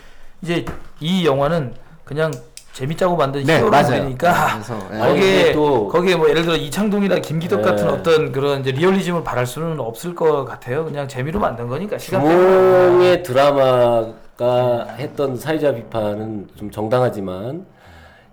이제 0.42 0.66
이 1.00 1.26
영화는 1.26 1.74
그냥 2.06 2.32
재밌자고 2.74 3.16
만든 3.16 3.44
네. 3.44 3.60
히어로니까 3.60 4.48
그래서, 4.54 4.80
예. 4.94 4.98
거기에 4.98 5.52
또- 5.54 5.88
거기에 5.88 6.16
뭐 6.16 6.28
예를 6.30 6.42
들어 6.44 6.56
이창동이나 6.56 7.20
김기덕 7.20 7.62
네. 7.62 7.70
같은 7.70 7.88
어떤 7.90 8.32
그런 8.32 8.62
이제 8.62 8.72
리얼리즘을 8.72 9.24
바랄 9.24 9.46
수는 9.46 9.80
없을 9.80 10.16
것 10.16 10.44
같아요 10.44 10.84
그냥 10.84 11.08
재미로 11.08 11.40
만든 11.40 11.68
거니까 11.68 11.98
시간 12.00 12.24
때문에. 12.24 12.40
주몽의 12.48 13.24
드라마가 13.24 14.88
했던 14.98 15.38
사회자 15.38 15.74
비판은 15.74 16.48
좀 16.56 16.72
정당하지만 16.72 17.66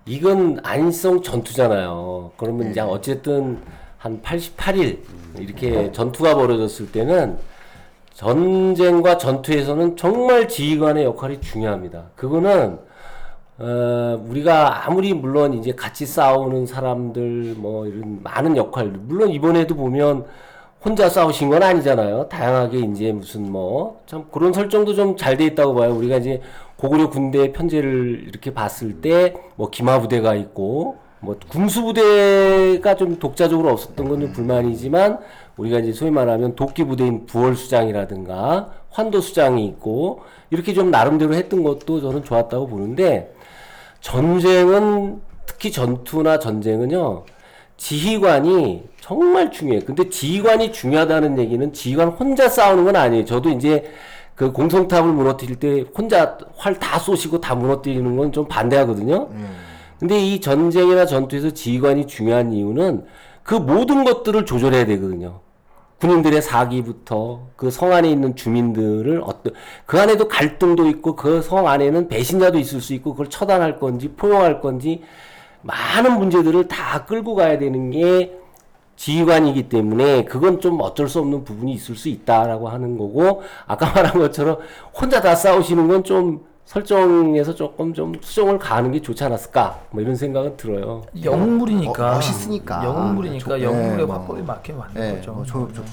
이건 0.07 0.59
안성 0.63 1.21
전투잖아요. 1.21 2.31
그러면 2.35 2.71
이제 2.71 2.81
어쨌든 2.81 3.59
한 3.99 4.19
88일 4.23 4.97
이렇게 5.37 5.91
전투가 5.91 6.33
벌어졌을 6.33 6.91
때는 6.91 7.37
전쟁과 8.15 9.19
전투에서는 9.19 9.95
정말 9.97 10.47
지휘관의 10.47 11.05
역할이 11.05 11.39
중요합니다. 11.39 12.05
그거는 12.15 12.79
어, 13.61 14.19
우리가 14.27 14.87
아무리 14.87 15.13
물론 15.13 15.53
이제 15.53 15.71
같이 15.73 16.05
싸우는 16.05 16.65
사람들 16.65 17.55
뭐 17.57 17.85
이런 17.85 18.19
많은 18.23 18.57
역할 18.57 18.87
물론 18.87 19.29
이번에도 19.29 19.75
보면 19.75 20.25
혼자 20.83 21.09
싸우신 21.09 21.49
건 21.49 21.61
아니잖아요. 21.61 22.27
다양하게 22.29 22.79
이제 22.79 23.11
무슨 23.11 23.51
뭐 23.51 24.01
참 24.07 24.25
그런 24.31 24.51
설정도 24.51 24.95
좀 24.95 25.15
잘 25.15 25.37
돼 25.37 25.45
있다고 25.45 25.75
봐요. 25.75 25.93
우리가 25.95 26.17
이제 26.17 26.41
고구려 26.77 27.09
군대 27.11 27.51
편제를 27.51 28.25
이렇게 28.27 28.51
봤을 28.53 29.01
때 29.01 29.35
뭐 29.55 29.69
기마 29.69 29.99
부대가 29.99 30.33
있고 30.33 30.97
뭐 31.19 31.37
군수 31.49 31.83
부대가 31.83 32.95
좀 32.95 33.19
독자적으로 33.19 33.69
없었던 33.69 34.09
건 34.09 34.21
좀 34.21 34.31
불만이지만 34.31 35.19
우리가 35.57 35.77
이제 35.79 35.91
소위 35.93 36.09
말하면 36.09 36.55
도끼 36.55 36.83
부대인 36.83 37.27
부월 37.27 37.55
수장이라든가 37.55 38.71
환도 38.89 39.21
수장이 39.21 39.63
있고 39.67 40.21
이렇게 40.49 40.73
좀 40.73 40.89
나름대로 40.89 41.35
했던 41.35 41.61
것도 41.61 42.01
저는 42.01 42.23
좋았다고 42.23 42.65
보는데 42.67 43.35
전쟁은 44.01 45.21
특히 45.45 45.71
전투나 45.71 46.39
전쟁은요 46.39 47.23
지휘관이 47.77 48.83
정말 48.99 49.51
중요해요. 49.51 49.83
근데 49.85 50.07
지휘관이 50.09 50.71
중요하다는 50.71 51.39
얘기는 51.39 51.73
지휘관 51.73 52.09
혼자 52.09 52.47
싸우는 52.47 52.83
건 52.85 52.95
아니에요. 52.95 53.25
저도 53.25 53.49
이제 53.49 53.89
그 54.35 54.51
공성탑을 54.51 55.11
무너뜨릴 55.11 55.55
때 55.57 55.85
혼자 55.97 56.37
활 56.57 56.75
다 56.79 56.99
쏘시고 56.99 57.41
다 57.41 57.55
무너뜨리는 57.55 58.15
건 58.17 58.31
좀 58.31 58.47
반대하거든요. 58.47 59.29
근데 59.99 60.19
이 60.19 60.39
전쟁이나 60.41 61.05
전투에서 61.05 61.51
지휘관이 61.51 62.07
중요한 62.07 62.53
이유는 62.53 63.05
그 63.43 63.55
모든 63.55 64.03
것들을 64.03 64.45
조절해야 64.45 64.85
되거든요. 64.85 65.41
군인들의 66.01 66.41
사기부터 66.41 67.47
그 67.55 67.69
성 67.71 67.93
안에 67.93 68.09
있는 68.09 68.35
주민들을 68.35 69.21
어떤 69.23 69.53
그 69.85 69.99
안에도 69.99 70.27
갈등도 70.27 70.87
있고 70.87 71.15
그 71.15 71.41
성 71.41 71.67
안에는 71.67 72.07
배신자도 72.07 72.57
있을 72.59 72.81
수 72.81 72.93
있고 72.95 73.11
그걸 73.11 73.29
처단할 73.29 73.79
건지 73.79 74.09
포용할 74.09 74.61
건지 74.61 75.01
많은 75.61 76.17
문제들을 76.17 76.67
다 76.67 77.05
끌고 77.05 77.35
가야 77.35 77.59
되는 77.59 77.91
게 77.91 78.33
지휘관이기 78.95 79.69
때문에 79.69 80.25
그건 80.25 80.59
좀 80.59 80.79
어쩔 80.81 81.07
수 81.07 81.19
없는 81.19 81.43
부분이 81.43 81.71
있을 81.73 81.95
수 81.95 82.09
있다라고 82.09 82.69
하는 82.69 82.97
거고 82.97 83.41
아까 83.67 83.85
말한 83.93 84.13
것처럼 84.19 84.57
혼자 84.99 85.21
다 85.21 85.35
싸우시는 85.35 85.87
건좀 85.87 86.45
설정에서 86.75 87.53
조금 87.53 87.93
좀 87.93 88.13
수정을 88.21 88.57
가하는 88.57 88.93
게 88.93 89.01
좋지 89.01 89.21
않았을까 89.25 89.77
뭐 89.89 90.01
이런 90.01 90.15
생각은 90.15 90.55
들어요. 90.55 91.01
영웅물이니까 91.21 92.11
어, 92.11 92.15
멋있으니까. 92.15 92.85
영웅물이니까 92.85 93.45
조- 93.45 93.61
영웅물의 93.61 93.97
네, 93.97 94.03
뭐. 94.05 94.15
화법에 94.15 94.41
맞게 94.41 94.71
만든 94.71 95.03
예, 95.05 95.15
거죠. 95.17 95.33
뭐 95.33 95.43
조, 95.43 95.73
조, 95.73 95.83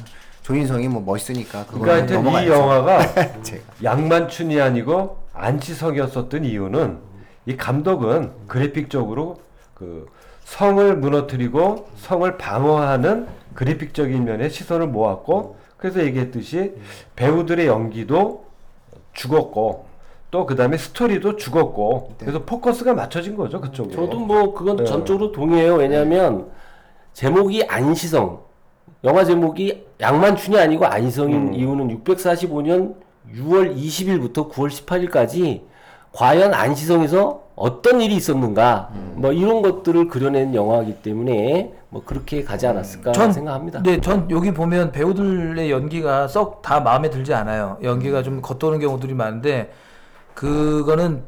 조인성이 0.43 0.87
뭐 0.87 1.03
멋있으니까 1.03 1.66
그거 1.66 1.81
그러니까 1.81 2.14
하여튼 2.16 2.45
이. 2.45 2.49
영화가. 2.49 3.01
양만춘이 3.83 4.61
아니고 4.61 5.16
안치성이었었던 5.35 6.45
이유는 6.45 6.99
이 7.47 7.57
감독은 7.57 8.31
그래픽적으로 8.47 9.39
그 9.74 10.07
성을 10.45 10.97
무너뜨리고 10.97 11.89
성을 11.97 12.39
방어하는 12.39 13.26
그래픽적인 13.55 14.24
면에 14.24 14.49
시선을 14.49 14.87
모았고 14.87 15.57
그래서 15.76 16.03
얘기했듯이 16.03 16.74
배우들의 17.16 17.66
연기도 17.66 18.45
죽었고 19.12 19.88
또 20.31 20.45
그다음에 20.45 20.76
스토리도 20.76 21.37
죽었고 21.37 22.12
그래서 22.18 22.43
포커스가 22.45 22.95
맞춰진 22.95 23.37
거죠 23.37 23.61
그쪽으로. 23.61 23.95
저도 23.95 24.18
뭐 24.20 24.53
그건 24.53 24.76
네. 24.76 24.85
전적으로 24.85 25.33
동의해요. 25.33 25.76
왜냐하면 25.76 26.49
제목이 27.14 27.64
안시성, 27.64 28.41
영화 29.05 29.24
제목이 29.24 29.87
양만춘이 30.01 30.59
아니고 30.59 30.85
안시성인 30.87 31.55
이유는 31.55 32.05
645년 32.05 32.95
6월 33.35 33.74
20일부터 33.76 34.51
9월 34.51 34.68
18일까지 35.11 35.62
과연 36.12 36.53
안시성에서 36.55 37.43
어떤 37.55 38.01
일이 38.01 38.14
있었는가, 38.14 38.91
뭐 39.14 39.33
이런 39.33 39.62
것들을 39.62 40.07
그려낸 40.09 40.55
영화이기 40.55 41.03
때문에 41.03 41.72
뭐 41.89 42.03
그렇게 42.05 42.45
가지 42.45 42.66
않았을까 42.68 43.12
전- 43.12 43.33
생각합니다. 43.33 43.83
네, 43.83 44.01
전 44.01 44.31
여기 44.31 44.53
보면 44.53 44.93
배우들의 44.93 45.68
연기가 45.70 46.29
썩 46.29 46.62
다 46.62 46.81
마음에 46.81 47.11
들지 47.11 47.35
않아요. 47.35 47.79
연기가 47.83 48.22
좀 48.22 48.41
겉도는 48.43 48.79
경우들이 48.79 49.14
많은데 49.14 49.72
그거는 50.43 51.24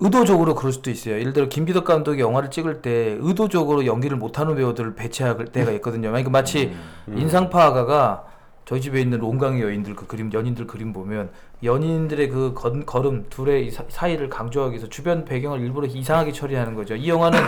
의도적으로 0.00 0.54
그럴 0.56 0.72
수도 0.72 0.90
있어요. 0.90 1.14
예를 1.20 1.32
들어 1.32 1.48
김기덕 1.48 1.84
감독이 1.84 2.20
영화를 2.20 2.50
찍을 2.50 2.82
때 2.82 3.16
의도적으로 3.20 3.86
연기를 3.86 4.16
못하는 4.16 4.56
배우들을 4.56 4.94
배치할 4.96 5.44
때가 5.46 5.70
있거든요. 5.72 6.08
그러니까 6.08 6.30
마치 6.30 6.72
인상파가가 7.08 8.24
저희 8.64 8.80
집에 8.80 9.00
있는 9.00 9.18
롱강의 9.20 9.62
여인들 9.62 9.94
그 9.94 10.06
그림 10.06 10.32
연인들 10.32 10.66
그림 10.66 10.92
보면 10.92 11.30
연인들의 11.62 12.28
그 12.28 12.52
건, 12.54 12.84
걸음 12.84 13.26
둘의 13.30 13.70
사- 13.70 13.84
사이를 13.88 14.28
강조하기 14.28 14.72
위해서 14.72 14.88
주변 14.88 15.24
배경을 15.24 15.60
일부러 15.60 15.86
이상하게 15.86 16.32
처리하는 16.32 16.74
거죠. 16.74 16.94
이 16.96 17.08
영화는 17.08 17.38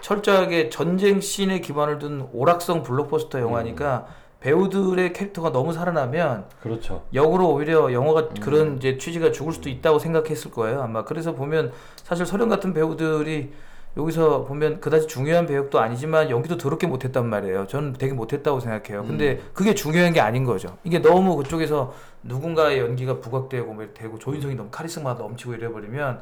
철저하게 0.00 0.70
전쟁 0.70 1.20
씬에 1.20 1.60
기반을 1.60 1.98
둔 1.98 2.26
오락성 2.32 2.82
블록버스터 2.84 3.40
영화니까 3.40 4.06
배우들의 4.42 5.12
캐릭터가 5.12 5.52
너무 5.52 5.72
살아나면 5.72 6.46
그렇죠. 6.60 7.04
역으로 7.14 7.50
오히려 7.50 7.92
영화가 7.92 8.30
그런 8.40 8.76
이제 8.76 8.98
취지가 8.98 9.30
죽을 9.30 9.52
수도 9.52 9.68
있다고 9.68 10.00
생각했을 10.00 10.50
거예요. 10.50 10.82
아마 10.82 11.04
그래서 11.04 11.34
보면 11.34 11.72
사실 12.02 12.26
서령 12.26 12.48
같은 12.48 12.74
배우들이 12.74 13.52
여기서 13.96 14.44
보면 14.44 14.80
그다지 14.80 15.06
중요한 15.06 15.46
배역도 15.46 15.78
아니지만 15.78 16.30
연기도 16.30 16.56
더럽게 16.56 16.86
못했단 16.88 17.28
말이에요. 17.28 17.66
저는 17.68 17.92
되게 17.92 18.14
못했다고 18.14 18.58
생각해요. 18.58 19.04
근데 19.04 19.40
그게 19.52 19.74
중요한 19.74 20.12
게 20.12 20.20
아닌 20.20 20.44
거죠. 20.44 20.76
이게 20.82 21.00
너무 21.00 21.36
그쪽에서 21.36 21.94
누군가의 22.24 22.80
연기가 22.80 23.20
부각되고 23.20 23.72
뭐 23.72 23.86
되고 23.94 24.18
조인성이 24.18 24.54
너무 24.56 24.70
카리스마가 24.70 25.22
넘치고 25.22 25.54
이래버리면 25.54 26.20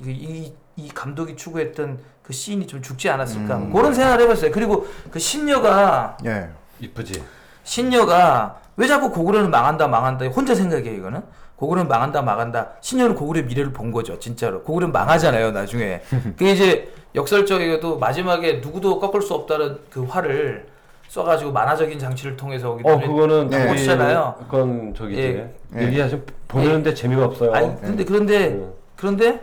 이게 0.00 0.12
이, 0.12 0.52
이 0.76 0.88
감독이 0.88 1.36
추구했던 1.36 1.98
그 2.22 2.32
씬이 2.32 2.66
좀 2.66 2.80
죽지 2.80 3.10
않았을까? 3.10 3.56
뭐 3.56 3.80
그런 3.80 3.92
생각을 3.92 4.22
해봤어요. 4.22 4.52
그리고 4.52 4.86
그 5.10 5.18
신녀가 5.18 6.16
예. 6.24 6.48
이쁘지. 6.80 7.20
신녀가 7.68 8.56
왜 8.76 8.86
자꾸 8.86 9.10
고구려는 9.10 9.50
망한다 9.50 9.88
망한다 9.88 10.26
혼자 10.28 10.54
생각해 10.54 10.90
이거는 10.90 11.22
고구려는 11.56 11.86
망한다 11.86 12.22
망한다 12.22 12.68
신녀는 12.80 13.14
고구려 13.14 13.42
미래를 13.42 13.74
본 13.74 13.92
거죠 13.92 14.18
진짜로 14.18 14.62
고구려는 14.62 14.90
망하잖아요 14.90 15.50
나중에 15.50 16.00
그게 16.38 16.52
이제 16.52 16.92
역설적이게도 17.14 17.98
마지막에 17.98 18.54
누구도 18.64 18.98
꺾을 18.98 19.20
수 19.20 19.34
없다는 19.34 19.80
그 19.90 20.02
화를 20.04 20.66
써가지고 21.08 21.52
만화적인 21.52 21.98
장치를 21.98 22.36
통해서 22.36 22.78
어 22.82 23.00
그거는 23.00 23.48
네. 23.48 23.58
저기 23.58 23.68
보시잖아요. 23.70 24.34
그건 24.40 24.92
저기지. 24.94 25.22
예. 25.74 25.86
얘기하시면 25.86 26.26
보는데 26.48 26.92
재미가 26.92 27.24
없어요. 27.24 27.54
아니 27.54 27.80
근데 27.80 28.04
그런데 28.04 28.48
음. 28.48 28.72
그런데 28.94 29.40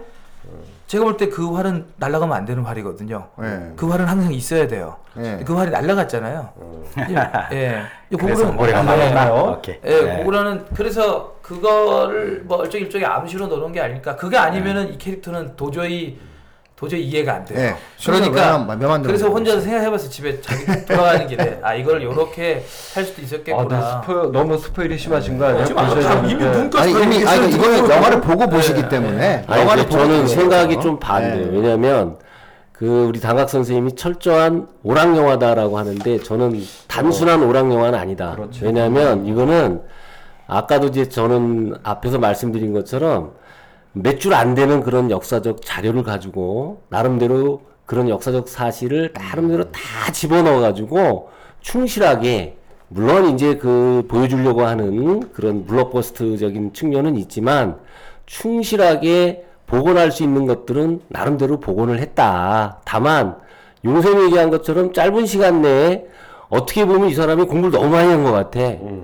제가 0.87 1.03
볼 1.03 1.17
때 1.17 1.29
그 1.29 1.53
활은 1.53 1.85
날아가면 1.97 2.35
안 2.37 2.45
되는 2.45 2.63
활이거든요 2.63 3.27
예. 3.41 3.73
그 3.75 3.89
활은 3.89 4.05
항상 4.05 4.31
있어야 4.33 4.67
돼요 4.67 4.97
예. 5.17 5.39
그 5.45 5.55
활이 5.55 5.71
날아갔잖아요 5.71 6.49
예, 7.51 7.55
예. 7.57 7.81
그래서 8.17 8.45
고구려는- 8.51 8.55
머리가 8.55 8.79
예. 8.79 8.83
나갔나요? 8.83 9.55
오케이. 9.57 9.79
예, 9.83 10.01
네. 10.01 10.17
고구려는 10.17 10.65
그래서 10.75 11.35
그거를 11.41 12.43
뭐 12.45 12.63
일종 12.63 12.81
일종의 12.81 13.05
암시로 13.07 13.47
넣은 13.47 13.71
게 13.71 13.81
아닐까. 13.81 14.15
그게 14.15 14.37
아니면은 14.37 14.93
이 14.93 14.97
캐릭터는 14.97 15.55
도저히 15.55 16.19
도저히 16.75 17.03
이해가 17.05 17.33
안 17.35 17.45
돼요. 17.45 17.57
네. 17.57 17.75
그러니까 18.03 18.57
몇만 18.75 19.01
그래서 19.01 19.29
혼자서 19.29 19.57
거지. 19.57 19.67
생각해봤어요. 19.69 20.09
집에 20.09 20.41
자기 20.41 20.65
돌아가는 20.85 21.25
길에 21.27 21.57
아 21.63 21.73
이걸 21.73 22.03
요렇게 22.03 22.65
할 22.93 23.03
수도 23.05 23.21
아, 23.21 23.23
있었겠구나. 23.23 23.67
네, 24.01 24.07
스포, 24.07 24.31
너무 24.31 24.57
스포일이 24.57 24.97
심하신 24.97 25.37
거 25.37 25.45
아니에요? 25.45 25.61
하지 25.61 25.73
마. 25.73 25.87
보셔야 25.87 26.13
이미 26.25 26.37
되는데. 26.37 26.69
눈 26.69 26.81
아니 26.81 26.91
이미 26.91 27.25
아니 27.25 27.49
이거는 27.49 27.89
영화를 27.89 28.19
보고 28.21 28.47
보시기 28.47 28.81
네. 28.81 28.89
때문에 28.89 29.45
아니, 29.47 29.61
영화를 29.61 29.89
저는 29.89 30.27
생각이. 30.27 30.79
좀 30.81 30.99
반대예요. 30.99 31.51
네. 31.51 31.57
왜냐하면 31.57 32.17
그 32.73 33.05
우리 33.07 33.21
당학 33.21 33.49
선생님이 33.49 33.95
철저한 33.95 34.67
오락 34.83 35.15
영화다라고 35.15 35.77
하는데 35.77 36.19
저는 36.19 36.61
단순한 36.89 37.41
오락 37.43 37.71
영화는 37.71 37.97
아니다. 37.97 38.35
그렇죠. 38.35 38.65
왜냐하면 38.65 39.25
이거는 39.25 39.81
아까도 40.47 40.87
이제 40.87 41.07
저는 41.07 41.75
앞에서 41.83 42.19
말씀드린 42.19 42.73
것처럼 42.73 43.31
몇 43.95 44.19
줄 44.19 44.33
안 44.33 44.55
되는 44.55 44.81
그런 44.81 45.09
역사적 45.09 45.61
자료를 45.63 46.03
가지고 46.03 46.81
나름대로 46.89 47.61
그런 47.85 48.09
역사적 48.09 48.49
사실을 48.49 49.13
나름대로 49.13 49.71
다 49.71 50.11
집어넣어 50.11 50.59
가지고 50.59 51.29
충실하게 51.61 52.57
물론 52.89 53.33
이제 53.33 53.55
그 53.57 54.05
보여주려고 54.07 54.63
하는 54.65 55.31
그런 55.31 55.65
블록버스트적인 55.65 56.73
측면은 56.73 57.15
있지만 57.17 57.77
충실하게 58.25 59.45
복원할 59.67 60.11
수 60.11 60.23
있는 60.23 60.45
것들은 60.45 61.01
나름대로 61.07 61.59
복원을 61.59 61.99
했다. 61.99 62.79
다만 62.85 63.37
용샘이 63.83 64.25
얘기한 64.25 64.49
것처럼 64.49 64.93
짧은 64.93 65.25
시간 65.25 65.61
내에 65.61 66.05
어떻게 66.49 66.85
보면 66.85 67.09
이 67.09 67.13
사람이 67.13 67.45
공부를 67.45 67.71
너무 67.71 67.89
많이 67.89 68.09
한 68.09 68.23
것 68.23 68.31
같아. 68.31 68.59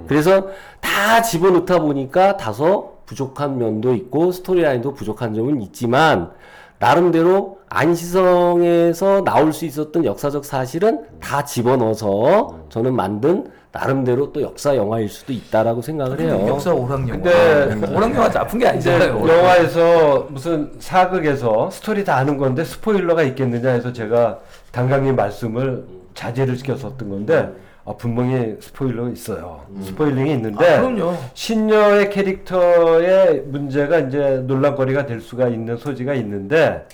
그래서 0.07 0.47
다 0.79 1.21
집어넣다 1.21 1.79
보니까 1.79 2.37
다소 2.37 2.97
부족한 3.15 3.57
면도 3.57 3.93
있고 3.93 4.31
스토리라인도 4.31 4.93
부족한 4.93 5.33
점은 5.33 5.61
있지만 5.63 6.31
나름대로 6.79 7.59
안시성에서 7.67 9.23
나올 9.25 9.51
수 9.53 9.65
있었던 9.65 10.05
역사적 10.05 10.45
사실은 10.45 11.03
다 11.19 11.43
집어넣어서 11.43 12.59
저는 12.69 12.95
만든 12.95 13.51
나름대로 13.73 14.31
또 14.33 14.41
역사 14.41 14.75
영화일 14.75 15.07
수도 15.09 15.31
있다라고 15.33 15.81
생각을 15.81 16.19
해요. 16.21 16.45
역사 16.47 16.73
오락 16.73 17.07
영화. 17.07 17.21
근데- 17.21 17.95
오락 17.95 18.15
영화 18.15 18.29
나쁜 18.29 18.59
게 18.59 18.67
아니잖아요. 18.67 19.27
영화에서 19.27 20.27
무슨 20.29 20.71
사극에서 20.79 21.69
스토리 21.69 22.03
다 22.05 22.15
아는 22.15 22.37
건데 22.37 22.63
스포일러가 22.63 23.23
있겠느냐 23.23 23.69
해서 23.71 23.91
제가 23.93 24.39
당강님 24.71 25.15
말씀을 25.17 25.85
자제를 26.13 26.57
시켰었던 26.57 27.09
건데 27.09 27.49
아, 27.83 27.93
분명히 27.97 28.57
스포일러가 28.59 29.09
있어요. 29.09 29.65
spoiling이 29.81 30.31
있는데 30.33 30.65
아, 30.75 30.81
그럼요. 30.81 31.17
신녀의 31.33 32.09
캐릭터의 32.11 33.41
문제가 33.47 33.99
이제 33.99 34.43
논란거리가 34.45 35.07
될 35.07 35.19
수가 35.19 35.47
있는 35.47 35.77
소지가 35.77 36.13
있는데 36.15 36.85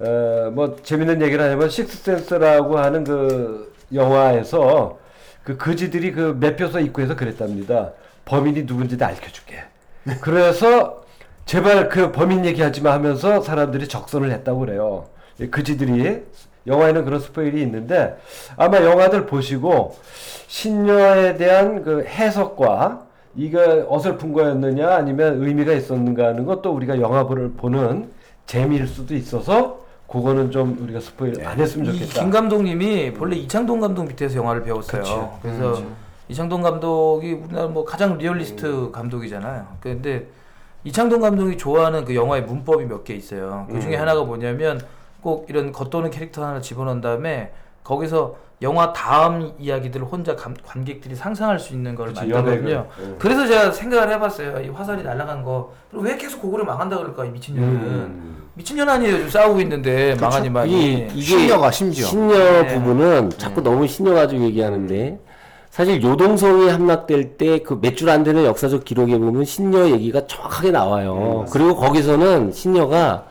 어, 0.00 0.50
뭐 0.52 0.76
재밌는 0.82 1.22
얘기를 1.22 1.44
하자면 1.44 1.68
식스센스라고 1.68 2.78
하는 2.78 3.04
그 3.04 3.72
영화에서 3.92 4.98
그 5.44 5.56
거지들이 5.56 6.12
그 6.12 6.36
매표소 6.38 6.80
입구에서 6.80 7.14
그랬답니다. 7.14 7.92
범인이 8.24 8.66
누군지 8.66 8.98
다 8.98 9.06
알려줄게. 9.06 9.62
그래서 10.20 11.04
제발 11.46 11.88
그 11.88 12.12
범인 12.12 12.44
얘기하지 12.44 12.82
마 12.82 12.92
하면서 12.92 13.40
사람들이 13.40 13.88
적선을 13.88 14.30
했다고 14.32 14.60
그래요. 14.60 15.06
이 15.40 15.48
거지들이 15.50 16.22
영화에는 16.68 17.04
그런 17.04 17.18
스포일이 17.20 17.62
있는데 17.62 18.16
아마 18.56 18.82
영화들 18.84 19.26
보시고 19.26 19.96
신녀에 20.46 21.36
대한 21.36 21.82
그 21.82 22.04
해석과 22.04 23.06
이거 23.36 23.86
어설픈 23.88 24.32
거였느냐 24.32 24.88
아니면 24.94 25.42
의미가 25.42 25.72
있었는가 25.72 26.26
하는 26.28 26.44
것도 26.44 26.70
우리가 26.72 27.00
영화를 27.00 27.52
보는 27.56 28.10
재미일 28.46 28.86
수도 28.86 29.14
있어서 29.14 29.80
그거는 30.08 30.50
좀 30.50 30.78
우리가 30.80 31.00
스포일 31.00 31.44
안 31.46 31.58
했으면 31.58 31.94
이 31.94 31.98
좋겠다. 32.00 32.22
김 32.22 32.30
감독님이 32.30 33.12
본래 33.12 33.36
이창동 33.36 33.80
감독 33.80 34.04
밑에서 34.04 34.36
영화를 34.38 34.62
배웠어요. 34.62 35.38
그래서 35.42 35.82
이창동 36.28 36.62
감독이 36.62 37.32
우리나라 37.34 37.68
뭐 37.68 37.84
가장 37.84 38.16
리얼리스트 38.16 38.90
감독이잖아요. 38.90 39.66
근데 39.80 40.26
이창동 40.84 41.20
감독이 41.20 41.58
좋아하는 41.58 42.04
그 42.06 42.14
영화의 42.14 42.42
문법이 42.44 42.86
몇 42.86 43.04
개 43.04 43.14
있어요. 43.14 43.66
그 43.70 43.80
중에 43.80 43.96
하나가 43.96 44.24
뭐냐면 44.24 44.80
꼭 45.20 45.46
이런 45.48 45.72
겉도는 45.72 46.10
캐릭터 46.10 46.44
하나 46.44 46.60
집어넣은 46.60 47.00
다음에 47.00 47.52
거기서 47.82 48.36
영화 48.60 48.92
다음 48.92 49.52
이야기들을 49.58 50.06
혼자 50.06 50.34
감- 50.34 50.54
관객들이 50.66 51.14
상상할 51.14 51.58
수 51.60 51.72
있는 51.74 51.94
걸 51.94 52.12
만들거든요. 52.12 52.86
응. 53.00 53.16
그래서 53.18 53.46
제가 53.46 53.70
생각을 53.70 54.12
해봤어요. 54.14 54.60
이 54.64 54.68
화살이 54.68 55.02
날아간 55.04 55.44
거. 55.44 55.72
그럼 55.90 56.04
왜 56.04 56.16
계속 56.16 56.42
그거를 56.42 56.64
망한다 56.64 56.98
그럴까 56.98 57.24
이 57.26 57.30
미친년은. 57.30 57.68
음. 57.68 58.48
미친년 58.54 58.88
아니에요. 58.88 59.28
싸우고 59.30 59.60
있는데 59.60 60.16
망하니만이. 60.20 60.72
이- 60.72 61.06
이게 61.14 61.20
신녀가 61.20 61.70
심지어. 61.70 62.06
신녀 62.06 62.36
네. 62.62 62.74
부분은 62.74 63.30
자꾸 63.30 63.60
너무 63.62 63.86
신녀 63.86 64.12
가지고 64.14 64.42
얘기하는데 64.44 65.20
사실 65.70 66.02
요동성이 66.02 66.68
함락될 66.68 67.36
때 67.36 67.60
그 67.60 67.74
몇 67.80 67.94
줄 67.96 68.08
안 68.08 68.24
되는 68.24 68.44
역사적 68.44 68.84
기록에 68.84 69.16
보면 69.18 69.44
신녀 69.44 69.86
얘기가 69.88 70.26
정확하게 70.26 70.72
나와요. 70.72 71.44
그리고 71.52 71.76
거기서는 71.76 72.50
신녀가 72.50 73.26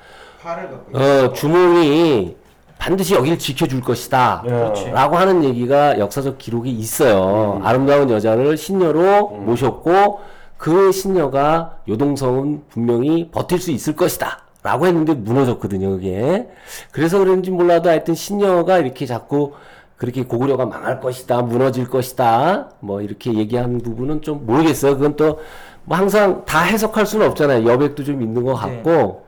어, 0.94 1.34
주몽이 1.34 2.36
반드시 2.78 3.16
여기를 3.16 3.38
지켜줄 3.40 3.82
것이다. 3.82 4.44
그렇지. 4.46 4.90
라고 4.92 5.18
하는 5.18 5.44
얘기가 5.44 6.00
역사적 6.00 6.38
기록이 6.38 6.72
있어요. 6.72 7.60
아름다운 7.64 8.10
여자를 8.10 8.56
신녀로 8.56 9.30
모셨고 9.30 10.20
그 10.58 10.92
신녀가 10.92 11.78
요동성은 11.90 12.64
분명히 12.70 13.30
버틸 13.32 13.60
수 13.60 13.72
있을 13.72 13.96
것이다. 13.96 14.40
라고 14.64 14.86
했는데 14.86 15.14
무너졌거든요, 15.14 15.92
그게. 15.92 16.48
그래서 16.92 17.20
그런지 17.20 17.52
몰라도 17.52 17.90
하여튼 17.90 18.16
신녀가 18.16 18.78
이렇게 18.80 19.06
자꾸 19.06 19.54
그렇게 19.98 20.24
고구려가 20.24 20.66
망할 20.66 21.00
것이다, 21.00 21.42
무너질 21.42 21.90
것이다, 21.90 22.70
뭐 22.80 23.02
이렇게 23.02 23.34
얘기한 23.34 23.80
부분은 23.80 24.22
좀 24.22 24.46
모르겠어요. 24.46 24.96
그건 24.96 25.16
또 25.16 25.40
뭐 25.88 25.98
항상 25.98 26.44
다 26.44 26.64
해석할 26.64 27.06
수는 27.06 27.26
없잖아요. 27.30 27.66
여백도 27.66 28.04
좀 28.04 28.22
있는 28.22 28.44
것 28.44 28.56
같고, 28.56 29.24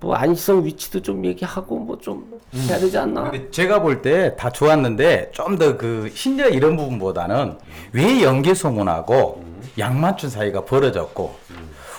뭐 0.00 0.14
안시성 0.14 0.64
위치도 0.64 1.02
좀 1.02 1.24
얘기하고 1.24 1.78
뭐 1.78 1.98
좀 2.00 2.38
해야 2.54 2.78
되지 2.78 2.96
않나? 2.98 3.30
근데 3.30 3.50
제가 3.50 3.80
볼 3.82 4.00
때 4.00 4.36
다 4.36 4.50
좋았는데 4.50 5.32
좀 5.32 5.58
더 5.58 5.76
그 5.76 6.10
신녀 6.14 6.48
이런 6.48 6.76
부분보다는 6.76 7.58
왜 7.92 8.22
연개소문하고 8.22 9.42
양만춘 9.78 10.30
사이가 10.30 10.64
벌어졌고 10.64 11.34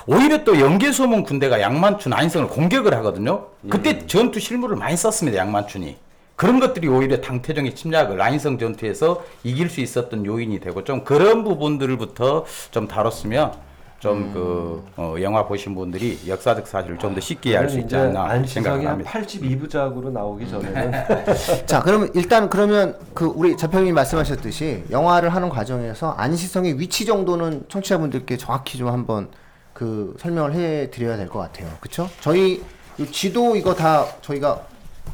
오히려 0.07 0.43
또 0.43 0.59
연개소문 0.59 1.23
군대가 1.23 1.59
양만춘 1.61 2.13
안성을 2.13 2.47
공격을 2.47 2.95
하거든요. 2.95 3.47
그때 3.69 4.07
전투 4.07 4.39
실무를 4.39 4.75
많이 4.75 4.95
썼습니다. 4.97 5.37
양만춘이. 5.37 5.97
그런 6.35 6.59
것들이 6.61 6.87
오히려 6.87 7.19
당태종의 7.19 7.75
침략을 7.75 8.19
안성 8.21 8.57
전투에서 8.57 9.23
이길 9.43 9.69
수 9.69 9.81
있었던 9.81 10.25
요인이 10.25 10.61
되고 10.61 10.83
좀 10.85 11.03
그런 11.03 11.43
부분들부터 11.43 12.45
좀 12.71 12.87
다뤘으면 12.87 13.53
좀그 13.99 14.85
영화 15.21 15.45
보신 15.45 15.75
분들이 15.75 16.17
역사적 16.27 16.65
사실을 16.67 16.97
좀 16.97 17.13
더 17.13 17.19
쉽게 17.19 17.57
알 17.57 17.69
수 17.69 17.79
있지 17.79 17.95
않나 17.95 18.43
생각을 18.45 18.79
한 18.81 18.87
합니다. 18.87 19.11
82부작으로 19.11 20.11
나오기 20.11 20.49
전에는 20.49 20.91
자, 21.65 21.81
그러면 21.81 22.09
일단 22.13 22.49
그러면 22.49 22.95
그 23.13 23.25
우리 23.25 23.57
자평님 23.57 23.93
말씀하셨듯이 23.95 24.83
영화를 24.91 25.29
하는 25.33 25.49
과정에서 25.49 26.11
안시성의 26.11 26.79
위치 26.79 27.05
정도는 27.05 27.65
청취자분들께 27.67 28.37
정확히 28.37 28.77
좀 28.77 28.87
한번 28.89 29.27
그 29.73 30.15
설명을 30.19 30.53
해 30.53 30.89
드려야 30.91 31.17
될 31.17 31.27
것 31.27 31.39
같아요. 31.39 31.67
그렇죠? 31.79 32.09
저희 32.21 32.61
이 32.97 33.05
지도 33.11 33.55
이거 33.55 33.73
다 33.73 34.05
저희가 34.21 34.61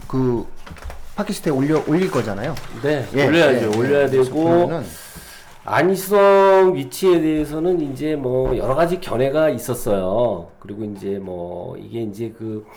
그 0.08 0.46
팟캐스트에 1.16 1.52
올려 1.52 1.82
올릴 1.88 2.12
거잖아요. 2.12 2.54
네, 2.84 3.08
예, 3.14 3.26
올려야죠. 3.28 3.72
예, 3.72 3.78
올려야 3.78 4.04
예. 4.04 4.10
그래서 4.10 4.24
되고 4.32 4.44
보면은 4.44 4.86
안희성 5.68 6.76
위치에 6.76 7.20
대해서는 7.22 7.82
이제 7.82 8.16
뭐 8.16 8.55
여러 8.55 8.76
가지 8.76 8.99
견해가 9.01 9.49
있었어요. 9.49 10.47
그리고 10.59 10.84
이제 10.84 11.18
뭐 11.18 11.76
이게 11.78 12.01
이제 12.03 12.32
그 12.38 12.68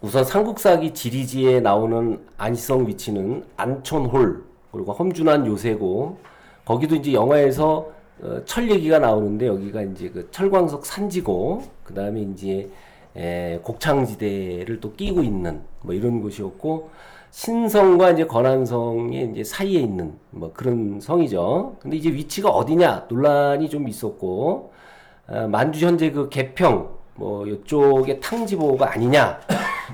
우선 0.00 0.24
삼국사기 0.24 0.94
지리지에 0.94 1.60
나오는 1.60 2.18
안희성 2.38 2.86
위치는 2.88 3.44
안촌홀 3.58 4.42
그리고 4.72 4.92
험준한 4.92 5.46
요새고 5.46 6.16
거기도 6.64 6.94
이제 6.94 7.12
영화에서 7.12 7.90
어, 8.22 8.40
철 8.46 8.70
얘기가 8.70 8.98
나오는데 8.98 9.46
여기가 9.46 9.82
이제 9.82 10.08
그 10.08 10.28
철광석 10.30 10.86
산지고 10.86 11.64
그 11.84 11.92
다음에 11.92 12.22
이제 12.22 12.70
에, 13.14 13.58
곡창지대를 13.62 14.80
또 14.80 14.94
끼고 14.94 15.22
있는 15.22 15.60
뭐 15.82 15.94
이런 15.94 16.22
곳이었고 16.22 16.88
신성과 17.32 18.10
이제 18.10 18.26
건안성의 18.26 19.30
이제 19.32 19.42
사이에 19.42 19.80
있는 19.80 20.12
뭐 20.30 20.52
그런 20.52 21.00
성이죠. 21.00 21.76
근데 21.80 21.96
이제 21.96 22.12
위치가 22.12 22.50
어디냐 22.50 23.06
논란이 23.08 23.70
좀 23.70 23.88
있었고 23.88 24.70
아, 25.26 25.46
만주 25.46 25.84
현재 25.84 26.10
그 26.10 26.28
개평 26.28 26.90
뭐 27.14 27.46
이쪽에 27.46 28.20
탕지보가 28.20 28.92
아니냐. 28.92 29.40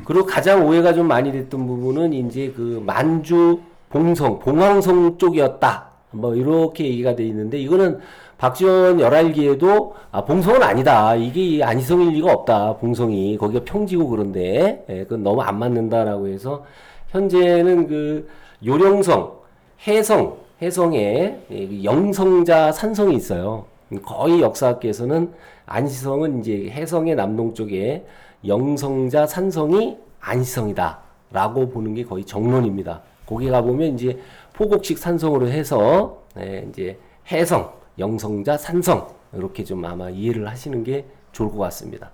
그리고 0.05 0.27
가장 0.27 0.67
오해가 0.67 0.93
좀 0.93 1.07
많이 1.07 1.31
됐던 1.31 1.65
부분은 1.65 2.13
이제 2.13 2.53
그 2.55 2.83
만주 2.85 3.61
봉성 3.89 4.41
봉황성 4.41 5.19
쪽이었다. 5.19 5.91
뭐 6.11 6.35
이렇게 6.35 6.87
얘기가 6.87 7.15
돼 7.15 7.25
있는데 7.25 7.59
이거는 7.59 8.01
박지원 8.37 8.99
열알기에도 8.99 9.95
아, 10.11 10.25
봉성은 10.25 10.61
아니다. 10.61 11.15
이게 11.15 11.45
이 11.45 11.63
안희성일 11.63 12.15
리가 12.15 12.33
없다. 12.33 12.79
봉성이 12.79 13.39
거기가 13.39 13.65
평지고 13.65 14.09
그런데 14.09 14.85
예, 14.89 15.05
그건 15.05 15.23
너무 15.23 15.41
안 15.43 15.61
맞는다라고 15.61 16.27
해서 16.27 16.65
현재는 17.09 17.87
그 17.87 18.29
요령성, 18.65 19.39
해성, 19.87 20.37
해성에 20.61 21.41
예, 21.51 21.67
그 21.67 21.85
영성자 21.85 22.73
산성이 22.73 23.17
있어요. 23.17 23.67
거의 24.03 24.41
역사학계에서는 24.43 25.33
안시성은 25.67 26.41
이제 26.41 26.69
해성의 26.71 27.15
남동 27.15 27.55
쪽에 27.55 28.05
영성자 28.47 29.27
산성이 29.27 29.97
안시성이다라고 30.21 31.69
보는 31.71 31.95
게 31.95 32.05
거의 32.05 32.25
정론입니다. 32.25 33.03
거기 33.27 33.49
가 33.49 33.63
보면 33.63 33.95
이제 33.95 34.19
포곡식 34.55 34.99
산성으로 34.99 35.49
해서 35.49 36.23
예, 36.39 36.67
이제 36.69 36.99
해성, 37.31 37.73
영성자, 37.99 38.59
산성 38.59 39.09
이렇게 39.35 39.63
좀 39.65 39.85
아마 39.85 40.11
이해를 40.11 40.49
하시는 40.49 40.83
게 40.83 41.05
좋을 41.33 41.51
것 41.51 41.59
같습니다. 41.59 42.11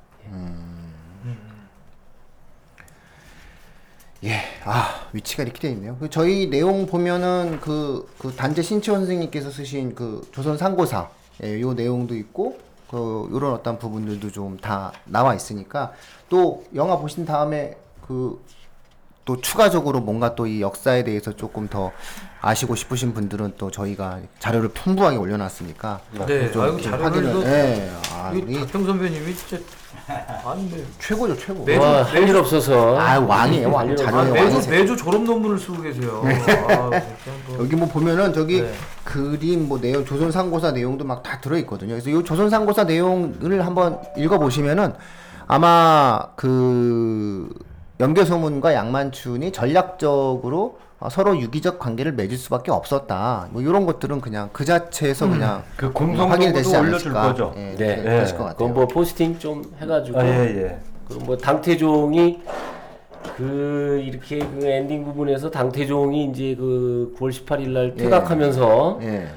예, 4.24 4.40
아 4.64 5.06
위치가 5.12 5.42
이렇게 5.42 5.58
돼 5.60 5.70
있네요. 5.70 5.96
그 6.00 6.08
저희 6.08 6.48
내용 6.48 6.86
보면은 6.86 7.60
그, 7.60 8.08
그 8.18 8.34
단재 8.34 8.62
신치원 8.62 9.00
선생님께서 9.00 9.50
쓰신 9.50 9.94
그 9.94 10.26
조선 10.32 10.56
상고사 10.56 11.08
예, 11.42 11.60
요 11.60 11.74
내용도 11.74 12.14
있고 12.16 12.58
그 12.90 13.28
요런 13.32 13.52
어떤 13.52 13.78
부분들도 13.78 14.30
좀 14.30 14.56
다 14.58 14.92
나와 15.04 15.34
있으니까 15.34 15.92
또 16.28 16.64
영화 16.74 16.96
보신 16.96 17.24
다음에 17.26 17.76
그 18.06 18.40
또 19.26 19.40
추가적으로 19.40 20.00
뭔가 20.00 20.34
또 20.34 20.46
이 20.46 20.60
역사에 20.60 21.02
대해서 21.02 21.34
조금 21.34 21.66
더 21.66 21.92
아시고 22.42 22.74
싶으신 22.76 23.14
분들은 23.14 23.54
또 23.56 23.70
저희가 23.70 24.20
자료를 24.38 24.68
풍부하게 24.68 25.16
올려놨으니까 25.16 26.00
네, 26.26 26.50
좀 26.52 26.62
아이고 26.62 26.80
자료를 26.82 27.42
예, 27.46 27.90
아, 28.12 28.32
이이 28.34 28.58
박정 28.58 28.84
선배님이 28.84 29.34
진짜 29.34 29.64
아니 30.06 30.68
매- 30.70 30.84
최고죠 30.98 31.36
최고. 31.36 31.64
매주- 31.64 31.80
와, 31.80 32.02
할일 32.02 32.36
없어서 32.36 32.98
아 32.98 33.18
왕이에요 33.18 33.72
왕일 33.72 33.96
자료의 33.96 34.14
아, 34.14 34.18
왕이세요. 34.42 34.44
매주 34.60 34.70
매주 34.70 34.96
졸업 34.96 35.22
논문을 35.22 35.58
쓰고 35.58 35.80
계세요. 35.82 36.22
아, 36.24 36.28
진짜 36.90 37.32
뭐. 37.48 37.58
여기 37.60 37.74
뭐 37.76 37.88
보면은 37.88 38.32
저기 38.34 38.60
네. 38.62 38.70
그림 39.04 39.68
뭐 39.68 39.80
내용 39.80 40.04
조선 40.04 40.30
상고사 40.30 40.72
내용도 40.72 41.04
막 41.04 41.22
다 41.22 41.40
들어 41.40 41.56
있거든요. 41.58 41.92
그래서 41.94 42.10
이 42.10 42.24
조선 42.24 42.50
상고사 42.50 42.84
내용을 42.84 43.64
한번 43.64 43.98
읽어 44.16 44.38
보시면은 44.38 44.92
아마 45.46 46.20
그 46.36 47.48
연개소문과 48.00 48.74
양만춘이 48.74 49.52
전략적으로 49.52 50.78
어, 50.78 50.83
서로 51.10 51.38
유기적 51.38 51.78
관계를 51.78 52.12
맺을 52.12 52.36
수밖에 52.36 52.70
없었다. 52.70 53.48
뭐 53.50 53.60
이런 53.60 53.84
것들은 53.86 54.20
그냥 54.20 54.48
그 54.52 54.64
자체에서 54.64 55.28
그냥 55.28 55.62
그 55.76 55.86
확인이 55.94 56.52
되지 56.52 56.70
공성도도 56.70 56.80
올려줄 56.80 57.16
않을까. 57.16 57.28
거죠. 57.28 57.54
예, 57.56 57.74
네. 57.76 57.96
네. 57.96 58.18
것 58.24 58.38
같아요. 58.38 58.54
그건 58.56 58.74
뭐 58.74 58.86
포스팅 58.86 59.38
좀 59.38 59.62
해가지고 59.80 60.20
아, 60.20 60.24
예, 60.24 60.30
예. 60.30 60.78
그리고 61.08 61.24
뭐 61.24 61.36
당태종이 61.36 62.40
그 63.36 64.02
이렇게 64.04 64.38
그 64.38 64.66
엔딩 64.66 65.04
부분에서 65.04 65.50
당태종이 65.50 66.24
이제 66.26 66.54
그 66.56 67.14
9월 67.18 67.30
18일 67.30 67.68
날 67.70 67.94
퇴각하면서 67.96 69.00
예. 69.02 69.28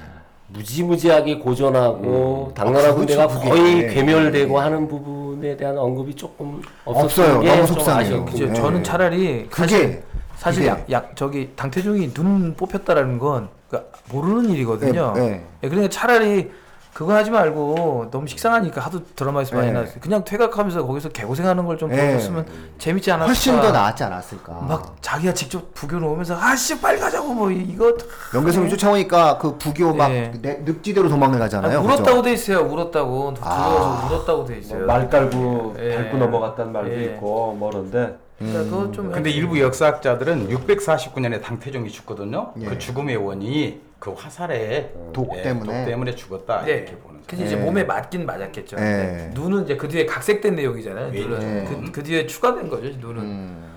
무지무지하게 0.49 1.39
고전하고 1.39 2.53
당나라 2.55 2.89
아, 2.89 2.93
군대가 2.93 3.27
그렇죠, 3.27 3.39
그게. 3.43 3.49
거의 3.49 3.77
예, 3.83 3.87
괴멸되고 3.87 4.57
하는 4.59 4.87
부분에 4.87 5.57
대한 5.57 5.77
언급이 5.77 6.15
조금 6.15 6.61
없어요. 6.85 7.05
없었던 7.05 7.41
게 7.41 7.47
너무 7.49 7.57
좀 7.67 7.75
속상해요. 7.75 8.01
아쉬웠고. 8.05 8.25
그죠. 8.31 8.47
예. 8.47 8.53
저는 8.53 8.83
차라리 8.83 9.47
그게 9.49 10.03
사실 10.37 10.65
약, 10.67 10.89
약 10.91 11.15
저기 11.15 11.51
당태종이 11.55 12.13
눈 12.13 12.53
뽑혔다라는 12.55 13.17
건 13.19 13.49
그러니까 13.69 13.91
모르는 14.11 14.49
일이거든요. 14.51 15.13
예, 15.17 15.21
예. 15.21 15.43
예, 15.63 15.69
그러니까 15.69 15.89
차라리 15.89 16.51
그거 16.93 17.13
하지 17.13 17.29
말고 17.29 18.07
너무 18.09 18.25
식상하니까 18.25 18.81
하도 18.81 19.03
드라마에서 19.15 19.55
많이 19.55 19.67
예. 19.67 19.71
나왔어요. 19.71 19.99
그냥 19.99 20.23
퇴각하면서 20.23 20.83
거기서 20.87 21.09
개고생하는 21.09 21.63
걸좀 21.65 21.91
예. 21.93 21.95
보여줬으면 21.97 22.45
재밌지 22.79 23.11
않았을까. 23.11 23.27
훨씬 23.27 23.61
더 23.61 23.71
나았지 23.71 24.03
않았을까. 24.03 24.53
막 24.67 24.95
자기가 25.01 25.33
직접 25.33 25.73
부교 25.75 25.99
놓으면서 25.99 26.35
아씨 26.39 26.79
빨리 26.81 26.99
가자고 26.99 27.33
뭐 27.35 27.51
이- 27.51 27.61
이거 27.69 27.93
연개소문 28.33 28.69
쫓아오니까 28.69 29.37
그 29.37 29.57
부교 29.59 29.93
막 29.93 30.09
예. 30.11 30.31
내- 30.41 30.59
늪지대로 30.65 31.07
도망을 31.09 31.37
가잖아요. 31.37 31.79
아, 31.79 31.81
그죠? 31.83 31.93
울었다고 31.93 32.21
돼 32.23 32.33
있어요. 32.33 32.59
울었다고 32.61 33.29
아. 33.41 33.67
들어가서 33.67 34.07
울었다고 34.15 34.45
돼 34.45 34.57
있어요. 34.57 34.77
뭐말 34.85 35.09
깔고 35.09 35.75
예. 35.79 35.95
밟고 35.97 36.17
넘어갔다는 36.17 36.71
말도 36.71 36.95
예. 36.95 37.03
있고 37.05 37.53
뭐 37.59 37.69
그런데 37.69 38.17
그러니까 38.37 38.63
그거 38.63 38.91
좀 38.91 39.11
근데 39.11 39.31
일부 39.31 39.59
역사학자들은 39.59 40.49
649년에 40.49 41.41
당태종이 41.41 41.89
죽거든요. 41.89 42.53
예. 42.61 42.65
그 42.65 42.77
죽음의 42.77 43.17
원인이 43.17 43.81
그 43.99 44.11
화살에 44.11 44.93
독 45.11 45.35
예, 45.37 45.41
때문에. 45.41 45.65
독 45.79 45.85
때문에 45.89 46.15
죽었다 46.15 46.63
네. 46.63 46.73
이렇게 46.73 46.95
보는. 46.97 47.21
근데 47.25 47.45
이제 47.45 47.57
예. 47.57 47.59
몸에 47.59 47.83
맞긴 47.83 48.25
맞았겠죠. 48.25 48.77
예. 48.77 48.81
네. 48.81 49.31
눈은 49.33 49.63
이제 49.63 49.75
그 49.75 49.87
뒤에 49.87 50.05
각색된 50.05 50.55
내용이잖아요. 50.55 51.11
눈은 51.11 51.41
예. 51.41 51.63
그, 51.67 51.91
그 51.91 52.03
뒤에 52.03 52.27
추가된 52.27 52.69
거죠. 52.69 52.89
눈은. 52.99 53.21
음, 53.21 53.76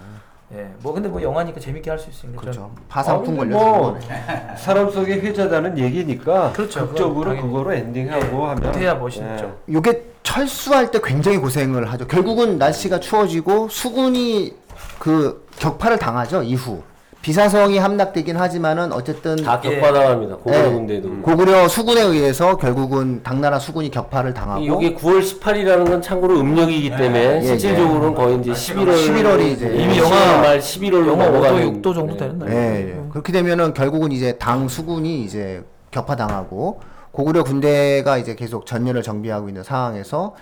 예. 0.53 0.69
뭐 0.83 0.93
근데 0.93 1.09
뭐 1.09 1.23
영화니까 1.23 1.61
재밌게 1.61 1.91
할 1.91 1.99
수 1.99 2.11
있으니까. 2.11 2.41
그렇죠. 2.41 2.61
좀- 2.61 2.75
파상풍 2.89 3.35
아, 3.35 3.39
근데 3.41 3.55
걸려서 3.55 3.79
뭐. 3.79 3.99
사람 4.59 4.91
속의 4.91 5.21
회자다는 5.21 5.79
얘기니까 5.79 6.53
그렇죠. 6.53 6.89
극적으로. 6.89 7.37
그거로 7.41 7.73
엔딩하고 7.73 8.43
예, 8.43 8.47
하면 8.49 8.75
해야 8.75 8.95
멋있죠. 8.95 9.57
요게 9.71 10.11
철수할 10.23 10.91
때 10.91 11.01
굉장히 11.03 11.39
고생을 11.39 11.91
하죠. 11.93 12.07
결국은 12.07 12.59
날씨가 12.59 13.01
추워지고 13.01 13.69
수군이 13.69 14.55
그 14.99 15.47
격파를 15.59 15.99
당하죠. 15.99 16.43
이후 16.43 16.83
비사성이 17.23 17.77
함락되긴 17.77 18.37
하지만은 18.39 18.93
어쨌든 18.93 19.37
다 19.37 19.61
예. 19.65 19.77
격파당합니다. 19.79 20.37
고구려 20.37 20.59
예, 20.67 20.73
군대도. 20.73 21.21
고구려 21.21 21.69
수군에 21.69 22.01
의해서 22.01 22.57
결국은 22.57 23.23
당나라 23.23 23.59
수군이 23.59 23.91
격파를 23.91 24.33
당하고 24.33 24.63
이게 24.83 24.95
9월 24.95 25.21
18일이라는 25.21 25.87
건 25.91 26.01
참고로 26.01 26.41
음력이기 26.41 26.91
때문에 26.91 27.37
예, 27.37 27.43
실질적으로는 27.43 28.15
거의 28.15 28.39
이제 28.41 28.53
11월 28.53 28.95
11월 28.95 29.41
이 29.43 29.53
이제 29.53 29.67
이미 29.67 29.99
10월 29.99 30.05
영하- 30.05 30.41
말 30.41 30.59
11월로 30.61 31.07
영하 31.09 31.27
5도, 31.27 31.31
넘어가는 31.33 31.83
6도 31.83 31.95
정도 31.95 32.15
예. 32.15 32.17
되는 32.17 32.39
날. 32.39 32.51
예, 32.51 32.55
예. 32.97 33.01
그렇게 33.11 33.33
되면은 33.33 33.75
결국은 33.75 34.13
이제 34.13 34.39
당 34.39 34.67
수군이 34.69 35.23
이제 35.23 35.63
격파당하고 35.91 36.81
고구려 37.13 37.45
군대가 37.45 38.17
이제 38.17 38.35
계속 38.35 38.65
전열을 38.65 39.03
정비하고 39.03 39.49
있는 39.49 39.63
상황에서 39.63 40.35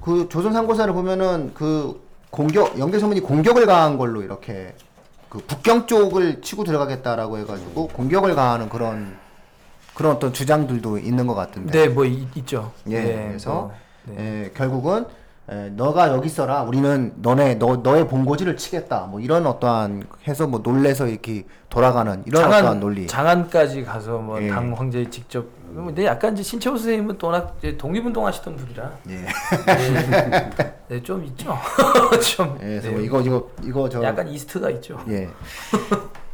그 0.00 0.28
조선 0.28 0.52
상고사를 0.52 0.92
보면은 0.92 1.50
그 1.54 2.00
공격 2.30 2.78
연개소문이 2.78 3.20
공격을 3.20 3.66
가한 3.66 3.98
걸로 3.98 4.22
이렇게 4.22 4.74
그 5.32 5.38
북경 5.38 5.86
쪽을 5.86 6.42
치고 6.42 6.62
들어가겠다라고 6.64 7.38
해가지고 7.38 7.88
공격을 7.88 8.34
가하는 8.34 8.68
그런 8.68 9.16
그런 9.94 10.16
어떤 10.16 10.30
주장들도 10.34 10.98
있는 10.98 11.26
것 11.26 11.34
같은데. 11.34 11.72
네, 11.72 11.88
뭐 11.88 12.04
이- 12.04 12.28
있죠. 12.34 12.70
예, 12.88 13.00
네, 13.02 13.26
그래서 13.28 13.50
뭐, 13.54 13.72
네. 14.14 14.44
예, 14.44 14.50
결국은 14.52 15.06
예, 15.50 15.70
너가 15.74 16.08
여기 16.10 16.26
있어라. 16.26 16.62
우리는 16.62 17.12
너네 17.16 17.56
너 17.56 17.76
너의 17.76 18.06
본고지를 18.06 18.56
치겠다. 18.56 19.06
뭐 19.10 19.18
이런 19.20 19.46
어떠한 19.46 20.04
해서 20.28 20.46
뭐 20.46 20.60
놀래서 20.62 21.08
이렇게 21.08 21.44
돌아가는 21.68 22.22
이런 22.26 22.44
어떠한 22.44 22.78
논리. 22.80 23.06
장안까지 23.08 23.82
가서 23.82 24.18
뭐 24.18 24.40
예. 24.40 24.48
당 24.48 24.72
황제 24.72 25.08
직접 25.10 25.46
근데 25.74 26.04
약간 26.04 26.34
이제 26.34 26.42
신채호 26.42 26.76
선생님은 26.76 27.16
또 27.18 27.28
워낙 27.28 27.56
이제 27.58 27.76
독립운동 27.78 28.26
하시던 28.26 28.56
분이라 28.56 28.90
예. 29.08 29.14
네, 29.16 30.74
네, 30.88 31.02
좀 31.02 31.24
있죠. 31.24 31.56
좀 32.36 32.58
예, 32.60 32.66
그래서 32.66 32.88
네, 32.88 32.94
뭐 32.94 33.00
이거 33.00 33.20
이거 33.22 33.48
이거 33.64 33.88
저 33.88 34.02
약간 34.02 34.28
이스트가 34.28 34.70
있죠. 34.70 34.98
예. 35.08 35.28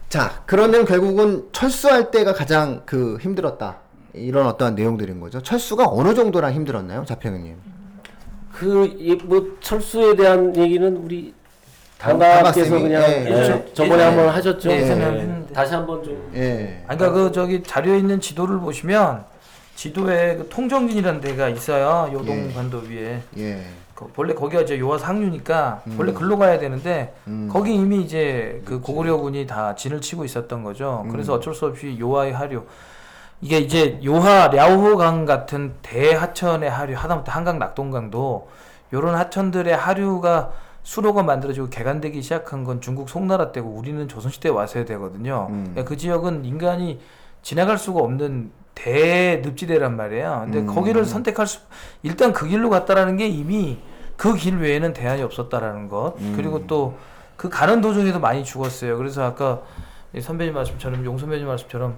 자, 0.08 0.42
그러면 0.46 0.84
결국은 0.84 1.48
철수할 1.52 2.10
때가 2.10 2.32
가장 2.32 2.82
그 2.84 3.18
힘들었다. 3.20 3.76
이런 4.14 4.46
어떠한 4.46 4.74
내용들인 4.74 5.20
거죠. 5.20 5.40
철수가 5.42 5.86
어느 5.88 6.14
정도랑 6.14 6.52
힘들었나요, 6.52 7.04
자평님? 7.04 7.77
그뭐 8.58 9.56
철수에 9.60 10.16
대한 10.16 10.54
얘기는 10.56 10.96
우리 10.96 11.32
강가쌤이? 11.98 12.68
그냥 12.82 13.02
예, 13.02 13.24
예, 13.26 13.30
그렇죠. 13.32 13.64
저번에 13.74 14.02
예전에- 14.02 14.06
한번 14.06 14.28
하셨죠. 14.28 14.70
예, 14.70 14.76
예전에 14.82 15.00
예. 15.04 15.06
했는데. 15.20 15.52
다시 15.54 15.74
한번 15.74 16.02
좀 16.02 16.30
예. 16.34 16.82
아니, 16.86 16.98
그러니까 16.98 17.10
그 17.12 17.32
저기 17.32 17.62
자료에 17.62 17.98
있는 17.98 18.20
지도를 18.20 18.58
보시면 18.60 19.24
지도에 19.76 20.36
그 20.36 20.48
통정진이라는 20.48 21.20
데가 21.20 21.48
있어요. 21.48 22.10
요동 22.12 22.48
예. 22.50 22.52
반도 22.54 22.78
위에. 22.78 23.20
예. 23.38 23.62
그 23.94 24.06
원래 24.16 24.32
거기가 24.32 24.62
이제 24.62 24.78
요하 24.78 24.96
상류니까 24.96 25.82
원래 25.98 26.12
글로 26.12 26.38
가야 26.38 26.58
되는데 26.60 27.14
음. 27.26 27.48
거기 27.50 27.74
이미 27.74 28.00
이제 28.02 28.62
그 28.64 28.80
고구려군이 28.80 29.46
다 29.48 29.74
진을 29.74 30.00
치고 30.00 30.24
있었던 30.24 30.62
거죠. 30.62 31.02
음. 31.04 31.10
그래서 31.10 31.34
어쩔 31.34 31.52
수 31.52 31.66
없이 31.66 31.96
요하의 31.98 32.32
하류 32.32 32.62
이게 33.40 33.58
이제 33.58 34.00
요하 34.04 34.48
랴오호강 34.48 35.24
같은 35.24 35.74
대하천의 35.82 36.70
하류 36.70 36.96
하다못해 36.96 37.30
한강 37.30 37.58
낙동강도 37.58 38.48
요런 38.92 39.14
하천들의 39.14 39.76
하류가 39.76 40.50
수로가 40.82 41.22
만들어지고 41.22 41.68
개간되기 41.68 42.22
시작한 42.22 42.64
건 42.64 42.80
중국 42.80 43.08
송나라 43.10 43.52
때고 43.52 43.68
우리는 43.68 44.08
조선시대에 44.08 44.50
와서야 44.50 44.84
되거든요. 44.86 45.46
음. 45.50 45.68
그러니까 45.70 45.84
그 45.84 45.96
지역은 45.96 46.44
인간이 46.44 46.98
지나갈 47.42 47.78
수가 47.78 48.00
없는 48.00 48.50
대늪지대란 48.74 49.96
말이에요. 49.96 50.42
근데 50.44 50.60
음. 50.60 50.66
거기를 50.66 51.04
선택할 51.04 51.46
수 51.46 51.60
일단 52.02 52.32
그 52.32 52.46
길로 52.48 52.70
갔다라는 52.70 53.16
게 53.16 53.28
이미 53.28 53.78
그 54.16 54.34
길 54.34 54.58
외에는 54.58 54.94
대안이 54.94 55.22
없었다라는 55.22 55.88
것. 55.88 56.14
음. 56.18 56.32
그리고 56.36 56.66
또 56.66 56.94
그 57.36 57.48
가는 57.48 57.80
도중에도 57.80 58.18
많이 58.18 58.42
죽었어요. 58.42 58.98
그래서 58.98 59.22
아까 59.22 59.60
이 60.12 60.20
선배님 60.20 60.54
말씀처럼 60.54 61.04
용 61.04 61.16
선배님 61.18 61.46
말씀처럼 61.46 61.94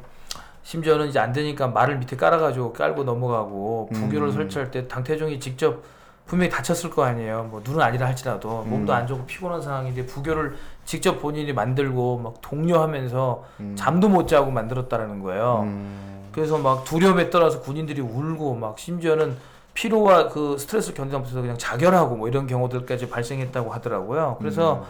심지어는 0.62 1.08
이제 1.08 1.18
안 1.18 1.32
되니까 1.32 1.68
말을 1.68 1.98
밑에 1.98 2.16
깔아가지고 2.16 2.72
깔고 2.72 3.04
넘어가고 3.04 3.90
부교를 3.92 4.28
음. 4.28 4.32
설치할 4.32 4.70
때 4.70 4.86
당태종이 4.86 5.40
직접 5.40 5.82
분명히 6.26 6.48
다쳤을 6.48 6.90
거 6.90 7.02
아니에요. 7.02 7.48
뭐 7.50 7.60
눈은 7.64 7.80
아니라 7.80 8.06
할지라도 8.06 8.62
음. 8.64 8.70
몸도 8.70 8.92
안 8.92 9.06
좋고 9.06 9.26
피곤한 9.26 9.60
상황인데 9.62 10.06
부교를 10.06 10.54
직접 10.84 11.20
본인이 11.20 11.52
만들고 11.52 12.18
막 12.18 12.34
독려하면서 12.40 13.44
음. 13.60 13.74
잠도 13.76 14.08
못 14.08 14.28
자고 14.28 14.50
만들었다라는 14.50 15.22
거예요. 15.22 15.62
음. 15.64 16.28
그래서 16.30 16.56
막 16.58 16.84
두려움에 16.84 17.30
떨어서 17.30 17.60
군인들이 17.60 18.00
울고 18.00 18.54
막 18.54 18.78
심지어는 18.78 19.36
피로와 19.74 20.28
그 20.28 20.56
스트레스를 20.58 20.96
견디면서 20.96 21.40
그냥 21.40 21.58
자결하고 21.58 22.16
뭐 22.16 22.28
이런 22.28 22.46
경우들까지 22.46 23.08
발생했다고 23.08 23.70
하더라고요. 23.72 24.36
그래서 24.38 24.84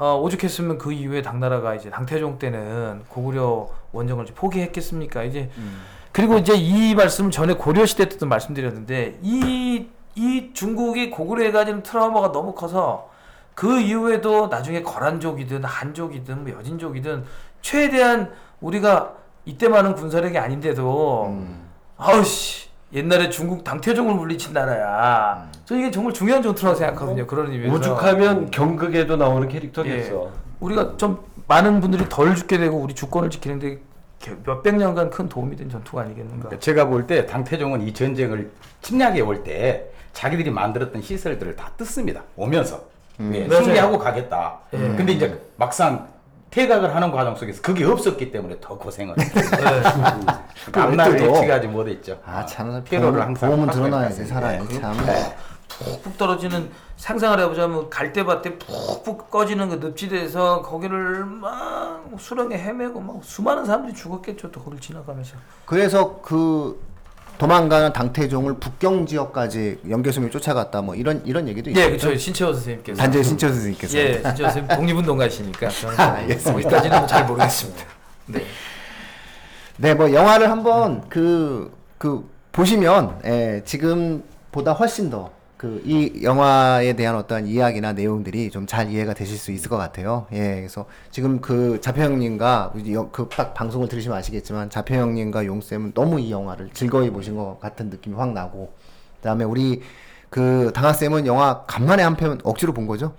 어, 0.00 0.18
오죽했으면 0.18 0.78
그 0.78 0.92
이후에 0.92 1.20
당나라가 1.20 1.74
이제 1.74 1.90
당태종 1.90 2.38
때는 2.38 3.04
고구려 3.08 3.68
원정을 3.92 4.24
이제 4.24 4.32
포기했겠습니까? 4.32 5.24
이제 5.24 5.50
그리고 6.10 6.38
이제 6.38 6.54
이 6.54 6.94
말씀을 6.94 7.30
전에 7.30 7.52
고려 7.52 7.84
시대 7.84 8.08
때도 8.08 8.24
말씀드렸는데 8.24 9.18
이, 9.20 9.86
이 10.14 10.50
중국이 10.54 11.10
고구려에 11.10 11.52
가지는 11.52 11.82
트라우마가 11.82 12.32
너무 12.32 12.54
커서 12.54 13.10
그 13.54 13.78
이후에도 13.78 14.46
나중에 14.46 14.82
거란족이든 14.82 15.64
한족이든 15.64 16.44
뭐 16.44 16.58
여진족이든 16.58 17.26
최대한 17.60 18.32
우리가 18.62 19.16
이때만은 19.44 19.94
군사력이 19.96 20.38
아닌데도 20.38 21.26
음. 21.26 21.68
아우씨 21.98 22.69
옛날에 22.92 23.30
중국 23.30 23.62
당태종을 23.62 24.14
물리친 24.14 24.52
나라야. 24.52 25.48
저 25.64 25.76
이게 25.76 25.90
정말 25.90 26.12
중요한 26.12 26.42
전투라고 26.42 26.76
생각하거든요. 26.76 27.26
그런 27.26 27.52
의미에서 27.52 27.74
오죽하면 27.74 28.50
경극에도 28.50 29.16
나오는 29.16 29.46
캐릭터겠어. 29.48 30.28
우리가 30.58 30.96
좀 30.96 31.18
많은 31.46 31.80
분들이 31.80 32.04
덜 32.08 32.34
죽게 32.34 32.58
되고 32.58 32.76
우리 32.76 32.94
주권을 32.94 33.30
지키는데 33.30 33.78
몇백 34.44 34.74
년간 34.76 35.10
큰 35.10 35.28
도움이 35.28 35.56
된 35.56 35.70
전투가 35.70 36.02
아니겠는가. 36.02 36.48
그러니까 36.48 36.60
제가 36.60 36.86
볼 36.86 37.06
때 37.06 37.26
당태종은 37.26 37.82
이 37.82 37.94
전쟁을 37.94 38.50
침략해 38.82 39.20
올 39.20 39.42
때 39.44 39.86
자기들이 40.12 40.50
만들었던 40.50 41.00
시설들을 41.02 41.54
다 41.56 41.70
뜯습니다. 41.76 42.22
오면서 42.36 42.82
예, 43.32 43.46
맞아요. 43.46 43.64
승리하고 43.64 43.98
가겠다. 43.98 44.58
예. 44.74 44.78
근데 44.78 45.12
이제 45.12 45.40
막상 45.56 46.08
퇴각을 46.50 46.94
하는 46.96 47.12
과정 47.12 47.36
속에서 47.36 47.62
그게 47.62 47.84
없었기 47.84 48.32
때문에 48.32 48.56
더 48.60 48.76
고생을. 48.76 49.14
네. 49.14 49.24
그러니까 49.30 50.44
앞날을. 50.72 51.20
예측하지 51.20 51.68
못했죠. 51.68 52.20
아, 52.24 52.44
참, 52.46 52.82
피로를 52.84 53.10
보험은, 53.12 53.22
항상 53.26 53.48
보험은 53.50 53.68
확보해 53.68 53.88
드러나야지, 53.90 54.20
놨어요. 54.22 54.34
살아요. 54.34 54.64
네. 54.68 54.80
참. 54.80 54.96
푹푹 55.68 56.18
떨어지는 56.18 56.70
상상을 56.96 57.38
해보자면 57.40 57.88
갈대밭에 57.88 58.58
푹푹 58.58 59.30
꺼지는 59.30 59.70
그 59.70 59.86
늪지대에서 59.86 60.60
거기를 60.62 61.24
막 61.24 62.04
수렁에 62.18 62.58
헤매고 62.58 63.00
막 63.00 63.20
수많은 63.22 63.64
사람들이 63.64 63.94
죽었겠죠. 63.94 64.50
또 64.50 64.60
거기를 64.60 64.80
지나가면서. 64.80 65.36
그래서 65.64 66.20
그 66.22 66.78
도망가는 67.38 67.94
당태종을 67.94 68.58
북경 68.58 69.06
지역까지 69.06 69.80
연개소민이 69.88 70.30
쫓아갔다 70.30 70.82
뭐 70.82 70.94
이런 70.94 71.22
이런 71.24 71.48
얘기도 71.48 71.70
있죠. 71.70 71.80
예, 71.80 71.90
그쵸. 71.90 72.14
신채호 72.14 72.52
선생님께서. 72.52 73.00
단재 73.00 73.22
신철 73.22 73.48
선생님께서. 73.50 73.96
예, 73.98 74.14
신채호 74.22 74.48
선생님 74.50 74.76
독립운동가시니까 74.76 75.68
저는 75.70 75.96
아. 76.00 76.26
거기까지는 76.52 76.98
뭐잘 76.98 77.24
모르겠습니다. 77.24 77.84
네. 78.26 78.44
네, 79.80 79.94
뭐 79.94 80.12
영화를 80.12 80.50
한번 80.50 81.08
그, 81.08 81.72
그 81.98 82.28
보시면 82.52 83.20
예, 83.24 83.62
지금보다 83.64 84.72
훨씬 84.72 85.10
더 85.10 85.30
그 85.60 85.82
이 85.84 86.22
영화에 86.22 86.94
대한 86.94 87.16
어떠한 87.16 87.46
이야기나 87.46 87.92
내용들이 87.92 88.50
좀 88.50 88.66
잘 88.66 88.90
이해가 88.90 89.12
되실 89.12 89.36
수 89.36 89.52
있을 89.52 89.68
것 89.68 89.76
같아요. 89.76 90.26
예, 90.32 90.54
그래서 90.56 90.86
지금 91.10 91.40
그 91.42 91.78
자표 91.82 92.00
형님과 92.02 92.72
그 93.12 93.28
딱 93.28 93.52
방송을 93.52 93.88
들으시면 93.88 94.16
아시겠지만 94.16 94.70
자표 94.70 94.94
형님과 94.94 95.44
용쌤은 95.44 95.92
너무 95.92 96.18
이 96.18 96.30
영화를 96.30 96.70
즐거이 96.72 97.10
보신 97.10 97.36
것 97.36 97.58
같은 97.60 97.90
느낌이 97.90 98.16
확 98.16 98.32
나고 98.32 98.72
그 99.18 99.22
다음에 99.22 99.44
우리 99.44 99.82
그 100.30 100.70
당하쌤은 100.74 101.26
영화 101.26 101.64
간만에 101.66 102.02
한 102.04 102.16
편 102.16 102.40
억지로 102.42 102.72
본 102.72 102.86
거죠? 102.86 103.12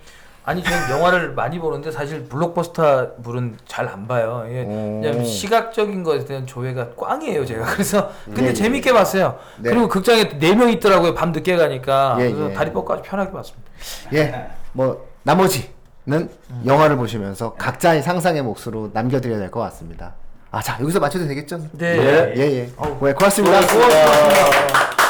아니 0.44 0.64
저는 0.64 0.90
영화를 0.90 1.34
많이 1.34 1.60
보는데 1.60 1.92
사실 1.92 2.24
블록버스터물은 2.26 3.58
잘 3.68 3.88
안 3.88 4.08
봐요. 4.08 4.46
예. 4.50 4.64
오. 4.64 5.02
왜냐면 5.04 5.26
시각적인 5.26 6.04
것에 6.04 6.26
대한 6.26 6.48
조회가 6.48 6.92
꽝이에요 6.98 7.46
제가. 7.46 7.66
그래서 7.66 8.10
근데 8.26 8.46
예, 8.46 8.48
예. 8.48 8.54
재밌게 8.54 8.92
봤어요. 8.94 9.38
네. 9.60 9.70
그리고 9.70 9.88
극장에 9.88 10.40
네 10.40 10.56
명 10.56 10.70
있더라고요. 10.70 11.14
밤 11.14 11.32
늦게 11.32 11.58
가니까. 11.58 12.18
예, 12.20 12.32
그래서 12.32 12.50
예. 12.52 12.54
다리 12.54 12.72
뻗고 12.74 12.94
아주 12.94 13.04
편하게 13.06 13.32
봤습니다. 13.32 13.70
예, 14.14 14.48
뭐 14.74 15.08
나머지는 15.24 16.30
영화를 16.66 16.96
보시면서 16.98 17.54
각자의 17.56 18.02
상상의 18.02 18.42
몫으로 18.42 18.90
남겨드려야 18.94 19.38
될 19.40 19.52
것 19.52 19.60
같습니다. 19.60 20.14
아, 20.50 20.62
자 20.62 20.78
여기서 20.82 21.00
맞춰도 21.00 21.28
되겠죠? 21.28 21.60
네. 21.74 21.98
예, 21.98 22.34
예. 22.36 22.42
예. 22.42 22.66
네, 22.66 23.14
고맙습니다. 23.14 23.60
고맙습니다. 23.62 25.01